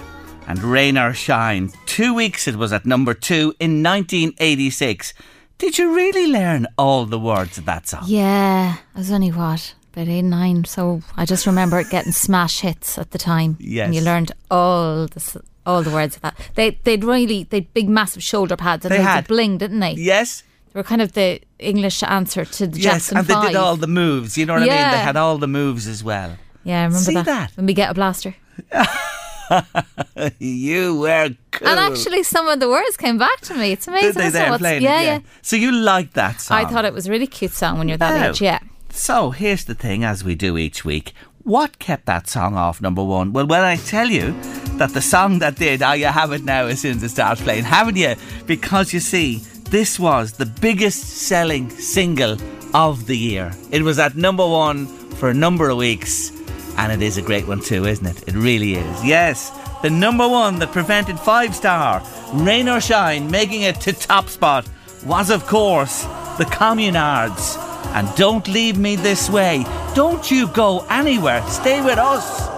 and 0.49 0.63
rain 0.63 0.99
or 0.99 1.13
shine. 1.13 1.71
Two 1.87 2.13
weeks 2.15 2.49
it 2.49 2.57
was 2.57 2.73
at 2.73 2.85
number 2.85 3.15
two 3.15 3.55
in 3.61 3.83
1986. 3.83 5.15
Did 5.59 5.79
you 5.79 5.95
really 5.95 6.27
learn 6.33 6.67
all 6.77 7.05
the 7.07 7.19
words 7.21 7.59
of 7.59 7.65
that 7.67 7.87
song? 7.89 8.03
Yeah, 8.07 8.77
I 8.95 8.99
was 8.99 9.13
only 9.13 9.31
what 9.31 9.75
about 9.93 10.09
eight, 10.09 10.23
nine. 10.23 10.65
So 10.65 11.03
I 11.17 11.25
just 11.25 11.47
remember 11.47 11.79
it 11.79 11.91
getting 11.91 12.13
smash 12.13 12.61
hits 12.61 12.99
at 12.99 13.13
the 13.13 13.19
time. 13.19 13.57
Yes. 13.61 13.87
and 13.87 13.95
you 13.95 14.01
learned 14.01 14.33
all 14.51 15.07
the 15.07 15.43
all 15.67 15.83
the 15.83 15.91
words 15.91 16.17
of 16.17 16.23
that. 16.23 16.37
They 16.57 16.81
they'd 16.83 17.05
really 17.05 17.45
they'd 17.45 17.73
big 17.73 17.89
massive 17.89 18.23
shoulder 18.23 18.57
pads 18.57 18.85
and 18.85 18.93
They 18.93 19.01
had. 19.01 19.29
bling, 19.29 19.59
didn't 19.59 19.81
they? 19.81 19.93
Yes. 19.93 20.43
They 20.75 20.81
were 20.81 20.85
kind 20.85 21.01
of 21.01 21.13
the 21.13 21.41
English 21.61 22.03
answer 22.03 22.45
to 22.45 22.67
the 22.67 22.79
Yes, 22.81 22.93
Jackson 22.95 23.17
and 23.19 23.27
they 23.29 23.35
Five. 23.35 23.47
did 23.49 23.57
all 23.57 23.77
the 23.77 23.87
moves. 23.87 24.37
You 24.37 24.45
know 24.45 24.55
what 24.55 24.63
I 24.65 24.67
mean? 24.67 24.91
They 24.91 24.99
had 24.99 25.17
all 25.17 25.39
the 25.39 25.47
moves 25.49 25.87
as 25.87 26.03
well. 26.05 26.37
yeah, 26.65 26.81
I 26.81 26.85
remember 26.85 26.99
See 26.99 27.15
that. 27.23 27.53
when 27.57 27.67
we 27.67 27.75
get 27.75 27.91
a 27.91 27.95
blaster. 27.95 28.35
you 30.39 30.99
were 30.99 31.31
cool. 31.53 31.69
And 31.69 31.79
actually, 31.79 32.23
some 32.23 32.49
of 32.49 32.61
the 32.61 32.69
words 32.69 32.97
came 32.97 33.19
back 33.19 33.41
to 33.43 33.55
me. 33.55 33.73
It's 33.73 33.87
amazing. 33.89 34.09
Did 34.13 34.15
they 34.17 34.27
isn't 34.27 34.41
it? 34.41 34.43
there 34.43 34.51
What's- 34.51 34.61
playing 34.61 34.83
yeah, 34.83 35.01
it? 35.01 35.05
yeah. 35.05 35.19
So 35.43 35.57
you 35.57 35.73
liked 35.73 36.15
that 36.15 36.41
song? 36.41 36.59
I 36.59 36.65
thought 36.69 36.85
it 36.85 36.93
was 36.93 37.07
a 37.07 37.11
really 37.11 37.27
cute 37.27 37.53
song 37.53 37.79
when 37.79 37.89
you're 37.89 37.99
that 37.99 38.31
age. 38.31 38.43
Oh. 38.43 38.45
Yeah. 38.45 38.59
So 38.91 39.31
here's 39.31 39.65
the 39.65 39.75
thing, 39.75 40.05
as 40.05 40.25
we 40.25 40.35
do 40.35 40.57
each 40.59 40.85
week. 40.85 41.13
What 41.43 41.79
kept 41.79 42.07
that 42.07 42.27
song 42.29 42.57
off 42.57 42.81
number 42.81 43.05
one? 43.05 43.33
Well, 43.33 43.47
when 43.47 43.61
I 43.61 43.77
tell 43.77 44.09
you 44.09 44.33
that 44.79 44.91
the 44.95 45.03
song 45.03 45.41
that 45.41 45.57
did, 45.57 45.83
oh, 45.83 45.93
you 45.93 46.07
have 46.07 46.33
it 46.33 46.43
now 46.43 46.67
as 46.67 46.81
soon 46.81 46.97
as 46.97 47.03
it 47.03 47.11
starts 47.11 47.43
playing, 47.43 47.65
haven't 47.65 47.97
you? 47.97 48.15
Because 48.47 48.93
you 48.95 49.01
see, 49.01 49.43
this 49.75 49.99
was 49.99 50.35
the 50.35 50.47
biggest 50.47 51.03
selling 51.03 51.69
single 51.69 52.37
of 52.75 53.07
the 53.07 53.19
year. 53.19 53.53
It 53.73 53.83
was 53.83 53.99
at 53.99 54.15
number 54.15 54.47
one 54.49 54.87
for 55.17 55.31
a 55.31 55.35
number 55.35 55.69
of 55.69 55.79
weeks, 55.79 56.31
and 56.79 56.93
it 56.93 57.05
is 57.05 57.17
a 57.17 57.23
great 57.23 57.49
one 57.49 57.59
too, 57.59 57.85
isn't 57.85 58.07
it? 58.07 58.29
It 58.29 58.37
really 58.37 58.75
is. 58.75 59.05
Yes, 59.05 59.51
the 59.83 59.91
number 59.91 60.29
one 60.29 60.61
that 60.61 60.71
prevented 60.71 61.19
five 61.19 61.57
star, 61.57 62.05
rain 62.35 62.69
or 62.69 62.81
shine, 62.81 63.29
making 63.33 63.63
it 63.63 63.81
to 63.81 63.93
top 63.93 64.29
spot, 64.29 64.65
was 65.05 65.29
of 65.29 65.45
course 65.49 66.03
the 66.39 66.47
Communards. 66.47 67.59
And 67.97 68.07
don't 68.15 68.47
leave 68.47 68.79
me 68.79 68.95
this 68.95 69.29
way. 69.29 69.65
Don't 69.97 70.31
you 70.31 70.47
go 70.47 70.87
anywhere. 70.89 71.45
Stay 71.49 71.85
with 71.85 71.99
us. 71.99 72.54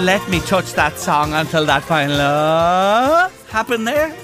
Let 0.00 0.26
me 0.30 0.40
touch 0.40 0.72
that 0.72 0.98
song 0.98 1.34
until 1.34 1.66
that 1.66 1.82
final 1.84 2.18
uh, 2.18 3.28
happened 3.48 3.86
there. 3.86 4.16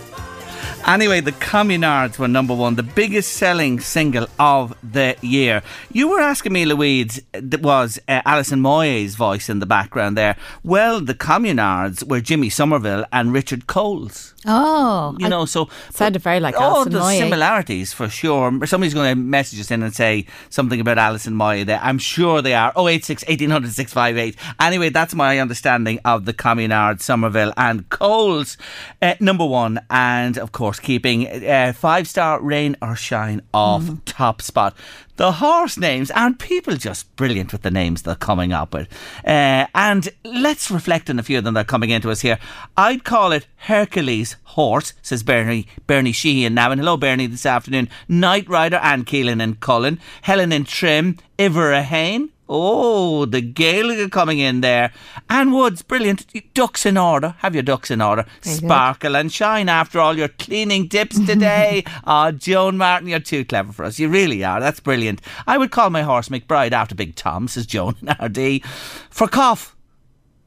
Anyway, 0.86 1.20
the 1.20 1.32
Communards 1.32 2.18
were 2.18 2.28
number 2.28 2.54
one, 2.54 2.76
the 2.76 2.82
biggest 2.82 3.34
selling 3.34 3.80
single 3.80 4.26
of 4.38 4.74
the 4.82 5.16
year. 5.20 5.62
You 5.92 6.08
were 6.08 6.20
asking 6.20 6.54
me, 6.54 6.64
Louise, 6.64 7.20
that 7.32 7.60
was 7.60 7.98
uh, 8.08 8.22
Alison 8.24 8.60
Moyet's 8.60 9.16
voice 9.16 9.50
in 9.50 9.58
the 9.58 9.66
background 9.66 10.16
there. 10.16 10.36
Well, 10.64 11.00
the 11.00 11.14
Communards 11.14 12.02
were 12.02 12.20
Jimmy 12.20 12.48
Somerville 12.48 13.04
and 13.12 13.32
Richard 13.32 13.66
Coles. 13.66 14.32
Oh, 14.48 15.16
You 15.18 15.28
know, 15.28 15.44
so 15.44 15.68
sounded 15.90 16.22
very 16.22 16.38
like 16.40 16.54
oh, 16.56 16.62
Alison 16.62 16.92
the 16.92 17.00
Moyet. 17.00 17.18
similarities 17.18 17.92
for 17.92 18.08
sure. 18.08 18.64
Somebody's 18.66 18.94
going 18.94 19.10
to 19.14 19.20
message 19.20 19.58
us 19.60 19.70
in 19.70 19.82
and 19.82 19.94
say 19.94 20.26
something 20.50 20.78
about 20.80 20.98
Alison 20.98 21.34
Moya 21.34 21.64
there. 21.64 21.80
I'm 21.82 21.98
sure 21.98 22.40
they 22.42 22.54
are. 22.54 22.72
086 22.76 23.24
1800 23.26 23.72
658. 23.72 24.36
Anyway, 24.60 24.88
that's 24.90 25.14
my 25.14 25.38
understanding 25.40 25.98
of 26.04 26.24
the 26.26 26.32
Communard, 26.32 27.00
Somerville, 27.00 27.52
and 27.56 27.88
Coles. 27.88 28.56
Uh, 29.02 29.14
number 29.20 29.44
one, 29.44 29.80
and 29.90 30.38
of 30.38 30.52
course, 30.52 30.78
keeping 30.78 31.26
uh, 31.44 31.72
five 31.72 32.06
star 32.06 32.40
rain 32.40 32.76
or 32.80 32.94
shine 32.96 33.42
off 33.52 33.82
Mm-hmm. 33.82 33.96
top 34.04 34.40
spot. 34.42 34.76
The 35.16 35.32
horse 35.32 35.78
names, 35.78 36.10
and 36.10 36.38
people 36.38 36.76
just 36.76 37.14
brilliant 37.16 37.52
with 37.52 37.62
the 37.62 37.70
names 37.70 38.02
they're 38.02 38.14
coming 38.14 38.52
up 38.52 38.74
with. 38.74 38.88
Uh, 39.26 39.66
and 39.74 40.08
let's 40.24 40.70
reflect 40.70 41.08
on 41.08 41.18
a 41.18 41.22
few 41.22 41.38
of 41.38 41.44
them 41.44 41.54
that 41.54 41.60
are 41.60 41.64
coming 41.64 41.90
into 41.90 42.10
us 42.10 42.20
here. 42.20 42.38
I'd 42.76 43.04
call 43.04 43.32
it 43.32 43.46
Hercules 43.56 44.36
Horse, 44.44 44.92
says 45.00 45.22
Bernie 45.22 45.66
Bernie 45.86 46.12
Sheehan 46.12 46.54
now. 46.54 46.70
And 46.70 46.80
hello, 46.80 46.96
Bernie, 46.96 47.26
this 47.26 47.46
afternoon. 47.46 47.88
Knight 48.08 48.48
Rider 48.48 48.76
Anne 48.76 49.04
Keelan 49.04 49.42
and 49.42 49.58
Collon. 49.58 50.00
Helen 50.22 50.52
and 50.52 50.66
Trim. 50.66 51.18
Iverahane. 51.38 52.30
Oh, 52.48 53.24
the 53.24 53.40
Gaelic 53.40 53.98
are 53.98 54.08
coming 54.08 54.38
in 54.38 54.60
there. 54.60 54.92
Anne 55.28 55.50
Woods, 55.52 55.82
brilliant. 55.82 56.26
Ducks 56.54 56.86
in 56.86 56.96
order. 56.96 57.34
Have 57.38 57.54
your 57.54 57.64
ducks 57.64 57.90
in 57.90 58.00
order. 58.00 58.24
Very 58.42 58.56
good. 58.56 58.66
Sparkle 58.66 59.16
and 59.16 59.32
shine 59.32 59.68
after 59.68 59.98
all 59.98 60.16
your 60.16 60.28
cleaning 60.28 60.88
tips 60.88 61.18
today. 61.18 61.84
Ah, 62.08 62.30
Joan 62.30 62.76
Martin, 62.76 63.08
you're 63.08 63.18
too 63.18 63.44
clever 63.44 63.72
for 63.72 63.84
us. 63.84 63.98
You 63.98 64.08
really 64.08 64.44
are. 64.44 64.60
That's 64.60 64.78
brilliant. 64.78 65.20
I 65.46 65.58
would 65.58 65.70
call 65.72 65.90
my 65.90 66.02
horse 66.02 66.28
McBride 66.28 66.72
after 66.72 66.94
Big 66.94 67.16
Tom, 67.16 67.48
says 67.48 67.66
Joan 67.66 67.96
in 68.00 68.08
Ardee. 68.08 68.64
For 69.10 69.26
cough 69.26 69.74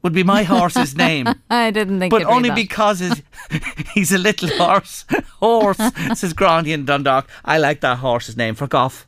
would 0.02 0.12
be 0.14 0.22
my 0.22 0.42
horse's 0.44 0.96
name. 0.96 1.26
I 1.50 1.70
didn't 1.70 2.00
think 2.00 2.10
But 2.10 2.24
only 2.24 2.50
because 2.50 3.00
it's, 3.02 3.20
he's 3.94 4.12
a 4.12 4.18
little 4.18 4.48
horse. 4.48 5.04
Horse, 5.40 5.78
says 6.14 6.32
Grandy 6.32 6.72
in 6.72 6.86
Dundalk. 6.86 7.28
I 7.44 7.58
like 7.58 7.80
that 7.80 7.98
horse's 7.98 8.36
name 8.36 8.54
for 8.54 8.66
Goff. 8.66 9.06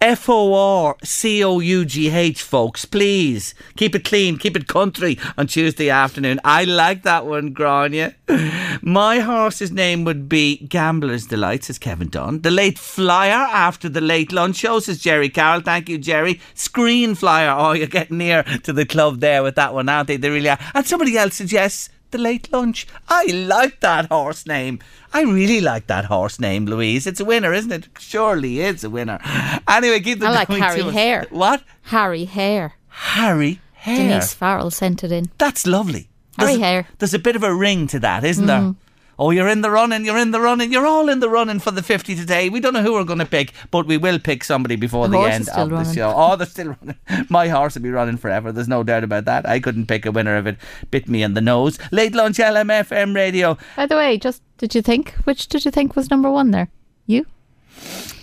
F 0.00 0.28
O 0.28 0.54
R 0.54 0.96
C 1.02 1.42
O 1.44 1.60
U 1.60 1.84
G 1.84 2.10
H, 2.10 2.42
folks. 2.42 2.84
Please 2.84 3.54
keep 3.76 3.94
it 3.94 4.04
clean, 4.04 4.38
keep 4.38 4.56
it 4.56 4.68
country 4.68 5.18
on 5.36 5.46
Tuesday 5.46 5.90
afternoon. 5.90 6.40
I 6.44 6.64
like 6.64 7.02
that 7.02 7.26
one, 7.26 7.52
Grania. 7.52 8.14
My 8.82 9.20
horse's 9.20 9.70
name 9.70 10.04
would 10.04 10.28
be 10.28 10.66
Gambler's 10.68 11.26
Delight, 11.26 11.64
says 11.64 11.78
Kevin 11.78 12.08
Dunn. 12.08 12.42
The 12.42 12.50
late 12.50 12.78
flyer 12.78 13.32
after 13.32 13.88
the 13.88 14.00
late 14.00 14.32
lunch 14.32 14.56
show, 14.56 14.80
says 14.80 15.00
Jerry 15.00 15.28
Carroll. 15.28 15.60
Thank 15.60 15.88
you, 15.88 15.98
Jerry. 15.98 16.40
Skryne 16.54 17.16
flyer. 17.16 17.54
Oh, 17.56 17.72
you're 17.72 17.86
getting 17.86 18.18
near 18.18 18.42
to 18.62 18.72
the 18.72 18.86
club 18.86 19.20
there 19.20 19.42
with 19.42 19.54
that 19.56 19.74
one, 19.74 19.88
aren't 19.88 20.08
they? 20.08 20.16
They 20.16 20.30
really 20.30 20.48
are. 20.48 20.58
And 20.74 20.86
somebody 20.86 21.16
else 21.16 21.34
suggests 21.34 21.90
the 22.14 22.18
late 22.18 22.52
lunch. 22.52 22.86
I 23.08 23.24
like 23.26 23.80
that 23.80 24.06
horse 24.06 24.46
name. 24.46 24.78
I 25.12 25.22
really 25.22 25.60
like 25.60 25.88
that 25.88 26.04
horse 26.04 26.38
name, 26.38 26.64
Louise. 26.64 27.08
It's 27.08 27.18
a 27.18 27.24
winner, 27.24 27.52
isn't 27.52 27.72
it? 27.72 27.88
Surely 27.98 28.60
it's 28.60 28.84
a 28.84 28.90
winner. 28.90 29.18
Anyway, 29.68 29.98
keep 29.98 30.20
the 30.20 30.26
I 30.26 30.30
like 30.30 30.48
Harry. 30.48 30.82
Hare. 30.82 31.26
What? 31.30 31.64
Harry 31.82 32.24
Hare. 32.24 32.74
Harry 32.88 33.60
Hare. 33.72 33.96
Denise 33.96 34.32
Farrell 34.32 34.70
sent 34.70 35.02
it 35.02 35.10
in. 35.10 35.28
That's 35.38 35.66
lovely. 35.66 36.08
Harry 36.38 36.52
There's, 36.52 36.62
Hare. 36.62 36.86
There's 36.98 37.14
a 37.14 37.18
bit 37.18 37.34
of 37.34 37.42
a 37.42 37.52
ring 37.52 37.88
to 37.88 37.98
that, 37.98 38.22
isn't 38.22 38.46
mm-hmm. 38.46 38.64
there? 38.66 38.74
Oh, 39.18 39.30
you're 39.30 39.48
in 39.48 39.60
the 39.60 39.70
running, 39.70 40.04
you're 40.04 40.18
in 40.18 40.30
the 40.32 40.40
running, 40.40 40.72
you're 40.72 40.86
all 40.86 41.08
in 41.08 41.20
the 41.20 41.28
running 41.28 41.60
for 41.60 41.70
the 41.70 41.82
50 41.82 42.14
today. 42.16 42.48
We 42.48 42.60
don't 42.60 42.72
know 42.72 42.82
who 42.82 42.94
we're 42.94 43.04
going 43.04 43.20
to 43.20 43.26
pick, 43.26 43.52
but 43.70 43.86
we 43.86 43.96
will 43.96 44.18
pick 44.18 44.42
somebody 44.44 44.76
before 44.76 45.06
The 45.08 45.18
the, 45.18 45.24
end 45.30 45.48
of 45.50 45.68
the 45.68 45.74
running. 45.76 45.94
show. 45.94 46.12
Oh, 46.14 46.36
they're 46.36 46.46
still 46.46 46.74
running. 46.80 46.96
My 47.30 47.48
horse 47.48 47.74
will 47.74 47.82
be 47.82 47.90
running 47.90 48.16
forever. 48.16 48.50
There's 48.52 48.68
no 48.68 48.82
doubt 48.82 49.04
about 49.04 49.24
that. 49.26 49.48
I 49.48 49.60
couldn't 49.60 49.86
pick 49.86 50.04
a 50.06 50.10
winner 50.12 50.36
if 50.38 50.46
it 50.46 50.56
bit 50.90 51.08
me 51.08 51.22
in 51.22 51.34
the 51.34 51.40
nose. 51.40 51.78
Late 51.92 52.14
lunch 52.14 52.38
LMFM 52.38 53.14
radio. 53.14 53.56
By 53.76 53.86
the 53.86 53.96
way, 53.96 54.18
just 54.18 54.42
did 54.58 54.74
you 54.74 54.82
think 54.82 55.12
which 55.24 55.46
did 55.48 55.64
you 55.64 55.70
think 55.70 55.94
was 55.96 56.10
number 56.10 56.30
one 56.30 56.50
there? 56.50 56.68
You? 57.06 57.26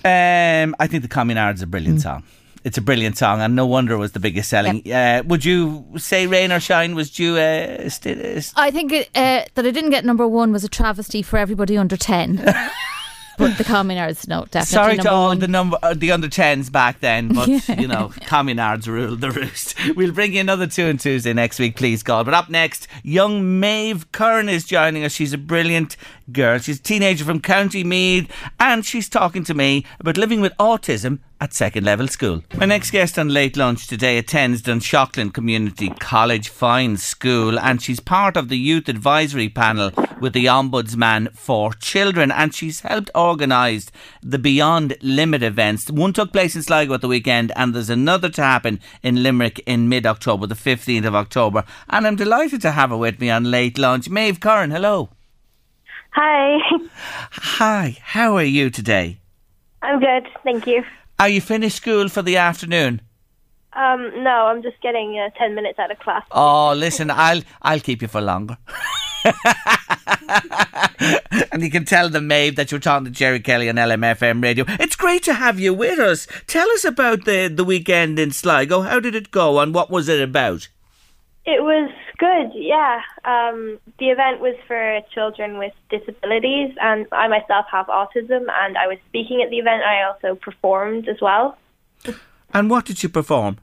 Um, 0.03 0.75
I 0.79 0.87
think 0.87 1.03
the 1.03 1.09
Communard's 1.09 1.61
a 1.61 1.67
brilliant 1.67 1.99
Mm. 1.99 2.03
song. 2.03 2.23
It's 2.63 2.77
a 2.77 2.81
brilliant 2.81 3.17
song, 3.17 3.41
and 3.41 3.55
no 3.55 3.65
wonder 3.65 3.95
it 3.95 3.97
was 3.97 4.11
the 4.11 4.19
biggest 4.19 4.49
selling. 4.49 4.89
Uh, 4.91 5.23
would 5.25 5.43
you 5.43 5.85
say 5.97 6.27
"Rain 6.27 6.51
or 6.51 6.59
Shine" 6.59 6.93
was 6.93 7.09
due? 7.09 7.37
Uh, 7.37 7.89
uh, 8.05 8.41
I 8.55 8.69
think 8.71 8.91
it, 8.91 9.09
uh, 9.15 9.45
that 9.55 9.65
I 9.65 9.71
didn't 9.71 9.89
get 9.89 10.05
number 10.05 10.27
one 10.27 10.51
was 10.51 10.63
a 10.63 10.69
travesty 10.69 11.23
for 11.23 11.37
everybody 11.37 11.75
under 11.75 11.97
ten. 11.97 12.35
but 13.37 13.57
the 13.57 13.63
Communards, 13.63 14.27
no, 14.27 14.45
definitely 14.51 14.65
Sorry 14.65 14.97
to 14.97 15.11
all 15.11 15.27
one. 15.29 15.39
the 15.39 15.47
number 15.47 15.77
uh, 15.81 15.95
the 15.95 16.11
under 16.11 16.27
tens 16.27 16.69
back 16.69 16.99
then, 16.99 17.29
but 17.29 17.47
you 17.47 17.87
know, 17.87 18.09
Communards 18.21 18.85
rule 18.85 19.15
the 19.15 19.31
roost. 19.31 19.75
We'll 19.95 20.11
bring 20.11 20.33
you 20.33 20.41
another 20.41 20.67
two 20.67 20.85
and 20.85 20.99
Tuesday 20.99 21.33
next 21.33 21.57
week, 21.57 21.75
please 21.75 22.03
God. 22.03 22.25
But 22.25 22.35
up 22.35 22.49
next, 22.49 22.87
young 23.01 23.59
Maeve 23.59 24.11
Kern 24.11 24.49
is 24.49 24.65
joining 24.65 25.03
us. 25.03 25.13
She's 25.13 25.33
a 25.33 25.37
brilliant 25.39 25.97
girl. 26.31 26.59
She's 26.59 26.79
a 26.79 26.83
teenager 26.83 27.25
from 27.25 27.41
County 27.41 27.83
Meath, 27.83 28.31
and 28.59 28.85
she's 28.85 29.09
talking 29.09 29.43
to 29.45 29.55
me 29.55 29.83
about 29.99 30.17
living 30.17 30.41
with 30.41 30.55
autism 30.57 31.19
at 31.41 31.55
second 31.55 31.83
level 31.83 32.07
school. 32.07 32.43
My 32.55 32.67
next 32.67 32.91
guest 32.91 33.17
on 33.17 33.27
Late 33.29 33.57
Lunch 33.57 33.87
today 33.87 34.19
attends 34.19 34.61
Dunshaughlin 34.61 35.33
Community 35.33 35.89
College 35.89 36.49
Fine 36.49 36.97
School 36.97 37.59
and 37.59 37.81
she's 37.81 37.99
part 37.99 38.37
of 38.37 38.47
the 38.47 38.59
youth 38.59 38.87
advisory 38.87 39.49
panel 39.49 39.91
with 40.21 40.33
the 40.33 40.45
Ombudsman 40.45 41.35
for 41.35 41.73
Children 41.73 42.31
and 42.31 42.53
she's 42.53 42.81
helped 42.81 43.09
organise 43.15 43.91
the 44.21 44.37
Beyond 44.37 44.95
Limit 45.01 45.41
events. 45.41 45.89
One 45.89 46.13
took 46.13 46.31
place 46.31 46.55
in 46.55 46.61
Sligo 46.61 46.93
at 46.93 47.01
the 47.01 47.07
weekend 47.07 47.51
and 47.55 47.73
there's 47.73 47.89
another 47.89 48.29
to 48.29 48.43
happen 48.43 48.79
in 49.01 49.23
Limerick 49.23 49.59
in 49.65 49.89
mid-October, 49.89 50.45
the 50.45 50.53
15th 50.53 51.05
of 51.05 51.15
October. 51.15 51.63
And 51.89 52.05
I'm 52.05 52.15
delighted 52.15 52.61
to 52.61 52.71
have 52.71 52.91
her 52.91 52.97
with 52.97 53.19
me 53.19 53.31
on 53.31 53.49
Late 53.49 53.79
Lunch. 53.79 54.07
Maeve 54.09 54.39
Curran, 54.39 54.69
hello. 54.69 55.09
Hi. 56.11 56.59
Hi, 57.31 57.97
how 58.01 58.35
are 58.35 58.43
you 58.43 58.69
today? 58.69 59.17
I'm 59.81 59.99
good, 59.99 60.27
thank 60.43 60.67
you. 60.67 60.83
Are 61.21 61.29
you 61.29 61.39
finished 61.39 61.77
school 61.77 62.09
for 62.09 62.23
the 62.23 62.37
afternoon? 62.37 62.99
Um, 63.73 64.23
no, 64.23 64.47
I'm 64.47 64.63
just 64.63 64.81
getting 64.81 65.19
uh, 65.19 65.29
10 65.37 65.53
minutes 65.53 65.77
out 65.77 65.91
of 65.91 65.99
class. 65.99 66.25
Oh, 66.31 66.73
listen, 66.73 67.11
I'll 67.11 67.43
I'll 67.61 67.79
keep 67.79 68.01
you 68.01 68.07
for 68.07 68.21
longer. 68.21 68.57
and 71.51 71.61
you 71.61 71.69
can 71.69 71.85
tell 71.85 72.09
the 72.09 72.21
Maeve, 72.21 72.55
that 72.55 72.71
you're 72.71 72.79
talking 72.79 73.05
to 73.05 73.11
Jerry 73.11 73.39
Kelly 73.39 73.69
on 73.69 73.75
LMFM 73.75 74.41
radio. 74.41 74.65
It's 74.67 74.95
great 74.95 75.21
to 75.25 75.35
have 75.35 75.59
you 75.59 75.75
with 75.75 75.99
us. 75.99 76.25
Tell 76.47 76.67
us 76.71 76.83
about 76.83 77.25
the, 77.25 77.53
the 77.55 77.63
weekend 77.63 78.17
in 78.17 78.31
Sligo. 78.31 78.81
How 78.81 78.99
did 78.99 79.13
it 79.13 79.29
go 79.29 79.59
and 79.59 79.75
what 79.75 79.91
was 79.91 80.09
it 80.09 80.23
about? 80.23 80.69
It 81.51 81.63
was 81.63 81.91
good, 82.17 82.51
yeah. 82.55 83.01
Um, 83.25 83.77
the 83.99 84.07
event 84.07 84.39
was 84.39 84.55
for 84.67 85.01
children 85.13 85.57
with 85.57 85.73
disabilities, 85.89 86.73
and 86.79 87.07
I 87.11 87.27
myself 87.27 87.65
have 87.69 87.87
autism, 87.87 88.43
and 88.61 88.77
I 88.77 88.87
was 88.87 88.97
speaking 89.09 89.41
at 89.43 89.49
the 89.49 89.57
event. 89.57 89.83
I 89.83 90.03
also 90.03 90.35
performed 90.35 91.09
as 91.09 91.17
well. 91.21 91.57
And 92.53 92.69
what 92.69 92.85
did 92.85 93.03
you 93.03 93.09
perform? 93.09 93.57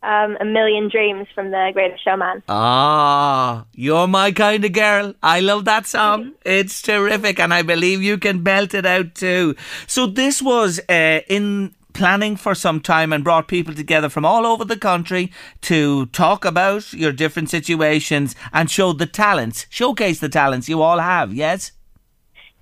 Um, 0.00 0.36
a 0.40 0.44
Million 0.44 0.88
Dreams 0.88 1.26
from 1.34 1.50
The 1.50 1.70
Greatest 1.72 2.04
Showman. 2.04 2.44
Ah, 2.48 3.64
you're 3.74 4.06
my 4.06 4.30
kind 4.30 4.64
of 4.64 4.72
girl. 4.72 5.14
I 5.20 5.40
love 5.40 5.64
that 5.64 5.86
song. 5.86 6.34
It's 6.44 6.80
terrific, 6.82 7.40
and 7.40 7.52
I 7.52 7.62
believe 7.62 8.00
you 8.00 8.16
can 8.18 8.44
belt 8.44 8.74
it 8.74 8.86
out 8.86 9.16
too. 9.16 9.56
So 9.88 10.06
this 10.06 10.40
was 10.40 10.78
uh, 10.88 11.20
in 11.28 11.74
planning 11.98 12.36
for 12.36 12.54
some 12.54 12.80
time 12.80 13.12
and 13.12 13.24
brought 13.24 13.48
people 13.48 13.74
together 13.74 14.08
from 14.08 14.24
all 14.24 14.46
over 14.46 14.64
the 14.64 14.76
country 14.76 15.32
to 15.60 16.06
talk 16.06 16.44
about 16.44 16.92
your 16.92 17.12
different 17.12 17.50
situations 17.50 18.34
and 18.52 18.70
show 18.70 18.92
the 18.92 19.04
talents, 19.06 19.66
showcase 19.68 20.20
the 20.20 20.28
talents 20.28 20.68
you 20.68 20.80
all 20.80 21.00
have. 21.00 21.34
Yes. 21.34 21.72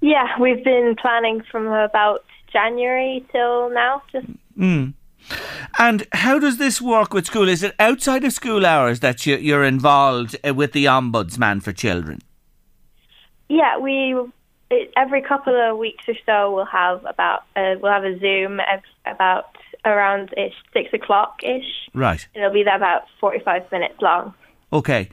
Yeah, 0.01 0.27
we've 0.41 0.65
been 0.65 0.97
planning 1.01 1.43
from 1.53 1.67
about 1.67 2.25
January 2.51 3.25
till 3.31 3.71
now. 3.71 4.03
Just 4.11 4.27
Mm. 4.59 4.95
And 5.79 6.07
how 6.13 6.39
does 6.39 6.57
this 6.57 6.81
work 6.81 7.13
with 7.13 7.27
school? 7.27 7.49
Is 7.49 7.63
it 7.63 7.75
outside 7.79 8.25
of 8.25 8.33
school 8.33 8.65
hours 8.65 9.01
that 9.01 9.27
you, 9.27 9.37
you're 9.37 9.65
involved 9.65 10.37
uh, 10.47 10.55
with 10.55 10.73
the 10.73 10.87
Ombudsman 10.87 11.63
for 11.63 11.73
Children? 11.73 12.21
Yeah, 13.49 13.79
we 13.79 14.17
it, 14.71 14.93
every 14.97 15.23
couple 15.23 15.55
of 15.55 15.79
weeks 15.79 16.05
or 16.09 16.15
so 16.25 16.55
we'll 16.55 16.65
have 16.65 17.05
about 17.05 17.45
uh, 17.55 17.75
we'll 17.81 17.93
have 17.93 18.05
a 18.05 18.19
Zoom 18.19 18.61
about 19.05 19.57
around 19.85 20.35
ish 20.37 20.55
six 20.73 20.93
o'clock 20.93 21.43
ish. 21.43 21.89
Right. 21.95 22.27
It'll 22.35 22.53
be 22.53 22.63
about 22.63 23.03
forty 23.21 23.39
five 23.41 23.71
minutes 23.71 24.01
long. 24.01 24.35
Okay. 24.73 25.09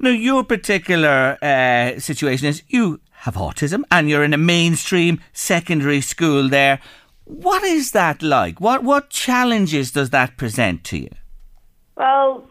Now, 0.00 0.10
your 0.10 0.44
particular 0.44 1.38
uh, 1.40 1.98
situation 1.98 2.46
is 2.46 2.62
you 2.68 3.00
have 3.10 3.34
autism 3.34 3.82
and 3.90 4.08
you're 4.08 4.22
in 4.22 4.34
a 4.34 4.38
mainstream 4.38 5.20
secondary 5.32 6.00
school 6.00 6.48
there. 6.48 6.80
What 7.24 7.62
is 7.64 7.92
that 7.92 8.22
like? 8.22 8.60
What 8.60 8.84
what 8.84 9.10
challenges 9.10 9.92
does 9.92 10.10
that 10.10 10.36
present 10.36 10.84
to 10.84 10.98
you? 10.98 11.10
Well, 11.96 12.48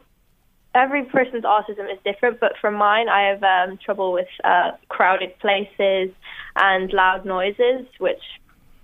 every 0.76 1.06
person's 1.06 1.44
autism 1.44 1.92
is 1.92 2.00
different, 2.04 2.40
but 2.40 2.54
for 2.60 2.72
mine, 2.72 3.08
I 3.10 3.30
have 3.30 3.44
um, 3.44 3.78
trouble 3.78 4.12
with 4.12 4.28
uh, 4.44 4.72
crowded 4.90 5.38
places 5.40 6.10
and 6.58 6.92
loud 6.94 7.26
noises, 7.26 7.86
which 8.00 8.22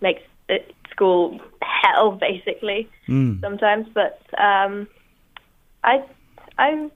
makes 0.01 0.21
it 0.49 0.74
school 0.91 1.39
hell 1.61 2.11
basically 2.11 2.89
Mm. 3.07 3.41
sometimes. 3.41 3.88
But 3.93 4.19
um, 4.39 4.88
I 5.84 6.03
I'm 6.57 6.91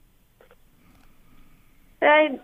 I 2.00 2.38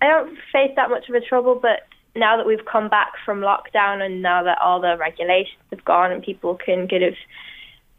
I 0.00 0.08
don't 0.08 0.36
face 0.52 0.72
that 0.76 0.90
much 0.90 1.08
of 1.08 1.14
a 1.14 1.20
trouble, 1.20 1.58
but 1.60 1.80
now 2.16 2.36
that 2.36 2.46
we've 2.46 2.64
come 2.64 2.88
back 2.88 3.12
from 3.24 3.40
lockdown 3.40 4.00
and 4.00 4.22
now 4.22 4.42
that 4.42 4.58
all 4.62 4.80
the 4.80 4.96
regulations 4.98 5.62
have 5.70 5.84
gone 5.84 6.10
and 6.10 6.22
people 6.22 6.54
can 6.54 6.88
kind 6.88 7.04
of 7.04 7.14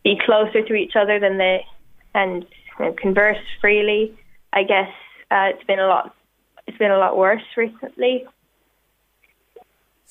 be 0.04 0.20
closer 0.26 0.62
to 0.62 0.74
each 0.74 0.94
other 0.96 1.20
than 1.20 1.38
they 1.38 1.66
and 2.14 2.46
you 2.80 2.86
know, 2.86 2.94
converse 2.94 3.38
freely, 3.62 4.18
I 4.52 4.64
guess 4.64 4.90
uh, 5.30 5.52
it's 5.54 5.64
been 5.66 5.80
a 5.80 5.88
lot. 5.88 6.16
It's 6.68 6.78
been 6.78 6.92
a 6.92 6.98
lot 6.98 7.18
worse 7.18 7.44
recently. 7.56 8.26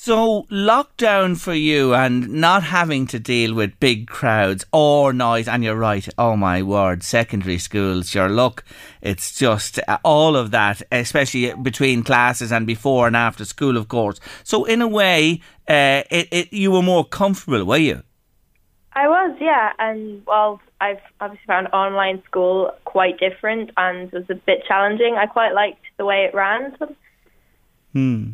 So, 0.02 0.44
lockdown 0.44 1.38
for 1.38 1.52
you 1.52 1.94
and 1.94 2.30
not 2.30 2.62
having 2.62 3.06
to 3.08 3.18
deal 3.18 3.52
with 3.52 3.78
big 3.80 4.06
crowds 4.06 4.64
or 4.72 5.12
noise, 5.12 5.46
and 5.46 5.62
you're 5.62 5.76
right, 5.76 6.08
oh 6.16 6.36
my 6.36 6.62
word, 6.62 7.02
secondary 7.02 7.58
schools, 7.58 8.14
your 8.14 8.30
luck, 8.30 8.64
it's 9.02 9.38
just 9.38 9.78
uh, 9.86 9.98
all 10.02 10.36
of 10.36 10.52
that, 10.52 10.80
especially 10.90 11.52
between 11.52 12.02
classes 12.02 12.50
and 12.50 12.66
before 12.66 13.08
and 13.08 13.14
after 13.14 13.44
school, 13.44 13.76
of 13.76 13.88
course. 13.88 14.18
So, 14.42 14.64
in 14.64 14.80
a 14.80 14.88
way, 14.88 15.42
uh, 15.68 16.04
it, 16.10 16.28
it, 16.30 16.50
you 16.50 16.70
were 16.70 16.80
more 16.80 17.04
comfortable, 17.04 17.62
were 17.66 17.76
you? 17.76 18.02
I 18.94 19.06
was, 19.06 19.36
yeah, 19.38 19.74
and 19.78 20.24
well, 20.26 20.62
I've 20.80 21.02
obviously 21.20 21.44
found 21.46 21.66
online 21.74 22.22
school 22.24 22.72
quite 22.86 23.18
different 23.18 23.70
and 23.76 24.10
was 24.12 24.24
a 24.30 24.34
bit 24.34 24.64
challenging. 24.66 25.16
I 25.18 25.26
quite 25.26 25.52
liked 25.52 25.84
the 25.98 26.06
way 26.06 26.24
it 26.24 26.34
ran. 26.34 26.74
Hmm. 27.92 28.30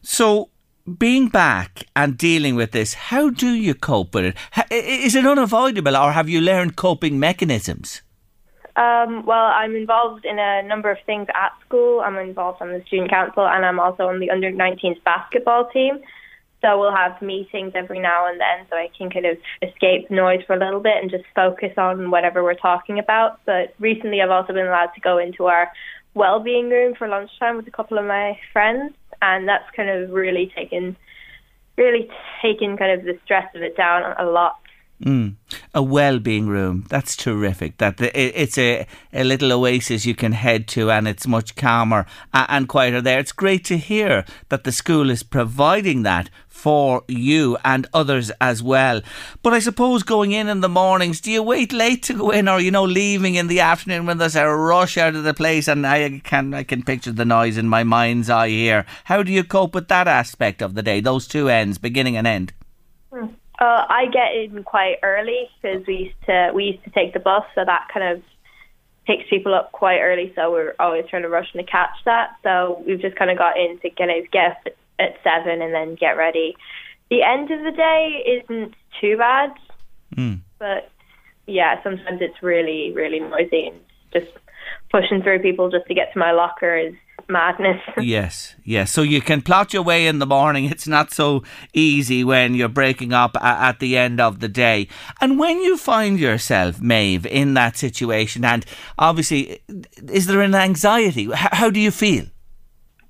So, 0.00 0.50
being 0.98 1.28
back 1.28 1.84
and 1.96 2.18
dealing 2.18 2.56
with 2.56 2.72
this, 2.72 2.94
how 2.94 3.30
do 3.30 3.50
you 3.50 3.74
cope 3.74 4.14
with 4.14 4.24
it? 4.26 4.36
Is 4.70 5.14
it 5.14 5.26
unavoidable, 5.26 5.96
or 5.96 6.12
have 6.12 6.28
you 6.28 6.40
learned 6.40 6.76
coping 6.76 7.18
mechanisms? 7.18 8.02
Um, 8.76 9.24
well, 9.24 9.46
I'm 9.46 9.76
involved 9.76 10.24
in 10.24 10.38
a 10.38 10.62
number 10.62 10.90
of 10.90 10.98
things 11.06 11.28
at 11.34 11.52
school. 11.64 12.00
I'm 12.00 12.16
involved 12.16 12.60
on 12.60 12.72
the 12.72 12.82
student 12.86 13.10
council, 13.10 13.46
and 13.46 13.64
I'm 13.64 13.78
also 13.78 14.08
on 14.08 14.18
the 14.18 14.30
under 14.30 14.50
19s 14.50 15.02
basketball 15.04 15.70
team. 15.70 16.00
So 16.60 16.78
we'll 16.80 16.96
have 16.96 17.20
meetings 17.20 17.72
every 17.74 18.00
now 18.00 18.26
and 18.26 18.40
then, 18.40 18.66
so 18.70 18.76
I 18.76 18.88
can 18.96 19.10
kind 19.10 19.26
of 19.26 19.36
escape 19.62 20.10
noise 20.10 20.40
for 20.46 20.54
a 20.54 20.58
little 20.58 20.80
bit 20.80 20.96
and 21.00 21.10
just 21.10 21.24
focus 21.34 21.72
on 21.76 22.10
whatever 22.10 22.42
we're 22.42 22.54
talking 22.54 22.98
about. 22.98 23.38
But 23.44 23.74
recently, 23.78 24.22
I've 24.22 24.30
also 24.30 24.52
been 24.54 24.66
allowed 24.66 24.92
to 24.94 25.00
go 25.00 25.18
into 25.18 25.44
our 25.44 25.70
well-being 26.14 26.70
room 26.70 26.94
for 26.94 27.06
lunchtime 27.06 27.56
with 27.56 27.66
a 27.68 27.70
couple 27.70 27.98
of 27.98 28.06
my 28.06 28.38
friends, 28.52 28.94
and 29.24 29.48
that's 29.48 29.68
kind 29.74 29.88
of 29.88 30.10
really 30.10 30.52
taken, 30.54 30.96
really 31.76 32.08
taken 32.42 32.76
kind 32.76 32.98
of 32.98 33.04
the 33.04 33.18
stress 33.24 33.48
of 33.54 33.62
it 33.62 33.76
down 33.76 34.14
a 34.18 34.24
lot. 34.24 34.56
Mm. 35.04 35.36
A 35.74 35.82
well-being 35.82 36.46
room. 36.46 36.86
That's 36.88 37.14
terrific. 37.14 37.76
That 37.76 38.00
it's 38.00 38.56
a, 38.56 38.86
a 39.12 39.22
little 39.22 39.52
oasis 39.52 40.06
you 40.06 40.14
can 40.14 40.32
head 40.32 40.66
to, 40.68 40.90
and 40.90 41.06
it's 41.06 41.26
much 41.26 41.56
calmer 41.56 42.06
and 42.32 42.66
quieter 42.66 43.02
there. 43.02 43.18
It's 43.18 43.32
great 43.32 43.66
to 43.66 43.76
hear 43.76 44.24
that 44.48 44.64
the 44.64 44.72
school 44.72 45.10
is 45.10 45.22
providing 45.22 46.04
that 46.04 46.30
for 46.48 47.04
you 47.06 47.58
and 47.66 47.86
others 47.92 48.30
as 48.40 48.62
well. 48.62 49.02
But 49.42 49.52
I 49.52 49.58
suppose 49.58 50.02
going 50.02 50.32
in 50.32 50.48
in 50.48 50.62
the 50.62 50.70
mornings, 50.70 51.20
do 51.20 51.30
you 51.30 51.42
wait 51.42 51.74
late 51.74 52.02
to 52.04 52.14
go 52.14 52.30
in, 52.30 52.48
or 52.48 52.58
you 52.58 52.70
know, 52.70 52.84
leaving 52.84 53.34
in 53.34 53.48
the 53.48 53.60
afternoon 53.60 54.06
when 54.06 54.16
there's 54.16 54.36
a 54.36 54.48
rush 54.48 54.96
out 54.96 55.14
of 55.14 55.24
the 55.24 55.34
place? 55.34 55.68
And 55.68 55.86
I 55.86 56.20
can 56.24 56.54
I 56.54 56.62
can 56.62 56.82
picture 56.82 57.12
the 57.12 57.26
noise 57.26 57.58
in 57.58 57.68
my 57.68 57.84
mind's 57.84 58.30
eye 58.30 58.48
here. 58.48 58.86
How 59.04 59.22
do 59.22 59.32
you 59.32 59.44
cope 59.44 59.74
with 59.74 59.88
that 59.88 60.08
aspect 60.08 60.62
of 60.62 60.74
the 60.74 60.82
day? 60.82 61.00
Those 61.00 61.28
two 61.28 61.50
ends, 61.50 61.76
beginning 61.76 62.16
and 62.16 62.26
end. 62.26 62.54
Uh, 63.58 63.84
I 63.88 64.06
get 64.12 64.34
in 64.34 64.64
quite 64.64 64.96
early 65.02 65.48
because 65.62 65.86
we 65.86 65.94
used 65.96 66.26
to 66.26 66.50
we 66.54 66.64
used 66.64 66.84
to 66.84 66.90
take 66.90 67.12
the 67.12 67.20
bus, 67.20 67.44
so 67.54 67.64
that 67.64 67.88
kind 67.92 68.16
of 68.16 68.22
picks 69.06 69.28
people 69.30 69.54
up 69.54 69.70
quite 69.72 70.00
early. 70.00 70.32
So 70.34 70.50
we're 70.50 70.74
always 70.80 71.04
trying 71.08 71.22
to 71.22 71.28
rush 71.28 71.52
to 71.52 71.62
catch 71.62 71.96
that. 72.04 72.36
So 72.42 72.82
we've 72.86 73.00
just 73.00 73.16
kind 73.16 73.30
of 73.30 73.38
got 73.38 73.58
in 73.58 73.78
to 73.80 73.90
get 73.90 74.08
out, 74.08 74.22
get 74.32 74.50
up 74.50 74.74
at 74.98 75.16
seven 75.22 75.62
and 75.62 75.72
then 75.74 75.94
get 75.94 76.16
ready. 76.16 76.56
The 77.10 77.22
end 77.22 77.50
of 77.50 77.62
the 77.62 77.70
day 77.70 78.42
isn't 78.42 78.74
too 79.00 79.16
bad, 79.16 79.52
Mm. 80.16 80.40
but 80.58 80.90
yeah, 81.46 81.82
sometimes 81.82 82.20
it's 82.20 82.42
really 82.42 82.92
really 82.92 83.20
noisy 83.20 83.68
and 83.68 83.80
just 84.12 84.32
pushing 84.90 85.22
through 85.22 85.40
people 85.40 85.70
just 85.70 85.86
to 85.86 85.94
get 85.94 86.12
to 86.12 86.18
my 86.18 86.32
locker 86.32 86.76
is 86.76 86.94
madness. 87.28 87.80
yes, 88.00 88.54
yes. 88.64 88.92
So 88.92 89.02
you 89.02 89.20
can 89.20 89.42
plot 89.42 89.72
your 89.72 89.82
way 89.82 90.06
in 90.06 90.18
the 90.18 90.26
morning. 90.26 90.64
It's 90.66 90.86
not 90.86 91.12
so 91.12 91.42
easy 91.72 92.24
when 92.24 92.54
you're 92.54 92.68
breaking 92.68 93.12
up 93.12 93.36
a- 93.36 93.44
at 93.44 93.78
the 93.80 93.96
end 93.96 94.20
of 94.20 94.40
the 94.40 94.48
day. 94.48 94.88
And 95.20 95.38
when 95.38 95.60
you 95.60 95.76
find 95.76 96.18
yourself, 96.18 96.80
Maeve, 96.80 97.26
in 97.26 97.54
that 97.54 97.76
situation, 97.76 98.44
and 98.44 98.64
obviously, 98.98 99.60
is 100.08 100.26
there 100.26 100.40
an 100.40 100.54
anxiety? 100.54 101.24
H- 101.24 101.48
how 101.52 101.70
do 101.70 101.80
you 101.80 101.90
feel? 101.90 102.26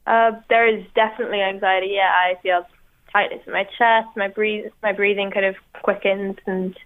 Uh, 0.07 0.33
there 0.51 0.67
is 0.69 0.85
definitely 0.95 1.41
anxiety. 1.41 1.93
Yeah, 1.95 2.13
I 2.13 2.35
feel 2.43 2.67
tightness 3.13 3.41
in 3.47 3.53
my 3.53 3.65
chest. 3.79 4.09
My 4.17 4.29
breathe, 4.29 4.67
my 4.83 4.93
breathing 4.93 5.31
kind 5.31 5.47
of 5.47 5.57
quickens, 5.83 6.37
and 6.47 6.77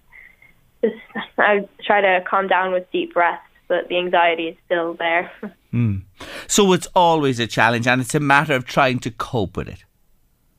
just 0.81 0.95
I 1.37 1.67
try 1.85 2.01
to 2.01 2.23
calm 2.29 2.47
down 2.47 2.71
with 2.71 2.89
deep 2.91 3.13
breaths, 3.13 3.41
but 3.67 3.89
the 3.89 3.97
anxiety 3.97 4.47
is 4.49 4.57
still 4.65 4.93
there. 4.93 5.31
Mm. 5.73 6.03
So 6.47 6.73
it's 6.73 6.87
always 6.95 7.39
a 7.39 7.47
challenge, 7.47 7.87
and 7.87 8.01
it's 8.01 8.15
a 8.15 8.19
matter 8.19 8.53
of 8.53 8.65
trying 8.65 8.99
to 8.99 9.11
cope 9.11 9.57
with 9.57 9.67
it. 9.67 9.83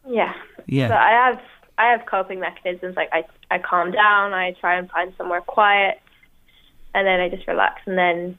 yeah. 0.06 0.34
Yeah. 0.66 0.88
So 0.88 0.94
I 0.94 1.11
have 1.11 1.40
I 1.78 1.90
have 1.90 2.06
coping 2.06 2.38
mechanisms 2.38 2.94
like 2.96 3.08
I 3.12 3.24
I 3.50 3.58
calm 3.58 3.90
down, 3.90 4.32
I 4.32 4.52
try 4.61 4.76
and 4.78 4.88
find 4.90 5.12
somewhere 5.18 5.40
quiet, 5.40 6.00
and 6.94 7.06
then 7.06 7.20
I 7.20 7.28
just 7.28 7.48
relax, 7.48 7.80
and 7.86 7.98
then 7.98 8.38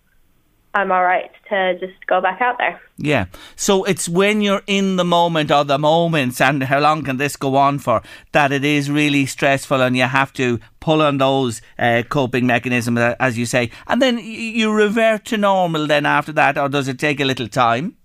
I'm 0.73 0.91
all 0.91 1.03
right 1.03 1.29
to 1.49 1.77
just 1.79 2.05
go 2.07 2.21
back 2.21 2.39
out 2.39 2.57
there. 2.57 2.79
Yeah. 2.97 3.25
So 3.57 3.83
it's 3.83 4.07
when 4.07 4.41
you're 4.41 4.61
in 4.67 4.95
the 4.95 5.03
moment 5.03 5.51
or 5.51 5.65
the 5.65 5.77
moments, 5.77 6.39
and 6.39 6.63
how 6.63 6.79
long 6.79 7.03
can 7.03 7.17
this 7.17 7.35
go 7.35 7.57
on 7.57 7.79
for, 7.79 8.01
that 8.31 8.53
it 8.53 8.63
is 8.63 8.89
really 8.89 9.25
stressful 9.25 9.81
and 9.81 9.97
you 9.97 10.03
have 10.03 10.31
to 10.33 10.59
pull 10.79 11.01
on 11.01 11.17
those 11.17 11.61
uh, 11.77 12.03
coping 12.07 12.45
mechanisms, 12.47 12.99
uh, 12.99 13.15
as 13.19 13.37
you 13.37 13.45
say. 13.45 13.69
And 13.87 14.01
then 14.01 14.17
you 14.19 14.71
revert 14.71 15.25
to 15.25 15.37
normal 15.37 15.87
then 15.87 16.05
after 16.05 16.31
that, 16.33 16.57
or 16.57 16.69
does 16.69 16.87
it 16.87 16.99
take 16.99 17.19
a 17.19 17.25
little 17.25 17.49
time? 17.49 17.97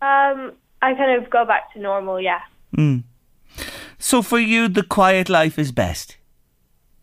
Um, 0.00 0.52
I 0.80 0.94
kind 0.94 1.22
of 1.22 1.28
go 1.30 1.44
back 1.44 1.72
to 1.74 1.80
normal. 1.80 2.20
Yeah, 2.20 2.40
Mm. 2.76 3.04
So 3.98 4.22
for 4.22 4.38
you, 4.38 4.68
the 4.68 4.82
quiet 4.82 5.28
life 5.28 5.58
is 5.58 5.72
best. 5.72 6.16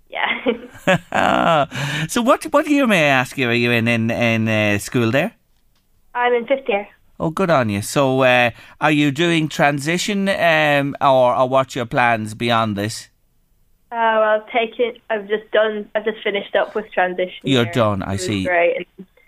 yeah. 0.09 0.27
so 2.09 2.21
what 2.21 2.43
what 2.45 2.67
year 2.67 2.87
may 2.87 3.05
I 3.05 3.19
ask 3.21 3.37
you? 3.37 3.49
Are 3.49 3.53
you 3.53 3.71
in 3.71 3.87
in, 3.87 4.11
in 4.11 4.47
uh, 4.47 4.77
school 4.79 5.11
there? 5.11 5.33
I'm 6.13 6.33
in 6.33 6.45
fifth 6.45 6.67
year. 6.67 6.87
Oh, 7.19 7.29
good 7.29 7.49
on 7.49 7.69
you. 7.69 7.81
So, 7.81 8.21
uh, 8.21 8.51
are 8.81 8.91
you 8.91 9.11
doing 9.11 9.47
transition, 9.47 10.27
um, 10.27 10.95
or, 10.99 11.35
or 11.35 11.47
what's 11.47 11.75
your 11.75 11.85
plans 11.85 12.33
beyond 12.33 12.75
this? 12.75 13.09
Uh, 13.91 13.95
well, 13.95 14.41
I've 14.41 14.51
taken. 14.51 14.99
I've 15.09 15.27
just 15.27 15.49
done. 15.51 15.89
I've 15.95 16.05
just 16.05 16.23
finished 16.23 16.55
up 16.55 16.75
with 16.75 16.91
transition. 16.91 17.39
You're 17.43 17.63
year. 17.65 17.73
done, 17.73 18.03
I 18.03 18.15
see. 18.17 18.43
Great. 18.43 18.87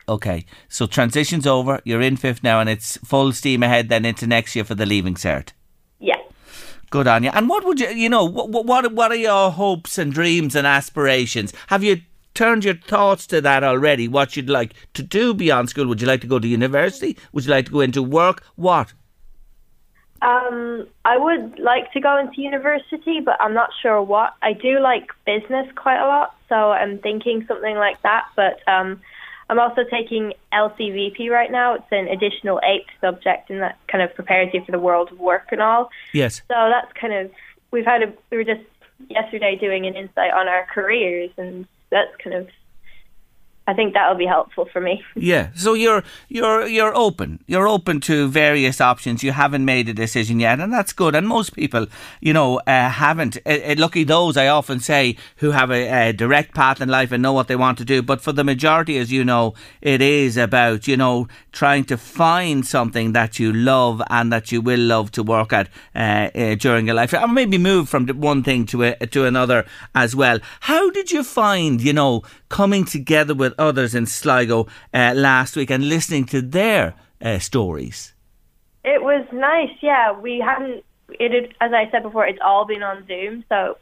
Okay, 0.10 0.46
so 0.68 0.88
transition's 0.88 1.48
over. 1.48 1.80
You're 1.84 2.02
in 2.02 2.18
fifth 2.18 2.44
now, 2.44 2.60
and 2.60 2.70
it's 2.70 2.98
full 2.98 3.32
steam 3.32 3.64
ahead 3.64 3.90
then 3.90 4.06
into 4.06 4.28
next 4.28 4.56
year 4.56 4.66
for 4.66 4.76
the 4.76 4.86
leaving 4.86 5.16
cert. 5.16 5.52
Good 6.96 7.08
on 7.10 7.24
you. 7.24 7.32
And 7.34 7.50
what 7.50 7.66
would 7.66 7.82
you, 7.82 7.90
you 7.90 8.08
know, 8.08 8.24
what 8.24 8.64
what 8.64 8.94
what 8.94 9.12
are 9.12 9.16
your 9.16 9.52
hopes 9.52 9.98
and 9.98 10.14
dreams 10.14 10.56
and 10.56 10.66
aspirations? 10.66 11.52
Have 11.68 11.84
you 11.84 12.00
turned 12.34 12.64
your 12.64 12.76
thoughts 12.76 13.28
to 13.28 13.42
that 13.42 13.66
already? 13.66 14.08
What 14.08 14.38
you'd 14.38 14.50
like 14.50 14.76
to 14.94 15.04
do 15.04 15.34
beyond 15.34 15.70
school? 15.70 15.88
Would 15.88 16.00
you 16.00 16.08
like 16.08 16.22
to 16.22 16.28
go 16.28 16.40
to 16.40 16.48
university? 16.48 17.18
Would 17.34 17.44
you 17.44 17.52
like 17.52 17.66
to 17.66 17.72
go 17.74 17.82
into 17.82 18.02
work? 18.02 18.44
What? 18.56 18.94
Um, 20.22 20.88
I 21.04 21.18
would 21.18 21.60
like 21.60 21.92
to 21.92 22.00
go 22.00 22.18
into 22.18 22.40
university, 22.42 23.20
but 23.20 23.36
I'm 23.42 23.54
not 23.54 23.72
sure 23.82 24.02
what. 24.02 24.36
I 24.42 24.54
do 24.54 24.80
like 24.80 25.10
business 25.26 25.68
quite 25.76 26.00
a 26.00 26.08
lot, 26.08 26.34
so 26.48 26.72
I'm 26.72 27.00
thinking 27.00 27.44
something 27.46 27.76
like 27.76 28.02
that. 28.04 28.24
But 28.38 28.66
um, 28.70 29.02
I'm 29.50 29.60
also 29.60 29.84
taking 29.84 30.34
LCVP 30.54 31.30
right 31.30 31.52
now. 31.52 31.76
It's 31.76 31.86
an 31.92 32.08
additional 32.08 32.60
eighth 32.64 32.90
subject, 33.00 33.50
and 33.50 33.62
that 33.62 33.78
kind 33.88 34.04
of 34.04 34.14
prepares 34.16 34.54
you 34.54 34.64
for 34.66 34.72
the 34.72 34.80
world 34.80 35.12
of 35.12 35.20
work 35.20 35.50
and 35.52 35.62
all. 35.62 35.90
Yes. 36.14 36.42
So 36.48 36.56
that's 36.72 36.92
kind 36.94 37.14
of 37.14 37.32
we've 37.72 37.86
had 37.86 38.02
a 38.04 38.14
we 38.32 38.38
were 38.38 38.44
just 38.44 38.64
yesterday 39.10 39.56
doing 39.56 39.86
an 39.86 39.96
insight 39.96 40.32
on 40.32 40.48
our 40.48 40.66
careers, 40.74 41.32
and 41.38 41.68
that's 41.92 42.16
kind 42.24 42.36
of 42.36 42.48
I 43.68 43.74
think 43.74 43.94
that'll 43.94 44.16
be 44.16 44.28
helpful 44.28 44.70
for 44.72 44.80
me. 44.80 45.04
Yeah. 45.16 45.50
So 45.56 45.74
you're 45.74 46.04
you're 46.30 46.68
you're 46.68 46.96
open. 46.96 47.44
You're 47.48 47.68
open 47.68 48.00
to 48.02 48.28
various 48.28 48.80
options. 48.80 49.24
You 49.24 49.32
haven't 49.32 49.66
made 49.66 49.90
a 49.90 49.94
decision 49.94 50.40
yet, 50.40 50.60
and 50.60 50.72
that's 50.72 50.94
good. 50.94 51.16
And 51.16 51.28
most 51.28 51.56
people, 51.56 51.88
you 52.22 52.34
know, 52.34 52.60
uh, 52.68 52.90
haven't. 52.90 53.38
Uh, 53.38 53.58
uh, 53.66 53.76
lucky 53.78 54.04
those 54.04 54.38
I 54.38 54.48
often 54.48 54.80
say 54.80 55.18
who 55.38 55.52
have 55.52 55.72
a, 55.72 56.10
a 56.10 56.14
direct 56.14 56.54
path 56.54 56.80
in 56.80 56.90
life 56.90 57.12
and 57.12 57.24
know 57.24 57.34
what 57.34 57.48
they 57.48 57.56
want 57.56 57.80
to 57.80 57.86
do. 57.86 58.04
But 58.04 58.22
for 58.22 58.32
the 58.32 58.44
majority, 58.44 58.98
as 59.00 59.12
you 59.12 59.24
know, 59.24 59.56
it 59.82 60.02
is 60.02 60.38
about 60.38 60.88
you 60.88 60.98
know 60.98 61.28
trying 61.52 61.86
to 61.86 61.98
find 61.98 62.66
something 62.68 63.14
that 63.14 63.40
you 63.40 63.52
love 63.52 64.02
and 64.10 64.32
that 64.32 64.52
you 64.52 64.62
will 64.62 64.80
love 64.80 65.12
to 65.12 65.24
work 65.24 65.52
at 65.54 65.70
uh, 65.96 66.30
uh, 66.36 66.56
during 66.56 66.86
your 66.86 66.96
life, 66.96 67.14
or 67.14 67.28
maybe 67.28 67.58
move 67.58 67.90
from 67.90 68.08
one 68.10 68.44
thing 68.44 68.66
to 68.68 68.84
a, 68.84 68.96
to 69.08 69.26
another 69.26 69.66
as 69.96 70.16
well. 70.16 70.40
How 70.62 70.92
did 70.92 71.12
you 71.12 71.24
find, 71.24 71.82
you 71.82 71.94
know, 71.94 72.22
coming 72.50 72.86
together 72.86 73.34
with 73.34 73.55
others 73.58 73.94
in 73.96 74.06
Sligo 74.06 74.68
uh, 74.94 75.14
last 75.16 75.56
week 75.56 75.70
and 75.70 75.88
listening 75.90 76.26
to 76.26 76.42
their 76.42 76.94
uh, 77.22 77.40
stories? 77.40 78.14
It 78.84 79.02
was 79.02 79.26
nice, 79.32 79.72
yeah. 79.82 80.12
We 80.12 80.40
hadn't. 80.40 80.84
It 81.10 81.32
had, 81.32 81.54
as 81.62 81.74
I 81.74 81.90
said 81.92 82.04
before, 82.04 82.26
it's 82.28 82.40
all 82.44 82.66
been 82.66 82.84
on 82.84 83.06
Zoom, 83.08 83.44
so 83.50 83.78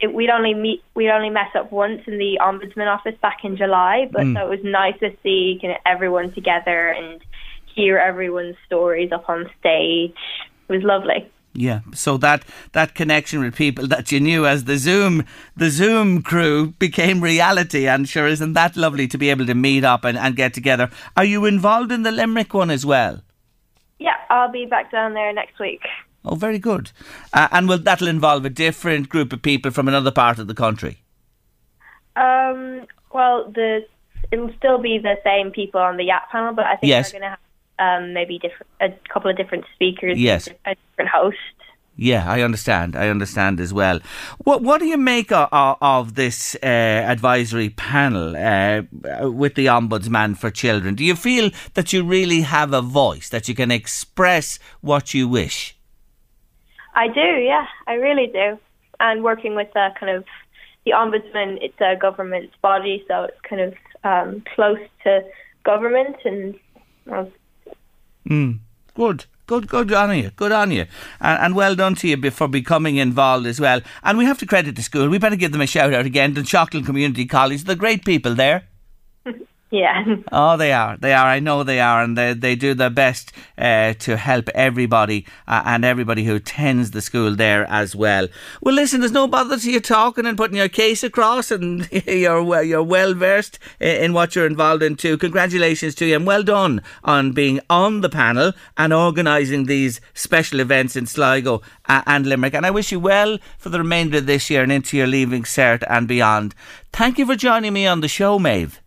it, 0.00 0.12
we'd 0.12 0.30
only 0.30 0.54
meet. 0.54 0.82
We'd 0.94 1.10
only 1.10 1.30
met 1.30 1.54
up 1.54 1.72
once 1.72 2.02
in 2.06 2.18
the 2.18 2.38
ombudsman 2.40 2.86
office 2.92 3.14
back 3.22 3.38
in 3.44 3.56
July, 3.56 4.08
but 4.10 4.22
Mm. 4.22 4.34
so 4.34 4.46
it 4.46 4.50
was 4.50 4.64
nice 4.64 4.98
to 5.00 5.10
see 5.22 5.58
kind 5.60 5.72
of 5.74 5.80
everyone 5.86 6.32
together 6.32 6.88
and 6.88 7.20
hear 7.74 7.98
everyone's 7.98 8.56
stories 8.66 9.12
up 9.12 9.28
on 9.28 9.48
stage. 9.60 10.12
It 10.68 10.72
was 10.72 10.82
lovely. 10.82 11.30
Yeah, 11.56 11.80
so 11.94 12.16
that 12.18 12.44
that 12.72 12.96
connection 12.96 13.40
with 13.40 13.54
people 13.54 13.86
that 13.86 14.10
you 14.10 14.18
knew 14.18 14.44
as 14.44 14.64
the 14.64 14.76
Zoom 14.76 15.24
the 15.56 15.70
Zoom 15.70 16.20
crew 16.20 16.74
became 16.80 17.22
reality, 17.22 17.86
and 17.86 18.08
sure 18.08 18.26
isn't 18.26 18.54
that 18.54 18.76
lovely 18.76 19.06
to 19.06 19.16
be 19.16 19.30
able 19.30 19.46
to 19.46 19.54
meet 19.54 19.84
up 19.84 20.04
and, 20.04 20.18
and 20.18 20.34
get 20.34 20.52
together? 20.52 20.90
Are 21.16 21.24
you 21.24 21.44
involved 21.44 21.92
in 21.92 22.02
the 22.02 22.10
Limerick 22.10 22.52
one 22.54 22.70
as 22.70 22.84
well? 22.84 23.22
Yeah, 24.00 24.16
I'll 24.30 24.50
be 24.50 24.66
back 24.66 24.90
down 24.90 25.14
there 25.14 25.32
next 25.32 25.60
week. 25.60 25.82
Oh, 26.24 26.34
very 26.34 26.58
good. 26.58 26.90
Uh, 27.32 27.46
and 27.52 27.68
will 27.68 27.78
that'll 27.78 28.08
involve 28.08 28.44
a 28.44 28.50
different 28.50 29.08
group 29.08 29.32
of 29.32 29.40
people 29.40 29.70
from 29.70 29.86
another 29.86 30.10
part 30.10 30.40
of 30.40 30.48
the 30.48 30.54
country? 30.54 31.02
Um, 32.16 32.86
well, 33.12 33.50
the 33.50 33.86
it'll 34.32 34.52
still 34.58 34.78
be 34.78 34.98
the 34.98 35.16
same 35.22 35.52
people 35.52 35.80
on 35.80 35.98
the 35.98 36.04
Yap 36.04 36.30
panel, 36.30 36.52
but 36.52 36.64
I 36.64 36.76
think 36.76 36.88
Yes. 36.88 37.12
we're 37.12 37.20
going 37.20 37.30
to 37.30 37.36
have 37.36 37.38
um, 37.78 38.12
maybe 38.12 38.38
different 38.38 38.66
a 38.80 38.90
couple 39.12 39.30
of 39.30 39.36
different 39.36 39.64
speakers, 39.74 40.18
Yes. 40.18 40.48
a 40.66 40.74
different 40.74 41.10
host. 41.10 41.38
Yeah, 41.96 42.28
I 42.28 42.42
understand. 42.42 42.96
I 42.96 43.08
understand 43.08 43.60
as 43.60 43.72
well. 43.72 44.00
What 44.38 44.62
What 44.62 44.80
do 44.80 44.86
you 44.86 44.96
make 44.96 45.30
of, 45.30 45.48
of 45.80 46.14
this 46.14 46.56
uh, 46.56 46.66
advisory 46.66 47.70
panel 47.70 48.34
uh, 48.36 48.82
with 49.30 49.54
the 49.54 49.66
Ombudsman 49.66 50.36
for 50.36 50.50
Children? 50.50 50.96
Do 50.96 51.04
you 51.04 51.14
feel 51.14 51.50
that 51.74 51.92
you 51.92 52.02
really 52.02 52.40
have 52.40 52.72
a 52.72 52.82
voice, 52.82 53.28
that 53.28 53.48
you 53.48 53.54
can 53.54 53.70
express 53.70 54.58
what 54.80 55.14
you 55.14 55.28
wish? 55.28 55.76
I 56.96 57.06
do, 57.08 57.20
yeah, 57.20 57.66
I 57.86 57.94
really 57.94 58.26
do. 58.26 58.58
And 58.98 59.22
working 59.22 59.54
with 59.54 59.72
the 59.74 59.90
kind 59.98 60.16
of 60.16 60.24
the 60.84 60.92
ombudsman, 60.92 61.58
it's 61.62 61.80
a 61.80 61.96
government 61.96 62.50
body, 62.60 63.04
so 63.08 63.24
it's 63.24 63.40
kind 63.48 63.62
of 63.62 63.74
um, 64.04 64.42
close 64.54 64.78
to 65.04 65.22
government, 65.64 66.16
and 66.24 66.54
well, 67.06 67.30
Mm. 68.28 68.60
Good. 68.94 69.26
Good, 69.46 69.68
good 69.68 69.92
on 69.92 70.16
you, 70.16 70.30
good 70.36 70.52
on 70.52 70.70
you, 70.70 70.86
and, 71.20 71.38
and 71.38 71.54
well 71.54 71.74
done 71.74 71.94
to 71.96 72.08
you 72.08 72.30
for 72.30 72.48
becoming 72.48 72.96
involved 72.96 73.46
as 73.46 73.60
well. 73.60 73.82
And 74.02 74.16
we 74.16 74.24
have 74.24 74.38
to 74.38 74.46
credit 74.46 74.74
the 74.74 74.82
school. 74.82 75.06
We 75.06 75.18
better 75.18 75.36
give 75.36 75.52
them 75.52 75.60
a 75.60 75.66
shout 75.66 75.92
out 75.92 76.06
again. 76.06 76.34
Dunshaughlin 76.34 76.86
Community 76.86 77.26
College, 77.26 77.64
the 77.64 77.76
great 77.76 78.06
people 78.06 78.34
there. 78.34 78.64
yeah. 79.70 80.04
Oh, 80.36 80.56
they 80.56 80.72
are. 80.72 80.96
They 80.96 81.12
are. 81.12 81.26
I 81.26 81.38
know 81.38 81.62
they 81.62 81.80
are, 81.80 82.02
and 82.02 82.18
they 82.18 82.34
they 82.34 82.56
do 82.56 82.74
their 82.74 82.90
best 82.90 83.32
uh, 83.56 83.94
to 84.00 84.16
help 84.16 84.48
everybody 84.54 85.26
uh, 85.46 85.62
and 85.64 85.84
everybody 85.84 86.24
who 86.24 86.36
attends 86.36 86.90
the 86.90 87.00
school 87.00 87.36
there 87.36 87.64
as 87.66 87.94
well. 87.94 88.28
Well, 88.60 88.74
listen, 88.74 89.00
there's 89.00 89.12
no 89.12 89.28
bother 89.28 89.58
to 89.58 89.70
you 89.70 89.80
talking 89.80 90.26
and 90.26 90.36
putting 90.36 90.56
your 90.56 90.68
case 90.68 91.04
across, 91.04 91.50
and 91.50 91.88
you're 92.06 92.42
well, 92.42 92.62
you're 92.62 92.82
well 92.82 93.14
versed 93.14 93.58
in 93.80 94.12
what 94.12 94.34
you're 94.34 94.46
involved 94.46 94.82
in 94.82 94.96
too. 94.96 95.16
Congratulations 95.18 95.94
to 95.96 96.06
you, 96.06 96.16
and 96.16 96.26
well 96.26 96.42
done 96.42 96.82
on 97.04 97.32
being 97.32 97.60
on 97.70 98.00
the 98.00 98.10
panel 98.10 98.52
and 98.76 98.92
organising 98.92 99.66
these 99.66 100.00
special 100.14 100.60
events 100.60 100.96
in 100.96 101.06
Sligo 101.06 101.62
uh, 101.88 102.02
and 102.06 102.26
Limerick. 102.26 102.54
And 102.54 102.66
I 102.66 102.70
wish 102.70 102.92
you 102.92 103.00
well 103.00 103.38
for 103.58 103.68
the 103.68 103.78
remainder 103.78 104.18
of 104.18 104.26
this 104.26 104.50
year 104.50 104.62
and 104.62 104.72
into 104.72 104.96
your 104.96 105.06
leaving 105.06 105.44
cert 105.44 105.82
and 105.88 106.08
beyond. 106.08 106.54
Thank 106.92 107.18
you 107.18 107.26
for 107.26 107.36
joining 107.36 107.72
me 107.72 107.86
on 107.86 108.00
the 108.00 108.08
show, 108.08 108.38
Maeve. 108.38 108.80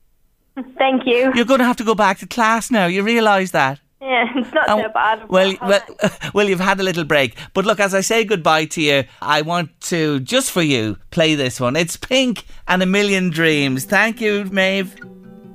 Thank 0.77 1.05
you. 1.05 1.31
You're 1.35 1.45
going 1.45 1.59
to 1.59 1.65
have 1.65 1.77
to 1.77 1.83
go 1.83 1.95
back 1.95 2.19
to 2.19 2.27
class 2.27 2.71
now. 2.71 2.85
You 2.85 3.03
realise 3.03 3.51
that? 3.51 3.79
Yeah, 4.01 4.25
it's 4.35 4.53
not 4.53 4.67
so 4.67 4.89
bad. 4.89 5.27
Well, 5.29 5.55
well, 5.61 5.81
well, 6.33 6.47
you've 6.49 6.59
had 6.59 6.79
a 6.79 6.83
little 6.83 7.03
break. 7.03 7.35
But 7.53 7.65
look, 7.65 7.79
as 7.79 7.93
I 7.93 8.01
say 8.01 8.23
goodbye 8.23 8.65
to 8.65 8.81
you, 8.81 9.03
I 9.21 9.41
want 9.41 9.79
to, 9.81 10.19
just 10.21 10.51
for 10.51 10.61
you, 10.61 10.97
play 11.11 11.35
this 11.35 11.59
one. 11.59 11.75
It's 11.75 11.97
Pink 11.97 12.45
and 12.67 12.81
a 12.81 12.85
Million 12.85 13.29
Dreams. 13.29 13.85
Thank 13.85 14.21
you, 14.21 14.45
Maeve. 14.45 14.95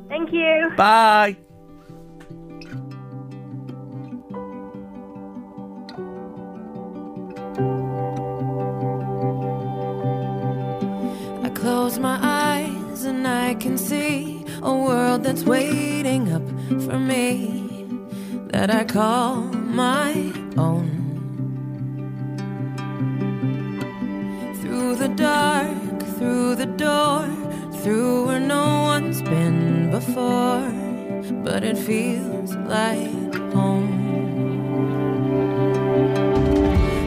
Thank 0.09 0.32
you. 0.32 0.72
Bye. 0.76 1.36
I 11.44 11.48
close 11.55 11.98
my 11.98 12.18
eyes 12.20 12.32
and 13.24 13.28
I 13.28 13.54
can 13.54 13.78
see 13.78 14.44
a 14.62 14.74
world 14.74 15.22
that's 15.22 15.44
waiting 15.44 16.32
up 16.32 16.46
for 16.86 16.98
me 16.98 17.86
that 18.50 18.68
I 18.68 18.82
call 18.82 19.42
my 19.82 20.10
own. 20.56 20.88
Through 24.60 24.96
the 24.96 25.08
dark, 25.08 26.00
through 26.16 26.56
the 26.56 26.66
door, 26.66 27.28
through 27.82 28.26
where 28.26 28.40
no 28.40 28.66
one's 28.92 29.22
been 29.22 29.92
before, 29.92 30.68
but 31.44 31.62
it 31.62 31.78
feels 31.78 32.56
like 32.76 33.34
home. 33.54 33.92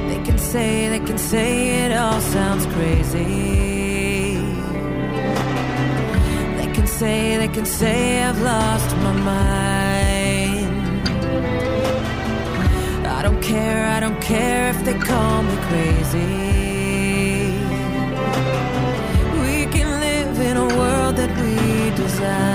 They 0.07 0.21
can 0.23 0.37
say, 0.37 0.87
they 0.87 0.99
can 0.99 1.17
say 1.17 1.85
it 1.85 1.91
all 1.91 2.21
sounds 2.21 2.65
crazy. 2.67 3.54
Say, 7.05 7.37
they 7.37 7.51
can 7.57 7.65
say 7.65 8.23
I've 8.23 8.41
lost 8.41 8.89
my 9.05 9.13
mind. 9.33 11.07
I 13.17 13.19
don't 13.25 13.41
care, 13.51 13.81
I 13.95 13.99
don't 14.05 14.21
care 14.31 14.63
if 14.73 14.79
they 14.87 14.97
call 15.09 15.37
me 15.49 15.55
crazy. 15.69 16.33
We 19.43 19.55
can 19.75 19.89
live 20.07 20.35
in 20.49 20.55
a 20.65 20.67
world 20.79 21.13
that 21.19 21.31
we 21.41 21.55
design. 22.03 22.54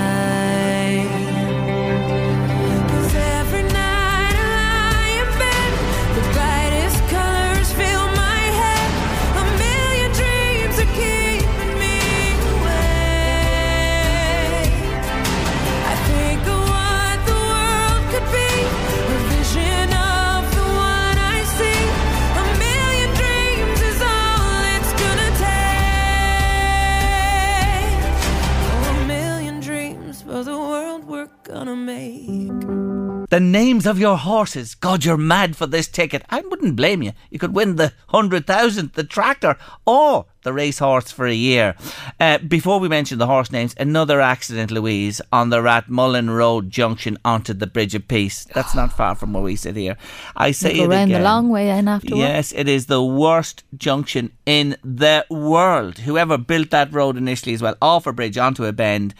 The 33.31 33.39
names 33.39 33.85
of 33.85 33.97
your 33.97 34.17
horses. 34.17 34.75
God, 34.75 35.05
you're 35.05 35.15
mad 35.15 35.55
for 35.55 35.65
this 35.65 35.87
ticket. 35.87 36.21
I 36.29 36.41
wouldn't 36.41 36.75
blame 36.75 37.01
you. 37.01 37.13
You 37.29 37.39
could 37.39 37.55
win 37.55 37.77
the 37.77 37.93
100,000, 38.09 38.91
the 38.91 39.05
tractor, 39.05 39.55
or 39.85 40.25
the 40.43 40.51
racehorse 40.51 41.11
for 41.11 41.27
a 41.27 41.33
year. 41.33 41.75
Uh, 42.19 42.39
before 42.39 42.81
we 42.81 42.89
mention 42.89 43.19
the 43.19 43.27
horse 43.27 43.49
names, 43.49 43.73
another 43.79 44.19
accident, 44.19 44.69
Louise, 44.69 45.21
on 45.31 45.49
the 45.49 45.61
Rathmullen 45.61 46.35
Road 46.35 46.69
junction 46.69 47.17
onto 47.23 47.53
the 47.53 47.67
Bridge 47.67 47.95
of 47.95 48.05
Peace. 48.09 48.43
That's 48.53 48.75
not 48.75 48.91
far 48.91 49.15
from 49.15 49.31
where 49.31 49.43
we 49.43 49.55
sit 49.55 49.77
here. 49.77 49.95
I 50.35 50.51
say 50.51 50.75
Go 50.75 50.83
it 50.83 50.87
around 50.89 51.03
again. 51.03 51.21
the 51.21 51.23
long 51.23 51.47
way 51.47 51.69
in 51.69 51.87
after. 51.87 52.13
Yes, 52.13 52.51
it 52.51 52.67
is 52.67 52.87
the 52.87 53.01
worst 53.01 53.63
junction 53.77 54.33
in 54.45 54.75
the 54.83 55.25
world. 55.29 55.99
Whoever 55.99 56.37
built 56.37 56.71
that 56.71 56.91
road 56.91 57.15
initially 57.15 57.53
as 57.53 57.61
well, 57.61 57.77
off 57.81 58.05
a 58.07 58.11
bridge 58.11 58.37
onto 58.37 58.65
a 58.65 58.73
bend, 58.73 59.15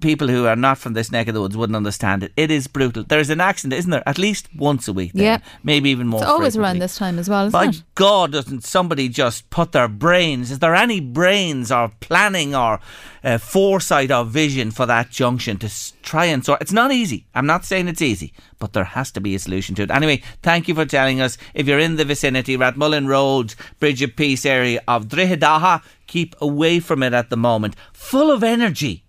people 0.00 0.28
who 0.28 0.46
are 0.46 0.56
not 0.56 0.78
from 0.78 0.92
this 0.92 1.10
neck 1.10 1.28
of 1.28 1.34
the 1.34 1.40
woods 1.40 1.56
wouldn't 1.56 1.76
understand 1.76 2.22
it. 2.22 2.32
It 2.36 2.50
is 2.50 2.66
brutal. 2.66 3.04
There's 3.04 3.30
an 3.30 3.40
accident, 3.40 3.78
isn't 3.78 3.90
there? 3.90 4.06
At 4.06 4.18
least 4.18 4.48
once 4.56 4.88
a 4.88 4.92
week. 4.92 5.12
Yeah. 5.14 5.38
Maybe 5.62 5.90
even 5.90 6.06
more. 6.06 6.20
It's 6.20 6.28
always 6.28 6.54
frequently. 6.54 6.62
around 6.62 6.78
this 6.80 6.96
time 6.96 7.18
as 7.18 7.28
well, 7.28 7.46
isn't 7.46 7.52
By 7.52 7.66
it? 7.66 7.82
God, 7.94 8.32
doesn't 8.32 8.64
somebody 8.64 9.08
just 9.08 9.48
put 9.50 9.72
their 9.72 9.88
brains? 9.88 10.50
Is 10.50 10.58
there 10.58 10.74
any 10.74 11.00
brains 11.00 11.72
or 11.72 11.92
planning 12.00 12.54
or 12.54 12.80
uh, 13.24 13.38
foresight 13.38 14.10
or 14.10 14.24
vision 14.24 14.70
for 14.70 14.86
that 14.86 15.10
junction 15.10 15.58
to 15.58 15.70
try 16.02 16.26
and 16.26 16.44
sort? 16.44 16.60
It's 16.60 16.72
not 16.72 16.92
easy. 16.92 17.26
I'm 17.34 17.46
not 17.46 17.64
saying 17.64 17.88
it's 17.88 18.02
easy, 18.02 18.32
but 18.58 18.72
there 18.72 18.84
has 18.84 19.10
to 19.12 19.20
be 19.20 19.34
a 19.34 19.38
solution 19.38 19.74
to 19.76 19.82
it. 19.82 19.90
Anyway, 19.90 20.22
thank 20.42 20.68
you 20.68 20.74
for 20.74 20.84
telling 20.84 21.20
us. 21.20 21.38
If 21.54 21.66
you're 21.66 21.78
in 21.78 21.96
the 21.96 22.04
vicinity, 22.04 22.56
Rathmullen 22.56 23.08
Road, 23.08 23.54
Bridge 23.80 24.02
of 24.02 24.16
Peace 24.16 24.44
area 24.44 24.82
of 24.86 25.08
Drogheda, 25.08 25.82
keep 26.06 26.36
away 26.40 26.80
from 26.80 27.02
it 27.02 27.12
at 27.12 27.30
the 27.30 27.36
moment. 27.36 27.76
Full 27.92 28.30
of 28.30 28.42
energy. 28.42 29.05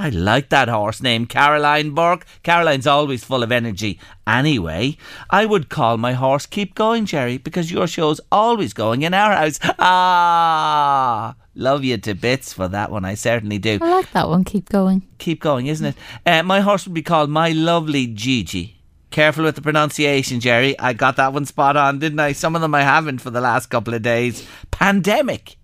I 0.00 0.08
like 0.08 0.48
that 0.48 0.68
horse 0.70 1.02
name, 1.02 1.26
Caroline 1.26 1.90
Burke. 1.90 2.24
Caroline's 2.42 2.86
always 2.86 3.22
full 3.22 3.42
of 3.42 3.52
energy. 3.52 4.00
Anyway, 4.26 4.96
I 5.28 5.44
would 5.44 5.68
call 5.68 5.98
my 5.98 6.14
horse 6.14 6.46
Keep 6.46 6.74
Going, 6.74 7.04
Jerry, 7.04 7.36
because 7.36 7.70
your 7.70 7.86
show's 7.86 8.18
always 8.32 8.72
going 8.72 9.02
in 9.02 9.12
our 9.12 9.32
house. 9.32 9.60
Ah, 9.78 11.34
love 11.54 11.84
you 11.84 11.98
to 11.98 12.14
bits 12.14 12.50
for 12.54 12.66
that 12.68 12.90
one. 12.90 13.04
I 13.04 13.12
certainly 13.12 13.58
do. 13.58 13.78
I 13.82 13.90
like 13.90 14.10
that 14.12 14.30
one. 14.30 14.42
Keep 14.42 14.70
going. 14.70 15.06
Keep 15.18 15.42
going, 15.42 15.66
isn't 15.66 15.84
it? 15.84 15.96
Uh, 16.24 16.42
my 16.44 16.60
horse 16.60 16.86
would 16.86 16.94
be 16.94 17.02
called 17.02 17.28
My 17.28 17.50
Lovely 17.50 18.06
Gigi. 18.06 18.78
Careful 19.10 19.44
with 19.44 19.56
the 19.56 19.60
pronunciation, 19.60 20.40
Jerry. 20.40 20.78
I 20.78 20.94
got 20.94 21.16
that 21.16 21.34
one 21.34 21.44
spot 21.44 21.76
on, 21.76 21.98
didn't 21.98 22.20
I? 22.20 22.32
Some 22.32 22.54
of 22.54 22.62
them 22.62 22.74
I 22.74 22.84
haven't 22.84 23.18
for 23.18 23.28
the 23.28 23.42
last 23.42 23.66
couple 23.66 23.92
of 23.92 24.00
days. 24.00 24.48
Pandemic. 24.70 25.56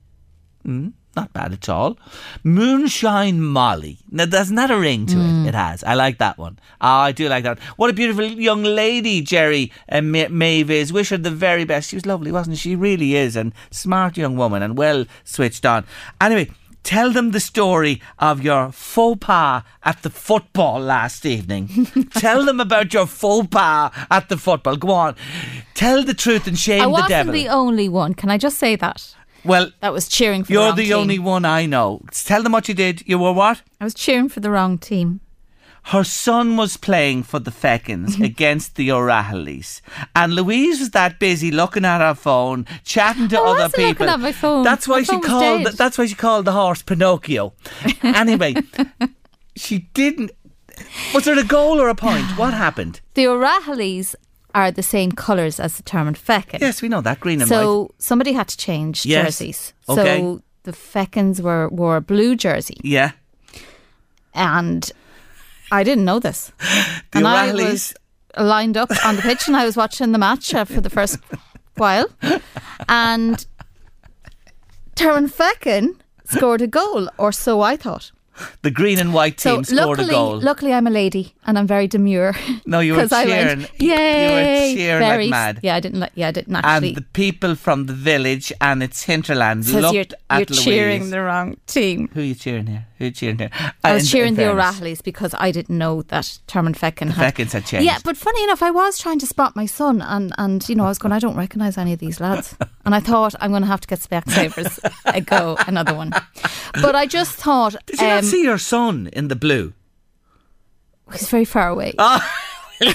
Mm, 0.66 0.92
not 1.16 1.32
bad 1.32 1.52
at 1.52 1.68
all. 1.68 1.98
Moonshine 2.44 3.40
Molly. 3.42 3.98
Now, 4.10 4.26
doesn't 4.26 4.54
that 4.56 4.70
a 4.70 4.78
ring 4.78 5.06
to 5.06 5.18
it? 5.18 5.48
It 5.48 5.54
has. 5.54 5.82
I 5.82 5.94
like 5.94 6.18
that 6.18 6.38
one. 6.38 6.58
Ah, 6.80 7.02
I 7.04 7.12
do 7.12 7.28
like 7.28 7.44
that. 7.44 7.58
What 7.76 7.90
a 7.90 7.94
beautiful 7.94 8.24
young 8.24 8.62
lady, 8.62 9.22
Jerry 9.22 9.72
uh, 9.88 10.02
Ma- 10.02 10.28
Maeve 10.28 10.70
is. 10.70 10.92
Wish 10.92 11.08
her 11.10 11.16
the 11.16 11.30
very 11.30 11.64
best. 11.64 11.90
She 11.90 11.96
was 11.96 12.06
lovely, 12.06 12.30
wasn't 12.30 12.58
she? 12.58 12.70
She 12.70 12.76
really 12.76 13.14
is. 13.16 13.36
And 13.36 13.52
smart 13.70 14.16
young 14.16 14.36
woman 14.36 14.62
and 14.62 14.76
well 14.76 15.06
switched 15.24 15.64
on. 15.64 15.84
Anyway, 16.20 16.50
tell 16.82 17.10
them 17.12 17.30
the 17.30 17.40
story 17.40 18.02
of 18.18 18.42
your 18.42 18.70
faux 18.72 19.18
pas 19.24 19.62
at 19.84 20.02
the 20.02 20.10
football 20.10 20.80
last 20.80 21.24
evening. 21.24 21.86
tell 22.14 22.44
them 22.44 22.60
about 22.60 22.92
your 22.92 23.06
faux 23.06 23.46
pas 23.48 23.90
at 24.10 24.28
the 24.28 24.36
football. 24.36 24.76
Go 24.76 24.90
on. 24.90 25.16
Tell 25.74 26.04
the 26.04 26.14
truth 26.14 26.46
and 26.46 26.58
shame 26.58 26.82
I 26.82 26.84
the 26.86 27.08
devil. 27.08 27.14
I 27.14 27.18
wasn't 27.18 27.32
the 27.32 27.48
only 27.48 27.88
one. 27.88 28.14
Can 28.14 28.30
I 28.30 28.36
just 28.38 28.58
say 28.58 28.76
that? 28.76 29.15
Well, 29.46 29.70
That 29.80 29.92
was 29.92 30.08
cheering 30.08 30.42
for 30.44 30.48
the 30.48 30.52
you're 30.54 30.72
the 30.72 30.84
team. 30.86 30.96
only 30.96 31.18
one 31.18 31.44
I 31.44 31.66
know. 31.66 32.02
Tell 32.12 32.42
them 32.42 32.52
what 32.52 32.68
you 32.68 32.74
did. 32.74 33.02
You 33.06 33.18
were 33.18 33.32
what? 33.32 33.62
I 33.80 33.84
was 33.84 33.94
cheering 33.94 34.28
for 34.28 34.40
the 34.40 34.50
wrong 34.50 34.78
team. 34.78 35.20
Her 35.90 36.02
son 36.02 36.56
was 36.56 36.76
playing 36.76 37.22
for 37.22 37.38
the 37.38 37.52
Feckins 37.52 38.20
against 38.30 38.74
the 38.74 38.90
O'Rahillys. 38.90 39.80
And 40.16 40.34
Louise 40.34 40.80
was 40.80 40.90
that 40.90 41.20
busy 41.20 41.52
looking 41.52 41.84
at 41.84 42.00
her 42.00 42.14
phone, 42.14 42.66
chatting 42.84 43.28
to 43.28 43.38
I 43.38 43.50
other 43.50 43.68
people. 43.68 44.06
looking 44.06 44.08
at 44.08 44.18
my 44.20 44.32
phone. 44.32 44.64
That's 44.64 44.88
why 44.88 44.98
My 44.98 45.02
she 45.04 45.20
called 45.20 45.66
that's 45.76 45.96
why 45.96 46.06
she 46.06 46.16
called 46.16 46.44
the 46.44 46.52
horse 46.52 46.82
Pinocchio. 46.82 47.52
anyway, 48.02 48.54
she 49.54 49.78
didn't 49.94 50.32
Was 51.14 51.24
there 51.24 51.38
a 51.38 51.44
goal 51.44 51.80
or 51.80 51.88
a 51.88 51.94
point? 51.94 52.26
What 52.36 52.52
happened? 52.52 53.00
The 53.14 53.28
O'Rahillys 53.28 54.16
are 54.56 54.70
the 54.72 54.82
same 54.82 55.12
colours 55.12 55.60
as 55.60 55.76
the 55.76 55.82
Termonfeckin. 55.82 56.60
Yes, 56.60 56.80
we 56.82 56.88
know 56.88 57.02
that 57.02 57.20
green 57.20 57.40
and 57.42 57.50
white. 57.50 57.56
So 57.56 57.90
somebody 57.98 58.32
had 58.32 58.48
to 58.48 58.56
change 58.56 59.04
Yes. 59.06 59.24
jerseys. 59.24 59.72
Okay. 59.88 60.18
So 60.20 60.42
the 60.64 60.72
Feckins 60.72 61.40
were 61.40 61.68
wore 61.68 61.96
a 61.96 62.00
blue 62.00 62.34
jersey, 62.36 62.78
Yeah. 62.82 63.10
and 64.34 64.90
I 65.70 65.84
didn't 65.84 66.04
know 66.04 66.18
this. 66.20 66.52
The 67.12 67.18
and 67.18 67.26
I 67.28 67.52
was 67.52 67.94
lined 68.36 68.76
up 68.76 68.90
on 69.06 69.16
the 69.16 69.22
pitch, 69.22 69.46
and 69.48 69.56
I 69.56 69.64
was 69.64 69.76
watching 69.76 70.12
the 70.12 70.18
match 70.18 70.54
uh, 70.54 70.64
for 70.64 70.80
the 70.80 70.90
first 70.90 71.18
while, 71.76 72.06
and 72.88 73.46
Termonfeckin 74.96 75.96
scored 76.24 76.62
a 76.62 76.66
goal, 76.66 77.08
or 77.18 77.32
so 77.32 77.60
I 77.60 77.76
thought. 77.76 78.10
The 78.62 78.70
green 78.70 78.98
and 78.98 79.14
white 79.14 79.38
team 79.38 79.64
so 79.64 79.74
scored 79.74 79.98
luckily, 79.98 80.08
a 80.08 80.12
goal. 80.12 80.40
luckily, 80.40 80.72
I'm 80.72 80.86
a 80.86 80.90
lady 80.90 81.34
and 81.46 81.58
I'm 81.58 81.66
very 81.66 81.86
demure. 81.88 82.34
No, 82.68 82.80
you 82.80 82.94
were 82.94 83.06
cheering. 83.08 83.60
went, 83.60 83.70
You 83.80 83.90
were 83.90 83.96
Yay! 83.96 84.74
cheering 84.76 85.02
like 85.02 85.10
very, 85.12 85.28
mad. 85.28 85.60
Yeah, 85.62 85.76
I 85.76 85.80
didn't. 85.80 86.00
Like, 86.00 86.12
yeah, 86.16 86.28
I 86.28 86.30
didn't 86.32 86.56
actually. 86.56 86.88
and 86.88 86.96
the 86.96 87.02
people 87.02 87.54
from 87.54 87.86
the 87.86 87.92
village 87.92 88.52
and 88.60 88.82
its 88.82 89.04
hinterland 89.04 89.68
looked 89.68 89.94
you're, 89.94 90.04
at 90.30 90.38
you're 90.40 90.46
Louise. 90.56 90.64
cheering 90.64 91.10
the 91.10 91.22
wrong 91.22 91.56
team. 91.66 92.08
Who 92.14 92.20
are 92.20 92.24
you 92.24 92.34
cheering 92.34 92.66
here? 92.66 92.86
Who 92.98 93.04
are 93.04 93.06
you 93.08 93.12
cheering 93.12 93.38
here? 93.38 93.50
I 93.84 93.92
was 93.94 94.02
in- 94.02 94.08
cheering 94.08 94.28
in 94.30 94.34
the. 94.36 94.50
O'Rahillys 94.50 95.02
because 95.04 95.32
I 95.38 95.52
didn't 95.52 95.78
know 95.78 96.02
that 96.02 96.38
Termonfeckin 96.48 97.10
had. 97.10 97.34
Feckins 97.34 97.52
had 97.52 97.66
changed. 97.66 97.84
Yeah, 97.86 97.98
but 98.02 98.16
funny 98.16 98.42
enough, 98.42 98.62
I 98.62 98.70
was 98.72 98.98
trying 98.98 99.18
to 99.20 99.26
spot 99.26 99.54
my 99.54 99.66
son, 99.66 100.02
and, 100.02 100.32
and 100.38 100.68
you 100.68 100.74
know, 100.74 100.84
I 100.86 100.88
was 100.88 100.98
going, 100.98 101.12
I 101.12 101.18
don't 101.20 101.36
recognise 101.36 101.78
any 101.78 101.92
of 101.92 102.00
these 102.00 102.20
lads. 102.20 102.56
and 102.84 102.94
I 102.94 103.00
thought, 103.00 103.34
I'm 103.40 103.50
going 103.50 103.62
to 103.62 103.68
have 103.68 103.80
to 103.82 103.88
get 103.88 104.00
Specsavers 104.00 104.78
a 105.04 105.20
go, 105.20 105.56
another 105.68 105.94
one. 105.94 106.12
But 106.82 106.94
I 106.94 107.06
just 107.06 107.32
thought. 107.36 107.76
Did 107.86 108.00
you 108.00 108.06
um, 108.06 108.14
not 108.14 108.24
see 108.24 108.42
your 108.42 108.58
son 108.58 109.08
in 109.12 109.28
the 109.28 109.36
blue? 109.36 109.72
He's 111.12 111.28
very 111.28 111.44
far 111.44 111.68
away. 111.68 111.94
Oh, 112.78 112.92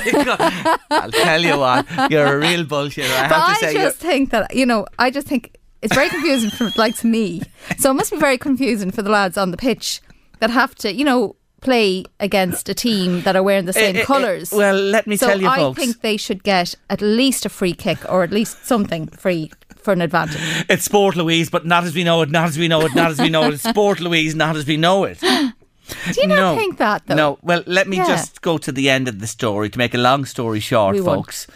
I'll 0.91 1.11
tell 1.11 1.41
you 1.41 1.57
what, 1.57 2.11
you're 2.11 2.35
a 2.35 2.37
real 2.37 2.65
bullshitter. 2.65 3.09
I 3.09 3.27
but 3.27 3.35
have 3.35 3.59
to 3.59 3.65
I 3.65 3.71
say, 3.71 3.73
just 3.73 3.97
think 3.97 4.29
that, 4.29 4.55
you 4.55 4.63
know, 4.63 4.85
I 4.99 5.09
just 5.09 5.25
think 5.25 5.57
it's 5.81 5.95
very 5.95 6.07
confusing 6.09 6.51
for 6.51 6.69
like 6.77 6.95
to 6.97 7.07
me. 7.07 7.41
So 7.79 7.89
it 7.89 7.95
must 7.95 8.11
be 8.11 8.17
very 8.17 8.37
confusing 8.37 8.91
for 8.91 9.01
the 9.01 9.09
lads 9.09 9.37
on 9.37 9.49
the 9.49 9.57
pitch 9.57 9.99
that 10.39 10.51
have 10.51 10.75
to, 10.75 10.93
you 10.93 11.03
know, 11.03 11.35
play 11.61 12.03
against 12.19 12.67
a 12.69 12.73
team 12.73 13.21
that 13.21 13.35
are 13.35 13.43
wearing 13.43 13.65
the 13.65 13.73
same 13.83 13.95
Eh, 13.95 13.99
eh, 13.99 14.01
eh, 14.01 14.05
colours. 14.05 14.51
well, 14.51 14.75
let 14.75 15.07
me 15.07 15.15
so 15.17 15.27
tell 15.27 15.39
you, 15.41 15.47
folks 15.47 15.57
I 15.57 15.61
folks. 15.61 15.79
think 15.79 16.01
they 16.01 16.17
should 16.17 16.43
get 16.43 16.75
at 16.89 17.01
least 17.01 17.45
a 17.45 17.49
free 17.49 17.73
kick 17.73 17.99
or 18.11 18.23
at 18.23 18.31
least 18.31 18.65
something 18.65 19.07
free 19.07 19.51
for 19.77 19.93
an 19.93 20.01
advantage. 20.01 20.41
it's 20.69 20.83
Sport 20.85 21.15
Louise, 21.15 21.49
but 21.49 21.65
not 21.65 21.83
as 21.83 21.95
we 21.95 22.03
know 22.03 22.21
it, 22.21 22.29
not 22.29 22.47
as 22.49 22.57
we 22.57 22.67
know 22.67 22.81
it, 22.81 22.93
not 22.93 23.11
as 23.11 23.19
we 23.19 23.29
know 23.29 23.43
it. 23.45 23.53
It's 23.55 23.63
Sport 23.69 23.99
Louise, 23.99 24.35
not 24.35 24.55
as 24.55 24.65
we 24.67 24.77
know 24.77 25.05
it. 25.05 25.19
Do 26.13 26.21
you 26.21 26.27
not 26.27 26.35
no, 26.35 26.55
think 26.55 26.77
that 26.77 27.03
though? 27.07 27.15
No, 27.15 27.39
well, 27.41 27.63
let 27.65 27.87
me 27.87 27.97
Yeah. 27.97 28.05
just 28.07 28.41
go 28.41 28.57
to 28.59 28.71
the 28.71 28.89
end 28.89 29.07
of 29.07 29.19
the 29.19 29.27
story 29.27 29.69
to 29.69 29.77
make 29.77 29.93
a 29.93 29.97
long 29.97 30.25
story 30.25 30.59
short, 30.59 30.95
We 30.95 31.01
won't. 31.01 31.17
folks. 31.25 31.47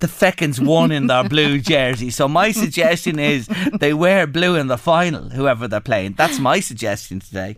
the 0.00 0.06
Feckins 0.06 0.58
won 0.64 0.90
in 0.90 1.06
their 1.06 1.24
blue 1.24 1.58
jersey. 1.74 2.10
So 2.10 2.26
my 2.28 2.52
suggestion 2.52 3.18
is 3.18 3.48
they 3.78 3.92
wear 3.94 4.26
blue 4.26 4.56
in 4.56 4.66
the 4.66 4.76
final, 4.78 5.28
whoever 5.30 5.68
they're 5.68 5.80
playing. 5.80 6.14
That's 6.14 6.38
my 6.38 6.60
suggestion 6.60 7.20
today. 7.20 7.56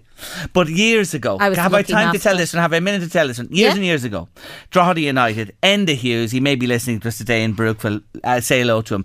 But 0.53 0.69
years 0.69 1.15
ago, 1.15 1.37
I 1.41 1.55
have 1.55 1.75
I 1.75 1.83
time 1.83 2.13
to 2.13 2.19
tell 2.19 2.37
this 2.37 2.53
one? 2.53 2.63
Have 2.63 2.73
I 2.73 2.77
a 2.77 2.81
minute 2.81 3.01
to 3.03 3.11
tell 3.11 3.27
this 3.29 3.39
one? 3.39 3.49
Years 3.51 3.71
Yeah. 3.71 3.75
and 3.77 3.85
years 3.85 4.05
ago, 4.05 4.29
Drogheda 4.71 5.01
United, 5.01 5.55
Enda 5.63 5.95
Hughes, 5.95 6.31
he 6.33 6.41
may 6.41 6.55
be 6.55 6.67
listening 6.67 7.01
to 7.01 7.09
us 7.09 7.19
today 7.19 7.43
in 7.43 7.53
Brookville. 7.53 8.01
Uh, 8.25 8.41
say 8.41 8.61
hello 8.61 8.83
to 8.83 8.95
him. 8.95 9.05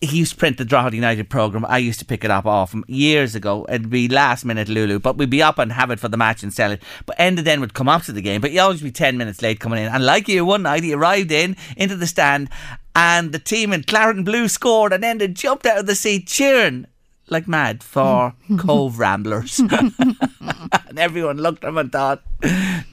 He 0.00 0.18
used 0.18 0.32
to 0.32 0.36
print 0.36 0.58
the 0.58 0.66
Drogheda 0.66 0.96
United 0.96 1.30
programme. 1.30 1.64
I 1.66 1.78
used 1.78 1.98
to 2.00 2.04
pick 2.04 2.24
it 2.24 2.30
up 2.30 2.44
off 2.44 2.74
him 2.74 2.84
years 2.88 3.34
ago. 3.34 3.64
It'd 3.70 3.88
be 3.88 4.06
last 4.06 4.44
minute 4.44 4.68
Lulu, 4.68 4.98
but 4.98 5.16
we'd 5.16 5.30
be 5.30 5.42
up 5.42 5.58
and 5.58 5.72
have 5.72 5.90
it 5.90 5.98
for 5.98 6.08
the 6.08 6.18
match 6.18 6.42
and 6.42 6.52
sell 6.52 6.72
it. 6.72 6.82
But 7.06 7.16
Enda 7.16 7.42
then 7.42 7.60
would 7.60 7.72
come 7.72 7.88
up 7.88 8.02
to 8.02 8.12
the 8.12 8.20
game, 8.20 8.42
but 8.42 8.50
he'd 8.50 8.58
always 8.58 8.82
be 8.82 8.90
10 8.90 9.16
minutes 9.16 9.40
late 9.40 9.60
coming 9.60 9.82
in. 9.82 9.90
And 9.90 10.04
like 10.04 10.28
you, 10.28 10.44
one 10.44 10.62
night 10.62 10.82
he 10.84 10.92
arrived 10.92 11.32
in, 11.32 11.56
into 11.76 11.96
the 11.96 12.06
stand, 12.06 12.50
and 12.94 13.32
the 13.32 13.38
team 13.38 13.72
in 13.72 13.82
Claret 13.84 14.16
and 14.16 14.24
Blue 14.26 14.46
scored, 14.48 14.92
and 14.92 15.02
Enda 15.02 15.32
jumped 15.32 15.64
out 15.64 15.78
of 15.78 15.86
the 15.86 15.94
seat 15.94 16.26
cheering 16.26 16.86
like 17.28 17.48
mad 17.48 17.82
for 17.82 18.34
Cobh 18.58 18.98
Ramblers. 18.98 19.58
and 19.60 20.98
everyone 20.98 21.38
looked 21.38 21.64
at 21.64 21.68
him 21.68 21.78
and 21.78 21.90
thought, 21.90 22.22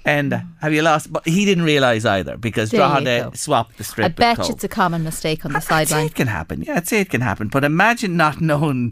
and 0.06 0.34
have 0.62 0.74
you 0.74 0.82
lost? 0.82 1.12
But 1.12 1.28
he 1.28 1.46
didn't 1.46 1.66
realise 1.66 2.06
either 2.06 2.38
because 2.38 2.72
Drogheda 2.72 3.32
swapped 3.36 3.78
the 3.78 3.84
strip. 3.84 4.06
I 4.06 4.10
bet 4.10 4.38
Cobh. 4.38 4.50
it's 4.50 4.64
a 4.64 4.68
common 4.70 5.04
mistake 5.04 5.46
on 5.46 5.54
the 5.54 5.60
sideline. 5.60 6.06
it 6.06 6.16
can 6.16 6.28
happen. 6.28 6.62
Yeah, 6.62 6.78
I'd 6.78 6.88
say 6.88 7.02
it 7.02 7.10
can 7.10 7.22
happen. 7.22 7.50
But 7.50 7.64
imagine 7.64 8.16
not 8.18 8.40
knowing 8.42 8.92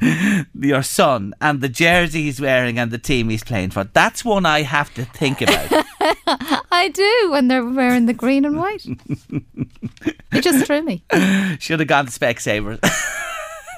your 0.54 0.84
son 0.84 1.34
and 1.42 1.62
the 1.62 1.70
jersey 1.70 2.24
he's 2.24 2.42
wearing 2.42 2.78
and 2.78 2.92
the 2.92 2.98
team 2.98 3.30
he's 3.30 3.44
playing 3.44 3.72
for. 3.72 3.86
That's 3.86 4.26
one 4.26 4.46
I 4.46 4.64
have 4.64 4.94
to 4.96 5.06
think 5.06 5.42
about. 5.42 5.86
I 6.72 6.90
do 6.94 7.32
when 7.32 7.48
they're 7.48 7.66
wearing 7.66 8.06
the 8.06 8.14
green 8.14 8.46
and 8.46 8.58
white. 8.58 8.86
it 10.32 10.42
just 10.42 10.66
threw 10.66 10.82
me. 10.82 11.04
Should 11.60 11.80
have 11.80 11.88
gone 11.88 12.06
to 12.06 12.12
Specsavers. 12.12 12.80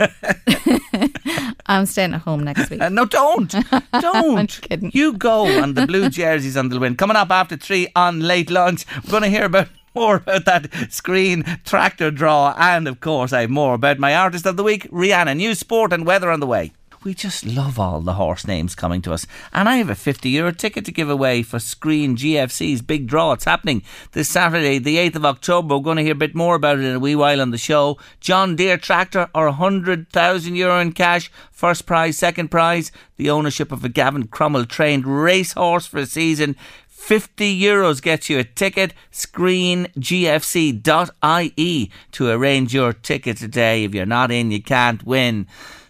I'm 1.65 1.85
staying 1.85 2.13
at 2.13 2.21
home 2.21 2.43
next 2.43 2.69
week. 2.69 2.81
Uh, 2.81 2.89
no, 2.89 3.05
don't. 3.05 3.49
Don't. 4.01 4.37
I'm 4.37 4.47
kidding. 4.47 4.91
You 4.93 5.13
go 5.13 5.45
and 5.45 5.75
the 5.75 5.85
blue 5.85 6.09
jerseys 6.09 6.57
on 6.57 6.69
the 6.69 6.79
win. 6.79 6.95
Coming 6.95 7.17
up 7.17 7.29
after 7.29 7.55
three 7.57 7.87
on 7.95 8.19
late 8.21 8.49
lunch, 8.49 8.85
we're 9.03 9.11
going 9.11 9.23
to 9.23 9.29
hear 9.29 9.45
about 9.45 9.69
more 9.95 10.15
about 10.15 10.45
that 10.45 10.63
Skryne 10.89 11.63
tractor 11.63 12.11
draw, 12.11 12.55
and 12.57 12.87
of 12.87 13.01
course, 13.01 13.33
I 13.33 13.41
have 13.41 13.49
more 13.49 13.73
about 13.73 13.99
my 13.99 14.15
artist 14.15 14.45
of 14.45 14.57
the 14.57 14.63
week, 14.63 14.89
Rihanna. 14.89 15.35
New 15.35 15.53
sport, 15.55 15.91
and 15.93 16.05
weather 16.05 16.31
on 16.31 16.39
the 16.39 16.47
way. 16.47 16.71
We 17.03 17.15
just 17.15 17.47
love 17.47 17.79
all 17.79 18.01
the 18.01 18.13
horse 18.13 18.45
names 18.45 18.75
coming 18.75 19.01
to 19.01 19.11
us. 19.11 19.25
And 19.51 19.67
I 19.67 19.77
have 19.77 19.89
a 19.89 19.95
50 19.95 20.29
euro 20.29 20.51
ticket 20.51 20.85
to 20.85 20.91
give 20.91 21.09
away 21.09 21.41
for 21.41 21.57
Skryne 21.57 22.15
GFC's 22.15 22.83
big 22.83 23.07
draw. 23.07 23.31
It's 23.31 23.45
happening 23.45 23.81
this 24.11 24.29
Saturday, 24.29 24.77
the 24.77 24.97
8th 24.97 25.15
of 25.15 25.25
October. 25.25 25.77
We're 25.77 25.83
going 25.83 25.97
to 25.97 26.03
hear 26.03 26.11
a 26.11 26.15
bit 26.15 26.35
more 26.35 26.53
about 26.53 26.77
it 26.77 26.85
in 26.85 26.93
a 26.93 26.99
wee 26.99 27.15
while 27.15 27.41
on 27.41 27.49
the 27.49 27.57
show. 27.57 27.97
John 28.19 28.55
Deere 28.55 28.77
tractor 28.77 29.27
or 29.33 29.45
100,000 29.45 30.55
euro 30.55 30.79
in 30.79 30.91
cash. 30.91 31.31
First 31.49 31.87
prize, 31.87 32.19
second 32.19 32.51
prize, 32.51 32.91
the 33.15 33.31
ownership 33.31 33.71
of 33.71 33.83
a 33.83 33.89
Gavin 33.89 34.27
Cromwell 34.27 34.65
trained 34.65 35.07
racehorse 35.07 35.87
for 35.87 35.97
a 35.97 36.05
season. 36.05 36.55
50 36.87 37.59
euros 37.59 37.99
gets 37.99 38.29
you 38.29 38.37
a 38.37 38.43
ticket. 38.43 38.93
SkryneGFC.ie 39.11 41.91
to 42.11 42.29
arrange 42.29 42.75
your 42.75 42.93
ticket 42.93 43.37
today. 43.37 43.85
If 43.85 43.95
you're 43.95 44.05
not 44.05 44.29
in, 44.29 44.51
you 44.51 44.61
can't 44.61 45.03
win. 45.03 45.47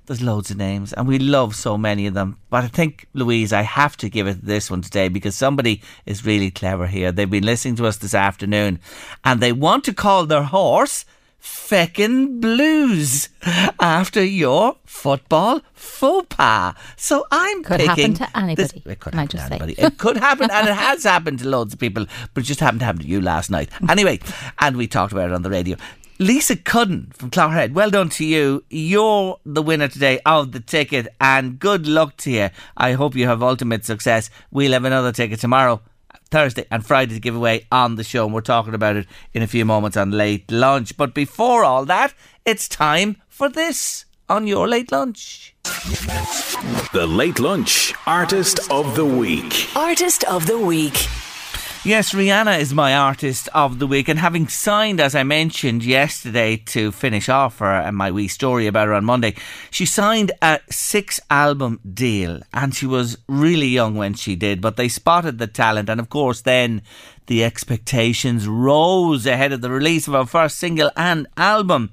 There's 0.08 0.22
loads 0.22 0.52
of 0.52 0.58
names, 0.58 0.92
and 0.94 1.08
we 1.08 1.20
love 1.20 1.56
so 1.56 1.78
many 1.78 2.06
of 2.08 2.14
them. 2.14 2.38
But 2.50 2.64
I 2.64 2.68
think, 2.68 3.08
Louise, 3.14 3.54
I 3.54 3.62
have 3.62 3.96
to 3.98 4.10
give 4.10 4.28
it 4.28 4.44
this 4.46 4.70
one 4.70 4.82
today 4.82 5.08
because 5.08 5.36
somebody 5.36 5.82
is 6.06 6.26
really 6.26 6.52
clever 6.52 6.88
here. 6.88 7.12
They've 7.12 7.30
been 7.30 7.46
listening 7.46 7.76
to 7.78 7.86
us 7.88 7.98
this 7.98 8.14
afternoon, 8.16 8.80
and 9.24 9.40
they 9.40 9.54
want 9.54 9.84
to 9.86 9.94
call 9.94 10.26
their 10.26 10.44
horse 10.44 11.06
Feckin' 11.40 12.40
Blues 12.42 13.30
after 13.80 14.24
your 14.24 14.76
football 14.86 15.62
faux 15.74 16.28
pas. 16.36 16.74
So 16.98 17.26
I'm 17.32 17.64
Could 17.64 17.80
picking 17.80 18.14
Could 18.16 18.18
happen 18.20 18.50
to 18.50 18.56
this- 18.56 18.74
anybody, 18.74 18.92
it 18.92 19.00
could 19.00 19.12
can 19.14 19.20
I 19.20 19.22
happen 19.24 19.28
to 19.30 19.38
just 19.38 19.48
say. 19.50 19.56
anybody. 19.56 19.74
It 19.82 19.98
could 19.98 20.18
happen, 20.18 20.52
and 20.52 20.68
it 20.68 20.76
has 20.76 21.04
happened 21.04 21.40
to 21.40 21.48
loads 21.50 21.74
of 21.74 21.80
people, 21.80 22.06
but 22.34 22.44
it 22.44 22.48
just 22.48 22.60
happened 22.60 22.82
to 22.82 22.86
happen 22.86 23.02
to 23.02 23.08
you 23.08 23.22
last 23.22 23.50
night. 23.50 23.70
Anyway, 23.90 24.20
and 24.60 24.78
we 24.78 24.88
talked 24.88 25.14
about 25.14 25.30
it 25.30 25.34
on 25.34 25.42
the 25.42 25.50
radio. 25.50 25.78
Lisa 26.22 26.56
Cudden 26.56 27.12
from 27.16 27.32
Clogherhead, 27.32 27.74
well 27.74 27.90
done 27.90 28.10
to 28.10 28.24
you. 28.24 28.64
You're 28.70 29.40
the 29.44 29.64
winner 29.64 29.88
today 29.88 30.20
of 30.24 30.52
the 30.52 30.60
ticket, 30.60 31.08
and 31.20 31.58
good 31.58 31.88
luck 31.88 32.16
to 32.18 32.30
you. 32.30 32.50
I 32.78 32.92
hope 32.92 33.16
you 33.16 33.26
have 33.26 33.42
ultimate 33.42 33.86
success. 33.86 34.30
We'll 34.52 34.74
have 34.74 34.86
another 34.86 35.12
ticket 35.12 35.40
tomorrow. 35.40 35.82
Thursday 36.30 36.68
and 36.70 36.86
Friday 36.86 37.16
to 37.16 37.20
give 37.20 37.36
away 37.36 37.66
on 37.72 37.96
the 37.96 38.04
show, 38.04 38.26
and 38.26 38.36
we're 38.36 38.42
talking 38.42 38.76
about 38.76 38.98
it 38.98 39.08
in 39.34 39.42
a 39.42 39.48
few 39.48 39.66
moments 39.66 39.98
on 39.98 40.12
late 40.12 40.52
lunch. 40.52 40.96
But 40.96 41.16
before 41.16 41.64
all 41.64 41.86
that, 41.86 42.14
it's 42.46 42.70
time 42.70 43.18
for 43.28 43.50
this 43.50 44.06
on 44.30 44.46
your 44.46 44.68
late 44.68 44.92
lunch. 44.92 45.56
The 46.94 47.08
Late 47.08 47.40
Lunch 47.40 47.96
Artist 48.06 48.60
of 48.70 48.96
the 48.96 49.06
Week. 49.06 49.76
Artist 49.76 50.24
of 50.26 50.46
the 50.46 50.60
Week. 50.60 51.08
Yes, 51.84 52.14
Rihanna 52.14 52.60
is 52.60 52.76
my 52.76 52.96
artist 52.96 53.50
of 53.56 53.80
the 53.80 53.88
week, 53.88 54.08
and 54.08 54.20
having 54.20 54.48
signed, 54.48 55.00
as 55.00 55.16
I 55.16 55.24
mentioned 55.24 55.84
yesterday, 55.84 56.58
to 56.68 56.92
finish 56.92 57.28
off 57.28 57.58
her 57.58 57.74
and 57.74 57.98
my 57.98 58.12
wee 58.12 58.28
story 58.28 58.68
about 58.68 58.88
her 58.88 58.94
on 58.94 59.04
Monday, 59.04 59.34
she 59.72 59.88
signed 59.88 60.32
a 60.44 60.60
six 60.70 61.20
album 61.32 61.80
deal, 61.92 62.40
and 62.54 62.76
she 62.76 62.86
was 62.86 63.18
really 63.28 63.66
young 63.66 63.96
when 63.96 64.14
she 64.14 64.36
did, 64.36 64.62
but 64.62 64.78
they 64.78 64.88
spotted 64.88 65.40
the 65.40 65.48
talent, 65.48 65.90
and 65.90 66.00
of 66.00 66.08
course, 66.08 66.42
then 66.42 66.84
the 67.26 67.44
expectations 67.44 68.48
rose 68.48 69.26
ahead 69.26 69.52
of 69.52 69.62
the 69.62 69.72
release 69.72 70.08
of 70.08 70.14
her 70.14 70.26
first 70.26 70.60
single 70.60 70.92
and 70.96 71.26
album. 71.36 71.90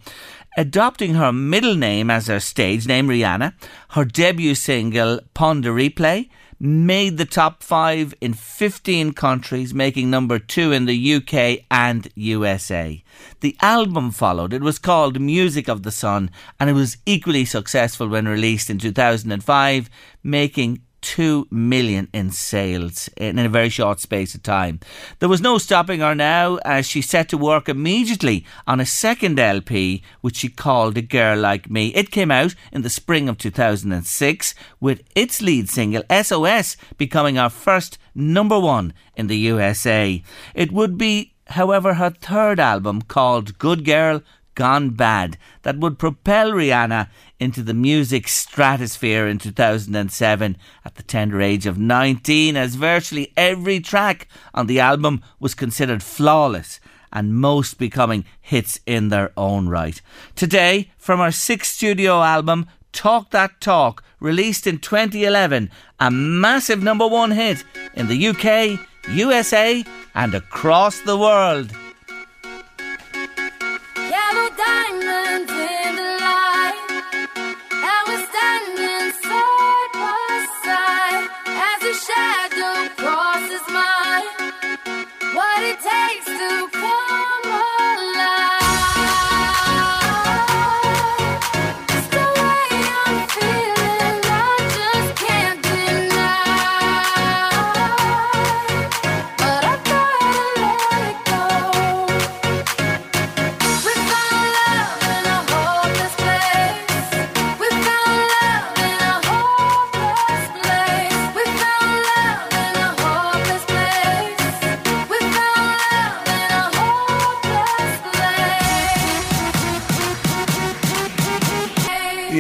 Adopting 0.58 1.14
her 1.14 1.32
middle 1.32 1.76
name 1.76 2.10
as 2.10 2.26
her 2.26 2.40
stage 2.40 2.86
name, 2.86 3.08
Rihanna, 3.08 3.54
her 3.90 4.04
debut 4.04 4.54
single, 4.54 5.20
Pon 5.32 5.62
de 5.62 5.70
Replay, 5.70 6.28
made 6.60 7.16
the 7.16 7.24
top 7.24 7.62
five 7.62 8.14
in 8.20 8.34
15 8.34 9.12
countries, 9.12 9.72
making 9.72 10.10
number 10.10 10.38
two 10.38 10.72
in 10.72 10.86
the 10.86 11.14
UK 11.14 11.64
and 11.70 12.08
USA. 12.14 13.02
The 13.40 13.56
album 13.60 14.10
followed. 14.10 14.52
It 14.52 14.62
was 14.62 14.78
called 14.78 15.20
Music 15.20 15.68
of 15.68 15.82
the 15.82 15.92
Sun, 15.92 16.30
and 16.58 16.68
it 16.68 16.74
was 16.74 16.96
equally 17.06 17.44
successful 17.44 18.08
when 18.08 18.26
released 18.26 18.70
in 18.70 18.78
2005, 18.78 19.90
making 20.22 20.82
2 21.02 21.46
million 21.50 22.08
in 22.12 22.30
sales 22.30 23.08
in 23.16 23.38
a 23.38 23.48
very 23.48 23.68
short 23.68 24.00
space 24.00 24.34
of 24.34 24.42
time. 24.42 24.80
There 25.18 25.28
was 25.28 25.40
no 25.40 25.58
stopping 25.58 26.00
her 26.00 26.14
now 26.14 26.56
as 26.64 26.86
she 26.86 27.02
set 27.02 27.28
to 27.30 27.38
work 27.38 27.68
immediately 27.68 28.44
on 28.66 28.80
a 28.80 28.86
second 28.86 29.38
LP 29.38 30.02
which 30.20 30.36
she 30.36 30.48
called 30.48 30.96
A 30.96 31.02
Girl 31.02 31.38
Like 31.38 31.70
Me. 31.70 31.88
It 31.94 32.10
came 32.10 32.30
out 32.30 32.54
in 32.72 32.82
the 32.82 32.90
spring 32.90 33.28
of 33.28 33.38
2006 33.38 34.54
with 34.80 35.02
its 35.14 35.40
lead 35.40 35.68
single 35.68 36.02
SOS 36.10 36.76
becoming 36.96 37.38
our 37.38 37.50
first 37.50 37.98
number 38.14 38.58
1 38.58 38.92
in 39.16 39.26
the 39.26 39.38
USA. 39.38 40.22
It 40.54 40.72
would 40.72 40.98
be 40.98 41.34
however 41.48 41.94
her 41.94 42.10
third 42.10 42.60
album 42.60 43.02
called 43.02 43.58
Good 43.58 43.84
Girl 43.84 44.22
Gone 44.54 44.90
Bad 44.90 45.38
that 45.62 45.78
would 45.78 46.00
propel 46.00 46.50
Rihanna 46.50 47.08
into 47.40 47.62
the 47.62 47.74
music 47.74 48.28
stratosphere 48.28 49.26
in 49.26 49.38
2007 49.38 50.56
at 50.84 50.94
the 50.96 51.02
tender 51.02 51.40
age 51.40 51.66
of 51.66 51.78
19 51.78 52.56
as 52.56 52.74
virtually 52.74 53.32
every 53.36 53.80
track 53.80 54.28
on 54.54 54.66
the 54.66 54.80
album 54.80 55.22
was 55.38 55.54
considered 55.54 56.02
flawless 56.02 56.80
and 57.12 57.34
most 57.34 57.78
becoming 57.78 58.24
hits 58.40 58.80
in 58.86 59.08
their 59.08 59.32
own 59.36 59.68
right. 59.68 60.00
Today, 60.34 60.90
from 60.98 61.20
our 61.20 61.30
sixth 61.32 61.74
studio 61.74 62.22
album, 62.22 62.66
Talk 62.92 63.30
That 63.30 63.60
Talk, 63.60 64.02
released 64.20 64.66
in 64.66 64.78
2011, 64.78 65.70
a 66.00 66.10
massive 66.10 66.82
number 66.82 67.06
one 67.06 67.30
hit 67.30 67.64
in 67.94 68.08
the 68.08 68.28
UK, 68.28 68.80
USA, 69.10 69.84
and 70.14 70.34
across 70.34 71.00
the 71.00 71.16
world. 71.16 71.72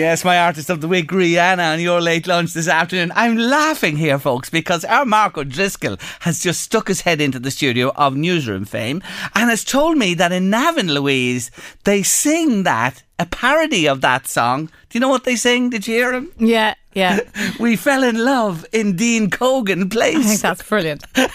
Yes, 0.08 0.24
my 0.24 0.38
artist 0.38 0.70
of 0.70 0.80
the 0.80 0.88
week, 0.88 1.10
Rihanna, 1.10 1.74
on 1.74 1.80
your 1.80 2.00
late 2.00 2.26
lunch 2.26 2.54
this 2.54 2.66
afternoon. 2.66 3.12
I'm 3.14 3.36
laughing 3.36 3.98
here, 3.98 4.18
folks, 4.18 4.48
because 4.48 4.82
our 4.86 5.04
Mark 5.04 5.36
O'Driscoll 5.36 5.98
has 6.20 6.40
just 6.40 6.62
stuck 6.62 6.88
his 6.88 7.02
head 7.02 7.20
into 7.20 7.38
the 7.38 7.50
studio 7.50 7.92
of 7.94 8.16
Newsroom 8.16 8.64
fame 8.64 9.02
and 9.34 9.50
has 9.50 9.64
told 9.64 9.98
me 9.98 10.14
that 10.14 10.32
in 10.32 10.48
Navan 10.48 10.94
Louise, 10.94 11.50
they 11.84 12.02
sing 12.02 12.62
that, 12.62 13.02
a 13.18 13.26
parody 13.26 13.86
of 13.86 14.00
that 14.00 14.26
song. 14.26 14.70
Do 14.88 14.96
you 14.96 15.00
know 15.00 15.10
what 15.10 15.24
they 15.24 15.36
sing? 15.36 15.68
Did 15.68 15.86
you 15.86 15.96
hear 15.96 16.14
him? 16.14 16.32
Yeah, 16.38 16.72
yeah. 16.94 17.20
we 17.60 17.76
fell 17.76 18.02
in 18.02 18.24
love 18.24 18.64
in 18.72 18.96
Dean 18.96 19.28
Cogan 19.28 19.90
Place. 19.90 20.16
I 20.16 20.22
think 20.22 20.40
that's 20.40 20.66
brilliant. 20.66 21.04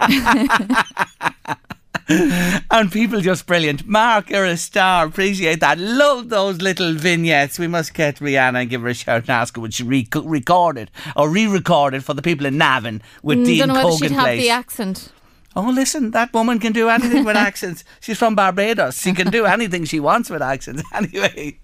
and 2.70 2.92
people 2.92 3.20
just 3.20 3.46
brilliant. 3.46 3.86
Mark, 3.86 4.30
you're 4.30 4.44
a 4.44 4.56
star. 4.56 5.06
Appreciate 5.06 5.60
that. 5.60 5.78
Love 5.78 6.28
those 6.28 6.60
little 6.60 6.92
vignettes. 6.94 7.58
We 7.58 7.66
must 7.66 7.94
get 7.94 8.16
Rihanna 8.16 8.62
and 8.62 8.70
give 8.70 8.82
her 8.82 8.88
a 8.88 8.94
shout 8.94 9.22
and 9.22 9.30
ask 9.30 9.56
her 9.56 9.60
would 9.60 9.74
she 9.74 9.82
re- 9.82 10.08
record 10.14 10.78
it 10.78 10.90
or 11.16 11.28
re-record 11.28 11.94
it 11.94 12.02
for 12.02 12.14
the 12.14 12.22
people 12.22 12.46
in 12.46 12.58
Navan 12.58 13.02
with 13.22 13.38
Mm, 13.38 13.44
Dean 13.44 13.58
don't 13.58 13.68
know 13.68 13.74
whether 13.74 13.90
Cogan 13.90 14.08
she'd 14.08 14.14
have 14.14 14.36
the 14.38 14.50
accent. 14.50 15.12
Oh, 15.54 15.70
listen, 15.70 16.12
that 16.12 16.32
woman 16.32 16.58
can 16.58 16.72
do 16.72 16.88
anything 16.88 17.24
with 17.24 17.36
accents. 17.48 17.84
She's 18.00 18.18
from 18.18 18.34
Barbados. 18.34 19.00
She 19.00 19.12
can 19.12 19.30
do 19.30 19.44
anything 19.56 19.84
she 19.84 20.00
wants 20.00 20.30
with 20.30 20.42
accents. 20.42 20.82
Anyway, 20.94 21.58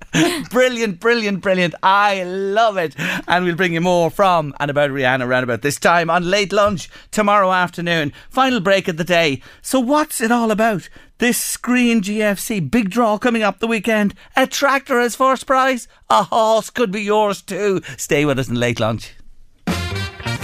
brilliant, 0.51 1.01
brilliant, 1.01 1.41
brilliant. 1.43 1.75
I 1.83 2.25
love 2.25 2.77
it. 2.77 2.95
And 3.29 3.45
we'll 3.45 3.55
bring 3.57 3.75
you 3.75 3.81
more 3.81 4.11
from 4.11 4.55
and 4.59 4.71
about 4.71 4.91
Rihanna 4.91 5.25
around 5.27 5.45
about 5.45 5.63
this 5.63 5.79
time 5.79 6.11
on 6.11 6.31
late 6.31 6.53
lunch 6.53 6.89
tomorrow 7.11 7.53
afternoon. 7.53 8.13
Final 8.31 8.61
break 8.61 8.89
of 8.89 8.97
the 8.97 9.05
day. 9.05 9.43
So, 9.63 9.79
what's 9.81 10.21
it 10.21 10.33
all 10.33 10.51
about? 10.51 10.89
This 11.19 11.57
Skryne 11.57 12.01
GFC 12.01 12.71
big 12.71 12.91
draw 12.91 13.19
coming 13.19 13.43
up 13.43 13.59
the 13.59 13.67
weekend. 13.67 14.15
A 14.37 14.47
tractor 14.47 14.99
as 14.99 15.15
first 15.17 15.47
prize. 15.47 15.89
A 16.11 16.25
horse 16.25 16.71
could 16.71 16.91
be 16.91 17.03
yours 17.03 17.43
too. 17.43 17.81
Stay 17.97 18.25
with 18.25 18.39
us 18.39 18.49
in 18.49 18.55
late 18.55 18.81
lunch. 18.81 19.15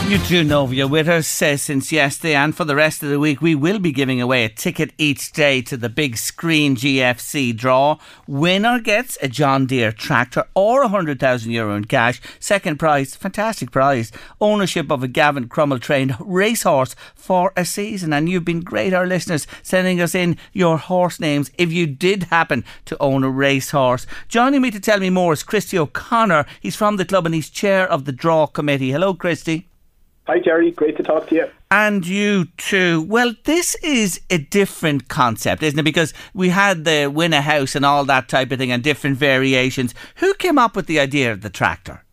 You 0.07 0.19
do 0.19 0.45
know 0.45 0.65
with 0.65 1.09
us 1.09 1.41
uh, 1.41 1.57
since 1.57 1.91
yesterday, 1.91 2.35
and 2.35 2.55
for 2.55 2.65
the 2.65 2.77
rest 2.77 3.03
of 3.03 3.09
the 3.09 3.19
week, 3.19 3.41
we 3.41 3.55
will 3.55 3.79
be 3.79 3.91
giving 3.91 4.21
away 4.21 4.45
a 4.45 4.51
ticket 4.51 4.93
each 4.99 5.33
day 5.33 5.63
to 5.63 5.79
the 5.79 5.89
big 5.89 6.17
Skryne 6.17 6.77
GFC 6.77 7.57
draw. 7.57 7.99
Winner 8.29 8.81
gets 8.81 9.17
a 9.23 9.29
John 9.29 9.65
Deere 9.65 9.93
tractor 9.93 10.45
or 10.55 10.83
a 10.83 10.89
hundred 10.89 11.21
thousand 11.21 11.53
euro 11.53 11.75
in 11.75 11.87
cash. 11.87 12.21
Second 12.39 12.79
prize, 12.79 13.17
fantastic 13.17 13.71
prize, 13.71 14.13
ownership 14.43 14.93
of 14.93 15.03
a 15.03 15.09
Gavin 15.09 15.49
Cromwell 15.49 15.79
trained 15.79 16.15
racehorse 16.21 16.95
for 17.15 17.55
a 17.57 17.65
season. 17.65 18.13
And 18.13 18.29
you've 18.29 18.45
been 18.45 18.61
great, 18.61 18.93
our 18.93 19.07
listeners, 19.07 19.47
sending 19.63 20.03
us 20.03 20.15
in 20.15 20.37
your 20.53 20.77
horse 20.77 21.19
names 21.19 21.51
if 21.57 21.73
you 21.73 21.87
did 21.87 22.25
happen 22.25 22.63
to 22.85 23.03
own 23.03 23.25
a 23.25 23.31
racehorse. 23.31 24.07
Joining 24.29 24.61
me 24.61 24.71
to 24.71 24.81
tell 24.81 25.01
me 25.01 25.09
more 25.09 25.33
is 25.33 25.43
Christy 25.43 25.79
O'Connor. 25.79 26.45
He's 26.61 26.77
from 26.77 26.99
the 26.99 27.07
club 27.07 27.25
and 27.25 27.35
he's 27.35 27.49
chair 27.49 27.91
of 27.91 28.05
the 28.05 28.13
draw 28.13 28.47
committee. 28.47 28.93
Hello, 28.93 29.15
Christy. 29.15 29.71
Hi, 30.27 30.39
Jerry. 30.39 30.71
Great 30.71 30.97
to 30.97 31.03
talk 31.03 31.29
to 31.29 31.35
you. 31.35 31.51
And 31.71 32.07
you 32.07 32.47
too. 32.57 33.03
Well, 33.03 33.35
this 33.45 33.75
is 33.83 34.23
a 34.31 34.39
different 34.39 35.09
concept, 35.09 35.63
isn't 35.63 35.79
it? 35.79 35.83
Because 35.83 36.15
we 36.33 36.49
had 36.49 36.85
the 36.87 37.09
win 37.09 37.35
a 37.35 37.43
house 37.43 37.75
and 37.75 37.85
all 37.85 38.07
that 38.07 38.29
type 38.29 38.51
of 38.51 38.59
thing 38.59 38.73
and 38.73 38.83
different 38.83 39.19
variations. 39.19 39.95
Who 40.17 40.33
came 40.35 40.59
up 40.59 40.77
with 40.77 40.87
the 40.87 40.99
idea 40.99 41.31
of 41.31 41.43
the 41.43 41.51
tractor? 41.51 42.05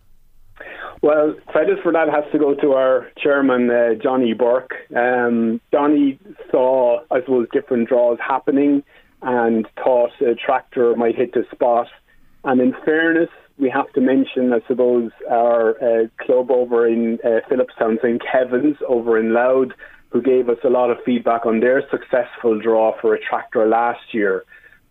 Well, 1.02 1.36
credit 1.48 1.80
for 1.82 1.92
that 1.94 2.10
has 2.10 2.26
to 2.34 2.38
go 2.38 2.54
to 2.54 2.74
our 2.74 3.08
chairman, 3.18 3.72
uh, 3.72 3.96
Johnny 3.96 4.34
Burke. 4.34 4.74
Um, 4.96 5.62
Johnny 5.72 6.20
saw, 6.52 7.00
I 7.10 7.22
suppose, 7.22 7.48
different 7.54 7.88
draws 7.88 8.20
happening 8.20 8.84
and 9.22 9.68
thought 9.82 10.12
a 10.22 10.36
tractor 10.36 10.96
might 10.96 11.16
hit 11.16 11.34
the 11.34 11.46
spot. 11.52 11.88
And 12.44 12.60
in 12.60 12.76
fairness, 12.84 13.30
we 13.62 13.70
have 13.70 13.94
to 13.94 14.02
mention, 14.02 14.52
I 14.52 14.68
suppose, 14.68 15.12
our 15.30 15.76
uh, 15.78 16.08
club 16.26 16.50
over 16.50 16.88
in 16.88 17.20
uh, 17.24 17.48
Phillipstown, 17.48 18.02
St. 18.02 18.20
Kevin's 18.20 18.78
over 18.90 19.20
in 19.20 19.34
Louth, 19.34 19.70
who 20.10 20.22
gave 20.22 20.50
us 20.50 20.58
a 20.66 20.70
lot 20.70 20.90
of 20.90 20.98
feedback 21.06 21.46
on 21.46 21.60
their 21.60 21.84
successful 21.92 22.60
draw 22.60 23.00
for 23.00 23.14
a 23.14 23.20
tractor 23.22 23.68
last 23.68 24.14
year. 24.14 24.44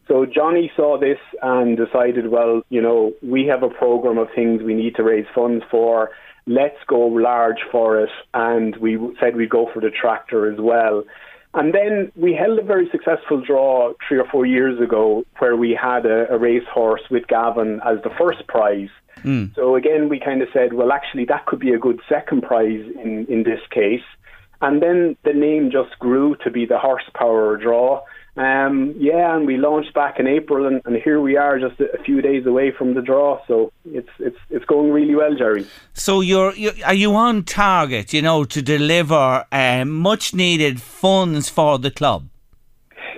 So 0.07 0.25
Johnny 0.25 0.71
saw 0.77 0.99
this 0.99 1.19
and 1.43 1.77
decided, 1.77 2.31
well, 2.31 2.63
you 2.69 2.81
know, 2.81 3.13
we 3.23 3.47
have 3.47 3.65
a 3.65 3.69
program 3.69 4.19
of 4.19 4.29
things 4.35 4.63
we 4.63 4.75
need 4.75 4.95
to 4.97 5.03
raise 5.03 5.27
funds 5.35 5.65
for. 5.69 6.11
Let's 6.47 6.79
go 6.87 7.01
large 7.01 7.61
for 7.71 8.01
it. 8.01 8.11
And 8.35 8.77
we 8.77 8.99
said 9.21 9.37
we'd 9.37 9.51
go 9.51 9.69
for 9.75 9.81
the 9.81 9.91
tractor 9.91 10.51
as 10.51 10.59
well. 10.61 11.05
And 11.53 11.75
then 11.75 12.13
we 12.15 12.33
held 12.33 12.59
a 12.61 12.63
very 12.63 12.89
successful 12.91 13.41
draw 13.41 13.93
three 14.07 14.19
or 14.19 14.27
four 14.31 14.47
years 14.47 14.81
ago 14.81 15.25
where 15.39 15.57
we 15.57 15.73
had 15.81 16.07
a, 16.07 16.33
a 16.33 16.39
racehorse 16.39 17.03
with 17.11 17.27
Gavin 17.27 17.81
as 17.85 18.01
the 18.05 18.11
first 18.17 18.47
prize. 18.47 18.89
Hmm. 19.23 19.47
So 19.57 19.75
again, 19.75 20.09
we 20.09 20.21
kind 20.21 20.43
of 20.43 20.49
said, 20.53 20.73
well, 20.73 20.93
actually, 20.93 21.25
that 21.27 21.47
could 21.47 21.59
be 21.59 21.73
a 21.73 21.79
good 21.79 22.01
second 22.09 22.43
prize 22.43 22.85
in, 23.03 23.27
in 23.29 23.43
this 23.43 23.61
case. 23.71 24.05
And 24.63 24.83
then 24.83 25.17
the 25.25 25.33
name 25.33 25.71
just 25.71 25.99
grew 25.99 26.37
to 26.45 26.51
be 26.51 26.67
the 26.67 26.79
horsepower 26.79 27.57
draw. 27.57 28.03
Um, 28.37 28.95
yeah, 28.97 29.37
and 29.37 29.47
we 29.47 29.57
launched 29.57 29.93
back 29.93 30.21
in 30.21 30.27
April, 30.27 30.67
and, 30.67 30.81
and 30.85 30.97
here 30.97 31.21
we 31.21 31.37
are, 31.37 31.59
just 31.59 31.81
a, 31.81 32.03
few 32.05 32.23
days 32.23 32.47
away 32.47 32.71
from 32.71 32.95
the 32.95 33.03
draw. 33.03 33.41
So 33.47 33.73
it's 33.85 34.09
it's 34.19 34.39
it's 34.51 34.65
going 34.65 34.93
really 34.93 35.15
well, 35.15 35.35
Jerry. 35.35 35.67
So 35.95 36.21
you're, 36.21 36.55
you 36.55 36.73
are 36.85 36.95
you 36.95 37.15
on 37.15 37.43
target? 37.45 38.13
You 38.13 38.23
know 38.23 38.45
to 38.45 38.63
deliver 38.63 39.45
uh, 39.51 39.85
much 39.85 40.33
needed 40.33 40.81
funds 40.81 41.49
for 41.49 41.79
the 41.79 41.91
club. 41.91 42.29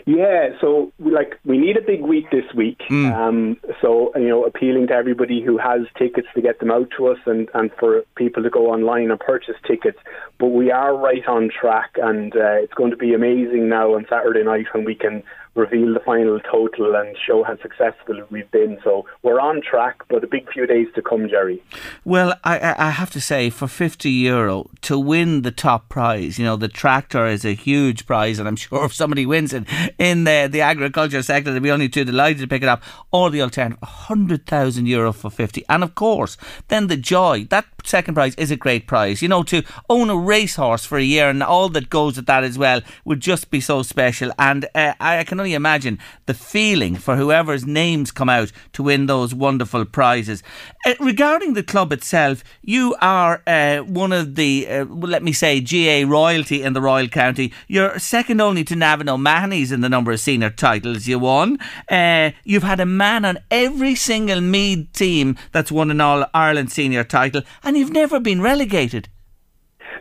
Yeah, 0.06 0.50
so 0.60 0.92
we, 0.98 1.12
like 1.12 1.38
we 1.44 1.58
need 1.58 1.76
a 1.76 1.82
big 1.82 2.02
week 2.02 2.30
this 2.30 2.44
week. 2.54 2.80
Um, 3.12 3.56
so 3.80 4.12
you 4.16 4.28
know, 4.28 4.44
appealing 4.44 4.88
to 4.88 4.94
everybody 4.94 5.42
who 5.42 5.58
has 5.58 5.82
tickets 5.96 6.28
to 6.34 6.42
get 6.42 6.58
them 6.60 6.70
out 6.70 6.88
to 6.96 7.08
us, 7.08 7.18
and 7.26 7.48
and 7.54 7.70
for 7.78 8.02
people 8.16 8.42
to 8.42 8.50
go 8.50 8.70
online 8.70 9.10
and 9.10 9.20
purchase 9.20 9.56
tickets. 9.66 9.98
But 10.38 10.48
we 10.48 10.70
are 10.70 10.96
right 10.96 11.26
on 11.26 11.50
track, 11.50 11.92
and 11.96 12.34
uh, 12.34 12.62
it's 12.62 12.74
going 12.74 12.90
to 12.90 12.96
be 12.96 13.14
amazing 13.14 13.68
now 13.68 13.94
on 13.94 14.06
Saturday 14.08 14.42
night 14.42 14.66
when 14.72 14.84
we 14.84 14.94
can 14.94 15.22
reveal 15.54 15.92
the 15.92 16.00
final 16.00 16.40
total 16.40 16.94
and 16.94 17.16
show 17.26 17.42
how 17.42 17.56
successful 17.60 18.22
we've 18.30 18.50
been. 18.50 18.78
So 18.82 19.06
we're 19.22 19.40
on 19.40 19.60
track, 19.60 20.02
but 20.08 20.24
a 20.24 20.26
big 20.26 20.50
few 20.50 20.66
days 20.66 20.88
to 20.94 21.02
come, 21.02 21.28
Jerry. 21.28 21.62
Well, 22.04 22.34
I, 22.44 22.74
I 22.78 22.90
have 22.90 23.10
to 23.10 23.20
say, 23.20 23.50
for 23.50 23.68
50 23.68 24.10
euro 24.10 24.70
to 24.82 24.98
win 24.98 25.42
the 25.42 25.50
top 25.50 25.88
prize, 25.88 26.38
you 26.38 26.44
know, 26.44 26.56
the 26.56 26.68
tractor 26.68 27.26
is 27.26 27.44
a 27.44 27.54
huge 27.54 28.06
prize, 28.06 28.38
and 28.38 28.48
I'm 28.48 28.56
sure 28.62 28.86
if 28.86 28.94
somebody 28.94 29.26
wins 29.26 29.52
it 29.52 29.64
in 29.98 30.24
the, 30.24 30.48
the 30.50 30.62
agriculture 30.62 31.22
sector, 31.22 31.52
they'll 31.52 31.60
be 31.60 31.70
only 31.70 31.88
too 31.88 32.04
delighted 32.04 32.40
to 32.40 32.48
pick 32.48 32.62
it 32.62 32.68
up. 32.68 32.82
Or 33.10 33.30
the 33.30 33.42
alternative, 33.42 33.82
100,000 33.82 34.86
euro 34.86 35.12
for 35.12 35.30
50. 35.30 35.64
And 35.68 35.82
of 35.82 35.94
course, 35.94 36.36
then 36.68 36.86
the 36.86 36.96
joy, 36.96 37.46
that 37.50 37.66
second 37.84 38.14
prize 38.14 38.34
is 38.36 38.50
a 38.50 38.56
great 38.56 38.86
prize. 38.86 39.22
You 39.22 39.28
know, 39.28 39.42
to 39.44 39.62
own 39.90 40.08
a 40.08 40.16
racehorse 40.16 40.84
for 40.84 40.98
a 40.98 41.02
year 41.02 41.28
and 41.28 41.42
all 41.42 41.68
that 41.70 41.90
goes 41.90 42.16
with 42.16 42.26
that 42.26 42.44
as 42.44 42.58
well 42.58 42.80
would 43.04 43.20
just 43.20 43.50
be 43.50 43.60
so 43.60 43.82
special. 43.82 44.32
And 44.38 44.66
uh, 44.74 44.94
I 45.00 45.24
can 45.24 45.40
only 45.42 45.54
imagine 45.54 45.98
the 46.26 46.34
feeling 46.34 46.94
for 46.94 47.16
whoever's 47.16 47.66
names 47.66 48.12
come 48.12 48.28
out 48.28 48.52
to 48.74 48.84
win 48.84 49.06
those 49.06 49.34
wonderful 49.34 49.84
prizes. 49.84 50.40
Uh, 50.86 50.94
regarding 51.00 51.54
the 51.54 51.64
club 51.64 51.92
itself, 51.92 52.44
you 52.62 52.94
are 53.00 53.42
uh, 53.44 53.78
one 53.78 54.12
of 54.12 54.36
the, 54.36 54.68
uh, 54.68 54.84
let 54.84 55.24
me 55.24 55.32
say, 55.32 55.60
GAA 55.60 56.08
royalty 56.08 56.62
in 56.62 56.74
the 56.74 56.80
Royal 56.80 57.08
County. 57.08 57.52
You're 57.66 57.98
second 57.98 58.40
only 58.40 58.62
to 58.62 58.76
Navan 58.76 59.08
O'Mahony's 59.08 59.72
in 59.72 59.80
the 59.80 59.88
number 59.88 60.12
of 60.12 60.20
senior 60.20 60.50
titles 60.50 61.08
you 61.08 61.18
won. 61.18 61.58
Uh, 61.90 62.30
you've 62.44 62.62
had 62.62 62.78
a 62.78 62.86
man 62.86 63.24
on 63.24 63.38
every 63.50 63.96
single 63.96 64.40
Meath 64.40 64.92
team 64.92 65.36
that's 65.50 65.72
won 65.72 65.90
an 65.90 66.00
All 66.00 66.24
Ireland 66.32 66.70
senior 66.70 67.02
title, 67.02 67.42
and 67.64 67.76
you've 67.76 67.90
never 67.90 68.20
been 68.20 68.40
relegated. 68.40 69.08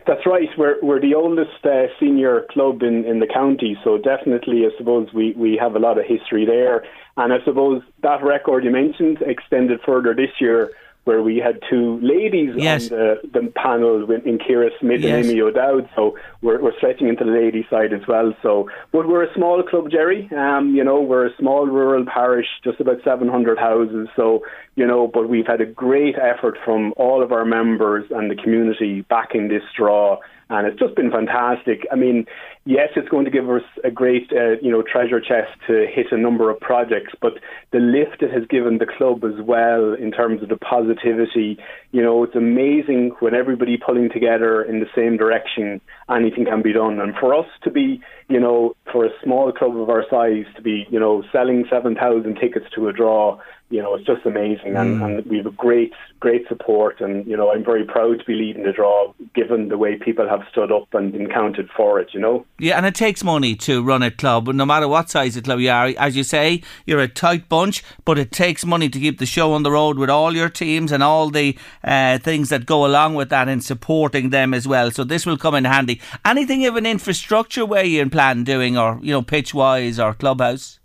That's 0.06 0.26
right. 0.26 0.48
We're 0.56 0.76
we're 0.82 1.00
the 1.00 1.14
oldest 1.14 1.64
uh, 1.64 1.86
senior 2.00 2.46
club 2.50 2.82
in, 2.82 3.04
in 3.04 3.20
the 3.20 3.26
county, 3.26 3.76
so 3.84 3.98
definitely, 3.98 4.64
I 4.66 4.76
suppose 4.76 5.08
we, 5.12 5.32
we 5.36 5.58
have 5.60 5.76
a 5.76 5.78
lot 5.78 5.98
of 5.98 6.04
history 6.06 6.44
there. 6.44 6.84
And 7.16 7.32
I 7.32 7.36
suppose 7.44 7.82
that 8.02 8.22
record 8.22 8.64
you 8.64 8.70
mentioned 8.70 9.18
extended 9.22 9.80
further 9.84 10.14
this 10.14 10.30
year, 10.40 10.70
where 11.04 11.22
we 11.22 11.38
had 11.38 11.58
two 11.68 11.98
ladies 12.00 12.54
Yes. 12.56 12.90
on 12.92 12.98
the, 12.98 13.20
the 13.32 13.52
panel 13.56 14.08
in 14.10 14.38
Kira 14.38 14.70
Smith 14.80 15.00
Yes. 15.00 15.24
and 15.24 15.30
Amy 15.30 15.40
O'Dowd. 15.40 15.88
So 15.96 16.16
we're 16.42 16.60
we're 16.62 16.76
stretching 16.76 17.08
into 17.08 17.24
the 17.24 17.32
lady 17.32 17.66
side 17.68 17.92
as 17.92 18.06
well. 18.06 18.32
So, 18.42 18.68
but 18.92 19.08
we're 19.08 19.24
a 19.24 19.34
small 19.34 19.62
club, 19.62 19.90
Jerry. 19.90 20.30
Um, 20.36 20.74
you 20.76 20.84
know, 20.84 21.00
we're 21.00 21.26
a 21.26 21.36
small 21.38 21.66
rural 21.66 22.04
parish, 22.06 22.46
just 22.62 22.80
about 22.80 22.98
700 23.04 23.58
houses. 23.58 24.08
So 24.14 24.42
you 24.76 24.86
know, 24.86 25.06
but 25.12 25.28
we've 25.28 25.46
had 25.46 25.60
a 25.60 25.66
great 25.66 26.14
effort 26.16 26.56
from 26.64 26.94
all 26.96 27.22
of 27.22 27.32
our 27.32 27.44
members 27.44 28.04
and 28.10 28.30
the 28.30 28.36
community 28.36 29.02
backing 29.02 29.48
this 29.48 29.62
draw, 29.76 30.18
and 30.50 30.66
it's 30.66 30.78
just 30.78 30.94
been 30.94 31.10
fantastic. 31.10 31.86
I 31.90 31.96
mean, 31.96 32.26
yes, 32.64 32.90
it's 32.96 33.08
going 33.08 33.24
to 33.24 33.30
give 33.30 33.48
us 33.50 33.62
a 33.84 33.90
great, 33.90 34.30
uh, 34.32 34.52
you 34.62 34.70
know, 34.70 34.82
treasure 34.82 35.20
chest 35.20 35.50
to 35.66 35.86
hit 35.92 36.06
a 36.12 36.16
number 36.16 36.50
of 36.50 36.60
projects, 36.60 37.12
but 37.20 37.34
the 37.72 37.78
lift 37.78 38.22
it 38.22 38.32
has 38.32 38.46
given 38.48 38.78
the 38.78 38.86
club 38.86 39.24
as 39.24 39.44
well 39.44 39.94
in 39.94 40.12
terms 40.12 40.42
of 40.42 40.48
the 40.48 40.56
positivity, 40.56 41.58
you 41.90 42.02
know, 42.02 42.22
it's 42.22 42.36
amazing 42.36 43.12
when 43.20 43.34
everybody 43.34 43.76
pulling 43.76 44.10
together 44.10 44.62
in 44.62 44.80
the 44.80 44.86
same 44.94 45.16
direction, 45.16 45.80
anything 46.08 46.44
can 46.44 46.62
be 46.62 46.72
done. 46.72 47.00
And 47.00 47.14
for 47.16 47.34
us 47.34 47.46
to 47.64 47.70
be, 47.70 48.00
you 48.28 48.38
know, 48.38 48.74
for 48.90 49.04
a 49.04 49.10
small 49.22 49.52
club 49.52 49.76
of 49.76 49.90
our 49.90 50.04
size 50.08 50.46
to 50.56 50.62
be, 50.62 50.86
you 50.90 51.00
know, 51.00 51.22
selling 51.32 51.64
7,000 51.68 52.36
tickets 52.36 52.66
to 52.74 52.88
a 52.88 52.92
draw, 52.92 53.38
you 53.72 53.82
know, 53.82 53.94
it's 53.96 54.06
just 54.06 54.24
amazing, 54.26 54.76
and, 54.76 55.00
Mm. 55.00 55.04
and 55.04 55.26
we 55.30 55.38
have 55.38 55.46
a 55.46 55.50
great, 55.66 55.92
great 56.20 56.46
support, 56.46 57.00
and 57.00 57.26
you 57.26 57.36
know, 57.36 57.50
I'm 57.52 57.64
very 57.64 57.84
proud 57.84 58.18
to 58.20 58.24
be 58.24 58.34
leading 58.34 58.64
the 58.64 58.72
draw, 58.72 59.12
given 59.34 59.68
the 59.68 59.78
way 59.78 59.96
people 59.96 60.28
have 60.28 60.42
stood 60.52 60.70
up 60.70 60.92
and 60.92 61.10
been 61.12 61.28
counted 61.28 61.68
for 61.76 61.98
it. 61.98 62.08
You 62.14 62.20
know. 62.20 62.44
Yeah, 62.58 62.76
and 62.76 62.86
it 62.86 62.94
takes 62.94 63.24
money 63.24 63.54
to 63.66 63.82
run 63.82 64.02
a 64.02 64.10
club, 64.10 64.46
no 64.48 64.66
matter 64.66 64.86
what 64.86 65.10
size 65.10 65.36
of 65.36 65.44
club 65.44 65.60
you 65.60 65.70
are. 65.70 65.92
As 65.98 66.16
you 66.16 66.22
say, 66.22 66.62
you're 66.86 67.00
a 67.00 67.08
tight 67.08 67.48
bunch, 67.48 67.82
but 68.04 68.18
it 68.18 68.30
takes 68.30 68.64
money 68.64 68.88
to 68.90 69.00
keep 69.00 69.18
the 69.18 69.26
show 69.26 69.52
on 69.54 69.62
the 69.62 69.70
road 69.72 69.96
with 69.98 70.10
all 70.10 70.36
your 70.36 70.50
teams 70.50 70.92
and 70.92 71.02
all 71.02 71.30
the 71.30 71.56
uh, 71.82 72.18
things 72.18 72.50
that 72.50 72.66
go 72.66 72.84
along 72.84 73.14
with 73.14 73.30
that 73.30 73.48
and 73.48 73.64
supporting 73.64 74.30
them 74.30 74.52
as 74.52 74.68
well. 74.68 74.90
So 74.90 75.02
this 75.04 75.24
will 75.24 75.38
come 75.38 75.54
in 75.54 75.64
handy. 75.64 76.00
Anything 76.24 76.66
of 76.66 76.76
an 76.76 76.86
infrastructure 76.86 77.64
way 77.64 77.86
you 77.86 78.08
plan 78.10 78.44
doing, 78.44 78.76
or 78.76 78.98
you 79.02 79.12
know, 79.12 79.22
pitch 79.22 79.54
wise 79.54 79.98
or 79.98 80.12
clubhouse? 80.12 80.78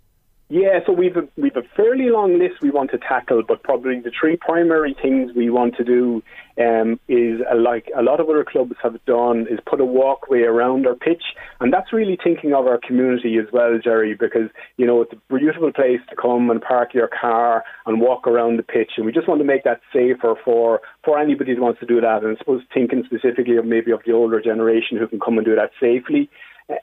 Yeah, 0.50 0.78
so 0.86 0.92
we've 0.94 1.14
a, 1.14 1.28
we've 1.36 1.56
a 1.56 1.62
fairly 1.76 2.08
long 2.08 2.38
list 2.38 2.62
we 2.62 2.70
want 2.70 2.90
to 2.92 2.98
tackle, 2.98 3.42
but 3.46 3.62
probably 3.62 4.00
the 4.00 4.10
three 4.18 4.38
primary 4.40 4.96
things 5.00 5.30
we 5.36 5.50
want 5.50 5.76
to 5.76 5.84
do 5.84 6.22
um, 6.58 6.98
is 7.06 7.42
uh, 7.52 7.54
like 7.54 7.88
a 7.94 8.02
lot 8.02 8.18
of 8.18 8.30
other 8.30 8.46
clubs 8.50 8.72
have 8.82 8.96
done 9.04 9.46
is 9.50 9.58
put 9.66 9.78
a 9.78 9.84
walkway 9.84 10.40
around 10.40 10.86
our 10.86 10.94
pitch, 10.94 11.22
and 11.60 11.70
that's 11.70 11.92
really 11.92 12.16
thinking 12.24 12.54
of 12.54 12.66
our 12.66 12.78
community 12.78 13.36
as 13.36 13.52
well, 13.52 13.78
Jerry, 13.82 14.14
because 14.14 14.48
you 14.78 14.86
know 14.86 15.02
it's 15.02 15.12
a 15.12 15.36
beautiful 15.36 15.70
place 15.70 16.00
to 16.08 16.16
come 16.16 16.48
and 16.48 16.62
park 16.62 16.94
your 16.94 17.08
car 17.08 17.62
and 17.84 18.00
walk 18.00 18.26
around 18.26 18.56
the 18.56 18.62
pitch, 18.62 18.92
and 18.96 19.04
we 19.04 19.12
just 19.12 19.28
want 19.28 19.42
to 19.42 19.46
make 19.46 19.64
that 19.64 19.82
safer 19.92 20.34
for 20.46 20.80
for 21.04 21.18
anybody 21.18 21.54
who 21.54 21.60
wants 21.60 21.80
to 21.80 21.86
do 21.86 22.00
that. 22.00 22.24
And 22.24 22.34
I 22.34 22.38
suppose 22.38 22.62
thinking 22.72 23.02
specifically 23.04 23.58
of 23.58 23.66
maybe 23.66 23.90
of 23.90 24.00
the 24.06 24.12
older 24.12 24.40
generation 24.40 24.96
who 24.96 25.08
can 25.08 25.20
come 25.20 25.36
and 25.36 25.44
do 25.44 25.56
that 25.56 25.72
safely. 25.78 26.30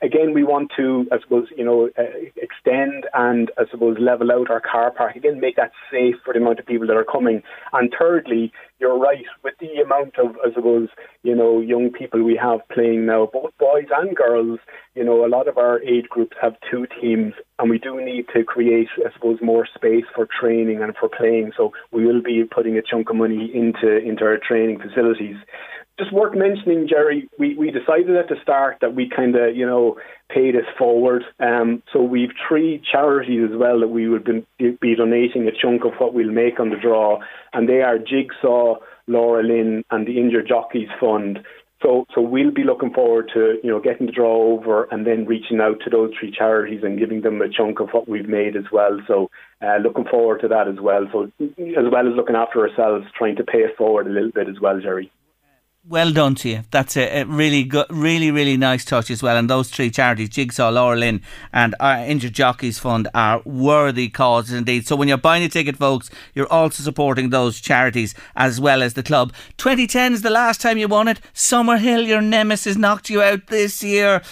Again, 0.01 0.33
we 0.33 0.43
want 0.43 0.71
to, 0.77 1.05
I 1.11 1.19
suppose, 1.21 1.47
you 1.55 1.63
know, 1.63 1.89
uh, 1.97 2.03
extend 2.37 3.05
and 3.13 3.51
I 3.57 3.65
suppose 3.69 3.97
level 3.99 4.31
out 4.31 4.49
our 4.49 4.59
car 4.59 4.89
park. 4.89 5.15
Again, 5.15 5.39
make 5.39 5.57
that 5.57 5.73
safe 5.91 6.15
for 6.25 6.33
the 6.33 6.39
amount 6.39 6.59
of 6.59 6.65
people 6.65 6.87
that 6.87 6.97
are 6.97 7.05
coming. 7.05 7.43
And 7.71 7.93
thirdly, 7.97 8.51
you're 8.79 8.97
right 8.97 9.25
with 9.43 9.53
the 9.59 9.81
amount 9.83 10.17
of, 10.17 10.37
I 10.43 10.51
suppose, 10.55 10.89
you 11.21 11.35
know, 11.35 11.61
young 11.61 11.91
people 11.91 12.23
we 12.23 12.35
have 12.41 12.67
playing 12.69 13.05
now, 13.05 13.29
both 13.31 13.51
boys 13.59 13.85
and 13.95 14.15
girls. 14.15 14.59
You 14.95 15.03
know, 15.03 15.23
a 15.23 15.29
lot 15.29 15.47
of 15.47 15.59
our 15.59 15.79
age 15.81 16.05
groups 16.09 16.35
have 16.41 16.55
two 16.71 16.87
teams, 16.99 17.33
and 17.59 17.69
we 17.69 17.77
do 17.77 18.03
need 18.03 18.25
to 18.35 18.43
create, 18.43 18.87
I 19.05 19.13
suppose, 19.13 19.37
more 19.41 19.67
space 19.75 20.05
for 20.15 20.27
training 20.39 20.81
and 20.81 20.95
for 20.99 21.09
playing. 21.09 21.51
So 21.55 21.73
we 21.91 22.07
will 22.07 22.23
be 22.23 22.43
putting 22.43 22.75
a 22.77 22.81
chunk 22.81 23.11
of 23.11 23.17
money 23.17 23.51
into 23.53 23.97
into 23.97 24.23
our 24.23 24.39
training 24.39 24.79
facilities 24.79 25.37
just 25.97 26.11
worth 26.11 26.35
mentioning, 26.35 26.87
Jerry, 26.89 27.29
we, 27.39 27.55
we 27.55 27.71
decided 27.71 28.15
at 28.17 28.27
the 28.27 28.35
start 28.41 28.77
that 28.81 28.95
we 28.95 29.09
kind 29.09 29.35
of, 29.35 29.55
you 29.55 29.65
know, 29.65 29.97
pay 30.29 30.51
this 30.51 30.65
forward. 30.77 31.23
Um, 31.39 31.81
so 31.93 32.01
we've 32.01 32.31
three 32.47 32.81
charities 32.91 33.49
as 33.51 33.57
well 33.57 33.79
that 33.79 33.87
we 33.87 34.09
would 34.09 34.25
be, 34.25 34.77
be 34.81 34.95
donating 34.95 35.47
a 35.47 35.51
chunk 35.51 35.85
of 35.85 35.93
what 35.97 36.13
we'll 36.13 36.31
make 36.31 36.59
on 36.59 36.69
the 36.69 36.75
draw, 36.75 37.19
and 37.53 37.69
they 37.69 37.81
are 37.81 37.97
Jigsaw, 37.97 38.75
Laura 39.07 39.43
Lynn, 39.43 39.83
and 39.89 40.05
the 40.05 40.17
Injured 40.17 40.47
Jockeys 40.49 40.89
Fund. 40.99 41.39
So, 41.81 42.05
so 42.15 42.21
we'll 42.21 42.51
be 42.51 42.63
looking 42.63 42.91
forward 42.91 43.29
to 43.33 43.59
you 43.63 43.69
know 43.69 43.79
getting 43.79 44.07
the 44.07 44.11
draw 44.11 44.53
over 44.53 44.85
and 44.91 45.05
then 45.05 45.25
reaching 45.25 45.59
out 45.59 45.81
to 45.83 45.89
those 45.89 46.11
three 46.19 46.31
charities 46.31 46.81
and 46.83 46.97
giving 46.97 47.21
them 47.21 47.41
a 47.41 47.49
chunk 47.49 47.79
of 47.79 47.89
what 47.91 48.09
we've 48.09 48.27
made 48.27 48.55
as 48.55 48.63
well. 48.71 48.99
So, 49.07 49.29
uh, 49.61 49.77
looking 49.77 50.05
forward 50.05 50.41
to 50.41 50.47
that 50.47 50.67
as 50.67 50.79
well. 50.79 51.05
So, 51.11 51.31
as 51.41 51.85
well 51.91 52.07
as 52.07 52.15
looking 52.15 52.35
after 52.35 52.67
ourselves, 52.67 53.05
trying 53.15 53.35
to 53.35 53.43
pay 53.43 53.59
it 53.59 53.77
forward 53.77 54.07
a 54.07 54.09
little 54.09 54.31
bit 54.31 54.49
as 54.49 54.59
well, 54.59 54.79
Jerry. 54.81 55.11
Well 55.87 56.11
done 56.11 56.33
to 56.35 56.49
you. 56.49 56.61
That's 56.71 56.97
a, 56.97 57.21
a 57.21 57.25
really 57.25 57.63
good, 57.63 57.85
really, 57.91 58.31
really 58.31 58.57
nice 58.57 58.83
touch 58.83 59.11
as 59.11 59.21
well. 59.21 59.37
And 59.37 59.47
those 59.47 59.69
three 59.69 59.91
charities, 59.91 60.29
Jigsaw, 60.29 60.69
Laura 60.69 60.97
Lynn, 60.97 61.21
and 61.53 61.75
our 61.79 61.99
Injured 61.99 62.33
Jockeys 62.33 62.79
Fund, 62.79 63.07
are 63.13 63.43
worthy 63.45 64.09
causes 64.09 64.55
indeed. 64.55 64.87
So 64.87 64.95
when 64.95 65.07
you're 65.07 65.19
buying 65.19 65.43
a 65.43 65.49
ticket, 65.49 65.77
folks, 65.77 66.09
you're 66.33 66.51
also 66.51 66.81
supporting 66.81 67.29
those 67.29 67.61
charities 67.61 68.15
as 68.35 68.59
well 68.59 68.81
as 68.81 68.95
the 68.95 69.03
club. 69.03 69.31
2010 69.57 70.13
is 70.13 70.23
the 70.23 70.31
last 70.31 70.59
time 70.59 70.79
you 70.79 70.87
won 70.87 71.07
it. 71.07 71.21
Summerhill, 71.35 72.07
your 72.07 72.21
nemesis, 72.21 72.75
knocked 72.75 73.11
you 73.11 73.21
out 73.21 73.45
this 73.47 73.83
year. 73.83 74.23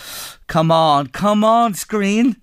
Come 0.47 0.71
on, 0.71 1.07
come 1.07 1.43
on, 1.43 1.73
Skryne. 1.73 2.37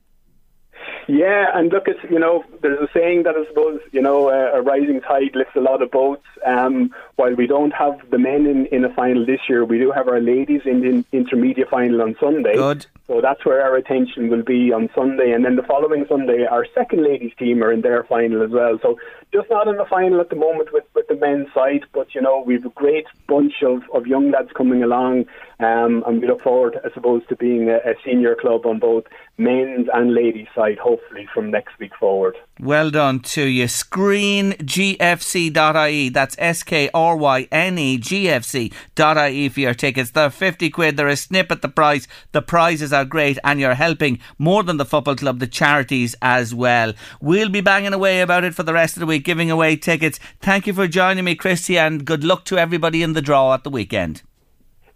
Yeah, 1.11 1.47
and 1.55 1.73
look, 1.73 1.89
it's 1.89 1.99
you 2.09 2.21
know, 2.21 2.45
there's 2.63 2.79
a 2.79 2.89
saying 2.95 3.25
that 3.25 3.35
I 3.35 3.45
suppose 3.49 3.81
you 3.91 4.01
know 4.01 4.29
uh, 4.29 4.57
a 4.57 4.63
rising 4.63 5.01
tide 5.01 5.35
lifts 5.35 5.57
a 5.57 5.61
lot 5.61 5.83
of 5.83 5.91
boats. 5.91 6.25
Um, 6.47 6.95
while 7.17 7.35
we 7.35 7.47
don't 7.47 7.73
have 7.73 7.99
the 8.11 8.19
men 8.19 8.47
in, 8.47 8.67
in 8.67 8.85
a 8.85 8.95
final 8.95 9.27
this 9.27 9.41
year, 9.49 9.65
we 9.65 9.79
do 9.79 9.91
have 9.91 10.09
our 10.09 10.21
ladies 10.21 10.63
in 10.65 10.81
the 10.81 11.05
intermediate 11.17 11.69
final 11.69 12.03
on 12.03 12.17
Sunday. 12.21 12.55
Good. 12.55 12.87
So 13.07 13.21
that's 13.21 13.45
where 13.45 13.63
our 13.63 13.77
attention 13.77 14.31
will 14.31 14.45
be 14.45 14.73
on 14.73 14.89
Sunday, 14.95 15.33
and 15.33 15.45
then 15.45 15.57
the 15.57 15.65
following 15.65 16.07
Sunday, 16.09 16.47
our 16.47 16.65
second 16.75 17.03
ladies 17.03 17.33
team 17.39 17.63
are 17.65 17.73
in 17.73 17.81
their 17.81 18.05
final 18.05 18.43
as 18.43 18.51
well. 18.51 18.79
So 18.81 18.99
just 19.33 19.51
not 19.51 19.67
in 19.67 19.77
the 19.77 19.85
final 19.85 20.21
at 20.21 20.31
the 20.31 20.37
moment 20.37 20.73
with, 20.73 20.85
with 20.95 21.09
the 21.09 21.17
men's 21.17 21.53
side, 21.53 21.85
but 21.93 22.15
you 22.15 22.21
know 22.21 22.43
we've 22.47 22.65
a 22.65 22.71
great 22.71 23.07
bunch 23.27 23.63
of, 23.63 23.83
of 23.93 24.07
young 24.07 24.31
lads 24.31 24.51
coming 24.57 24.83
along, 24.83 25.27
um, 25.59 26.05
and 26.07 26.21
we 26.21 26.29
look 26.29 26.43
forward, 26.43 26.79
I 26.85 26.93
suppose, 26.95 27.23
to 27.29 27.37
being 27.37 27.69
a, 27.69 27.79
a 27.79 27.95
senior 28.05 28.37
club 28.37 28.65
on 28.65 28.79
both 28.79 29.05
men's 29.39 29.89
and 29.93 30.15
ladies' 30.15 30.49
side, 30.55 30.79
hopefully 30.79 31.29
from 31.35 31.51
next 31.51 31.79
week 31.79 31.97
forward. 31.99 32.37
Well 32.63 32.91
done 32.91 33.21
to 33.21 33.47
you. 33.47 33.65
SkryneGFC.ie. 33.65 36.09
That's 36.11 36.37
S 36.39 36.63
K 36.63 36.91
R 36.93 37.17
Y 37.17 37.49
N 37.51 37.79
E 37.79 37.97
G 37.97 38.29
F 38.29 38.45
C.ie 38.45 39.49
for 39.49 39.61
your 39.61 39.73
tickets. 39.73 40.11
They're 40.11 40.29
50 40.29 40.69
quid. 40.69 40.99
They're 40.99 41.09
a 41.09 41.17
snip 41.17 41.51
at 41.51 41.63
the 41.63 41.71
price. 41.71 42.07
The 42.33 42.43
prizes 42.43 42.93
are 42.93 43.07
great, 43.07 43.39
and 43.45 43.61
you're 43.61 43.77
helping 43.77 44.19
more 44.37 44.63
than 44.63 44.77
the 44.77 44.85
football 44.85 45.17
club, 45.17 45.39
the 45.39 45.47
charities 45.47 46.15
as 46.21 46.55
well. 46.55 46.93
We'll 47.23 47.49
be 47.49 47.63
banging 47.63 47.95
away 47.95 48.21
about 48.21 48.45
it 48.45 48.55
for 48.55 48.63
the 48.63 48.75
rest 48.75 48.95
of 48.95 49.01
the 49.01 49.07
week, 49.07 49.25
giving 49.25 49.51
away 49.51 49.77
tickets. 49.77 50.21
Thank 50.41 50.67
you 50.67 50.75
for 50.75 50.87
joining 50.87 51.25
me, 51.25 51.37
Christy, 51.37 51.79
and 51.79 52.05
good 52.05 52.25
luck 52.25 52.45
to 52.45 52.59
everybody 52.59 53.03
in 53.03 53.15
the 53.15 53.23
draw 53.23 53.55
at 53.55 53.65
the 53.65 53.71
weekend. 53.71 54.21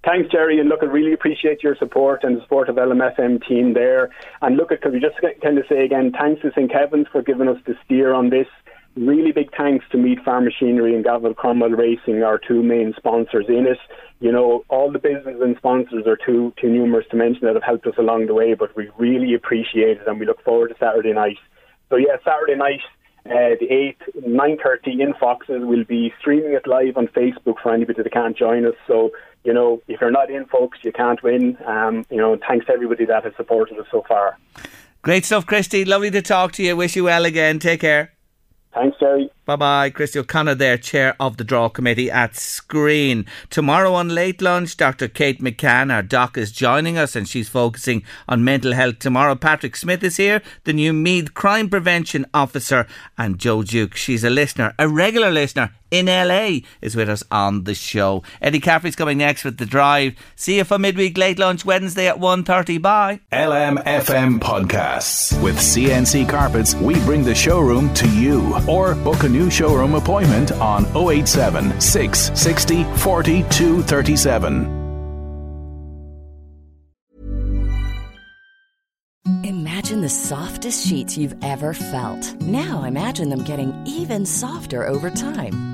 Thanks, 0.04 0.30
Jerry. 0.30 0.60
And 0.60 0.68
look, 0.68 0.80
I 0.82 0.86
really 0.86 1.14
appreciate 1.14 1.62
your 1.62 1.76
support 1.76 2.24
and 2.24 2.36
the 2.36 2.42
support 2.42 2.68
of 2.68 2.76
LMFM 2.76 3.46
team 3.46 3.72
there. 3.72 4.10
And 4.42 4.56
look, 4.56 4.68
could 4.68 4.92
we 4.92 5.00
just 5.00 5.16
kind 5.42 5.58
of 5.58 5.64
say 5.68 5.84
again, 5.84 6.12
thanks 6.12 6.42
to 6.42 6.50
St. 6.50 6.70
Kevin's 6.70 7.06
for 7.10 7.22
giving 7.22 7.48
us 7.48 7.56
the 7.66 7.74
steer 7.84 8.12
on 8.12 8.28
this. 8.28 8.46
Really 8.96 9.32
big 9.32 9.48
thanks 9.56 9.84
to 9.90 9.98
Meath 9.98 10.20
Farm 10.24 10.44
Machinery 10.44 10.94
and 10.94 11.02
Gavin 11.02 11.34
Cromwell 11.34 11.70
Racing, 11.70 12.22
our 12.22 12.38
two 12.38 12.62
main 12.62 12.92
sponsors 12.96 13.46
in 13.48 13.66
it. 13.66 13.78
You 14.20 14.30
know, 14.30 14.64
all 14.68 14.92
the 14.92 15.00
business 15.00 15.36
and 15.40 15.56
sponsors 15.56 16.06
are 16.06 16.16
too 16.16 16.52
too 16.60 16.68
numerous 16.68 17.06
to 17.10 17.16
mention 17.16 17.46
that 17.46 17.54
have 17.54 17.64
helped 17.64 17.86
us 17.86 17.98
along 17.98 18.26
the 18.26 18.34
way, 18.34 18.54
but 18.54 18.76
we 18.76 18.90
really 18.96 19.34
appreciate 19.34 19.98
it 20.00 20.06
and 20.06 20.20
we 20.20 20.26
look 20.26 20.44
forward 20.44 20.68
to 20.68 20.76
Saturday 20.78 21.12
night. 21.12 21.38
So 21.88 21.96
yeah, 21.96 22.16
Saturday 22.24 22.54
night, 22.54 22.80
uh, 23.26 23.56
the 23.58 23.68
8th, 23.70 24.26
9.30 24.28 25.00
in 25.00 25.14
Foxes. 25.18 25.62
We'll 25.62 25.84
be 25.84 26.12
streaming 26.20 26.52
it 26.52 26.66
live 26.66 26.98
on 26.98 27.08
Facebook 27.08 27.56
for 27.62 27.72
anybody 27.72 28.02
that 28.02 28.12
can't 28.12 28.36
join 28.36 28.66
us. 28.66 28.74
So, 28.86 29.10
you 29.44 29.52
know, 29.52 29.82
if 29.88 30.00
you're 30.00 30.10
not 30.10 30.30
in, 30.30 30.46
folks, 30.46 30.78
you 30.82 30.92
can't 30.92 31.22
win. 31.22 31.56
Um, 31.66 32.04
you 32.10 32.16
know, 32.16 32.36
thanks 32.48 32.66
to 32.66 32.72
everybody 32.72 33.04
that 33.04 33.24
has 33.24 33.34
supported 33.36 33.78
us 33.78 33.86
so 33.90 34.02
far. 34.08 34.38
Great 35.02 35.24
stuff, 35.24 35.46
Christy. 35.46 35.84
Lovely 35.84 36.10
to 36.10 36.22
talk 36.22 36.52
to 36.52 36.62
you. 36.62 36.76
Wish 36.76 36.96
you 36.96 37.04
well 37.04 37.26
again. 37.26 37.58
Take 37.58 37.80
care. 37.80 38.12
Thanks, 38.72 38.98
Jerry. 38.98 39.30
Bye 39.44 39.56
bye. 39.56 39.90
Christy 39.90 40.18
O'Connor 40.18 40.54
there, 40.54 40.78
Chair 40.78 41.14
of 41.20 41.36
the 41.36 41.44
Draw 41.44 41.68
Committee 41.68 42.10
at 42.10 42.32
Skryne. 42.32 43.26
Tomorrow 43.50 43.92
on 43.92 44.08
Late 44.08 44.40
Lunch, 44.40 44.76
Dr. 44.76 45.06
Kate 45.06 45.40
McCann, 45.42 45.92
our 45.92 46.02
doc, 46.02 46.38
is 46.38 46.50
joining 46.50 46.96
us 46.96 47.14
and 47.14 47.28
she's 47.28 47.48
focusing 47.48 48.02
on 48.26 48.42
mental 48.42 48.72
health 48.72 49.00
tomorrow. 49.00 49.34
Patrick 49.34 49.76
Smith 49.76 50.02
is 50.02 50.16
here, 50.16 50.40
the 50.64 50.72
new 50.72 50.94
Meath 50.94 51.34
Crime 51.34 51.68
Prevention 51.68 52.24
Officer, 52.32 52.86
and 53.18 53.38
Joe 53.38 53.62
Duke. 53.62 53.96
She's 53.96 54.24
a 54.24 54.30
listener, 54.30 54.74
a 54.78 54.88
regular 54.88 55.30
listener 55.30 55.72
in 55.90 56.06
LA, 56.06 56.60
is 56.80 56.96
with 56.96 57.08
us 57.08 57.22
on 57.30 57.64
the 57.64 57.74
show. 57.74 58.22
Eddie 58.42 58.58
Caffrey's 58.58 58.96
coming 58.96 59.18
next 59.18 59.44
with 59.44 59.58
The 59.58 59.66
Drive. 59.66 60.14
See 60.34 60.56
you 60.56 60.64
for 60.64 60.76
midweek 60.76 61.16
late 61.16 61.38
lunch 61.38 61.64
Wednesday 61.64 62.08
at 62.08 62.16
1.30. 62.16 62.82
Bye. 62.82 63.20
LMFM 63.30 64.40
Podcasts. 64.40 65.40
With 65.40 65.56
CNC 65.56 66.28
Carpets, 66.28 66.74
we 66.74 66.94
bring 67.04 67.22
the 67.22 67.34
showroom 67.34 67.94
to 67.94 68.08
you. 68.08 68.58
Or 68.66 68.96
book 68.96 69.22
a 69.22 69.28
new 69.34 69.50
showroom 69.50 69.94
appointment 69.96 70.52
on 70.52 70.86
087 70.96 71.80
660 71.80 72.84
4237. 73.00 74.84
Imagine 79.42 80.00
the 80.00 80.08
softest 80.08 80.86
sheets 80.86 81.18
you've 81.18 81.36
ever 81.42 81.74
felt. 81.74 82.40
Now 82.40 82.84
imagine 82.84 83.28
them 83.28 83.42
getting 83.44 83.74
even 83.86 84.24
softer 84.24 84.86
over 84.86 85.10
time. 85.10 85.73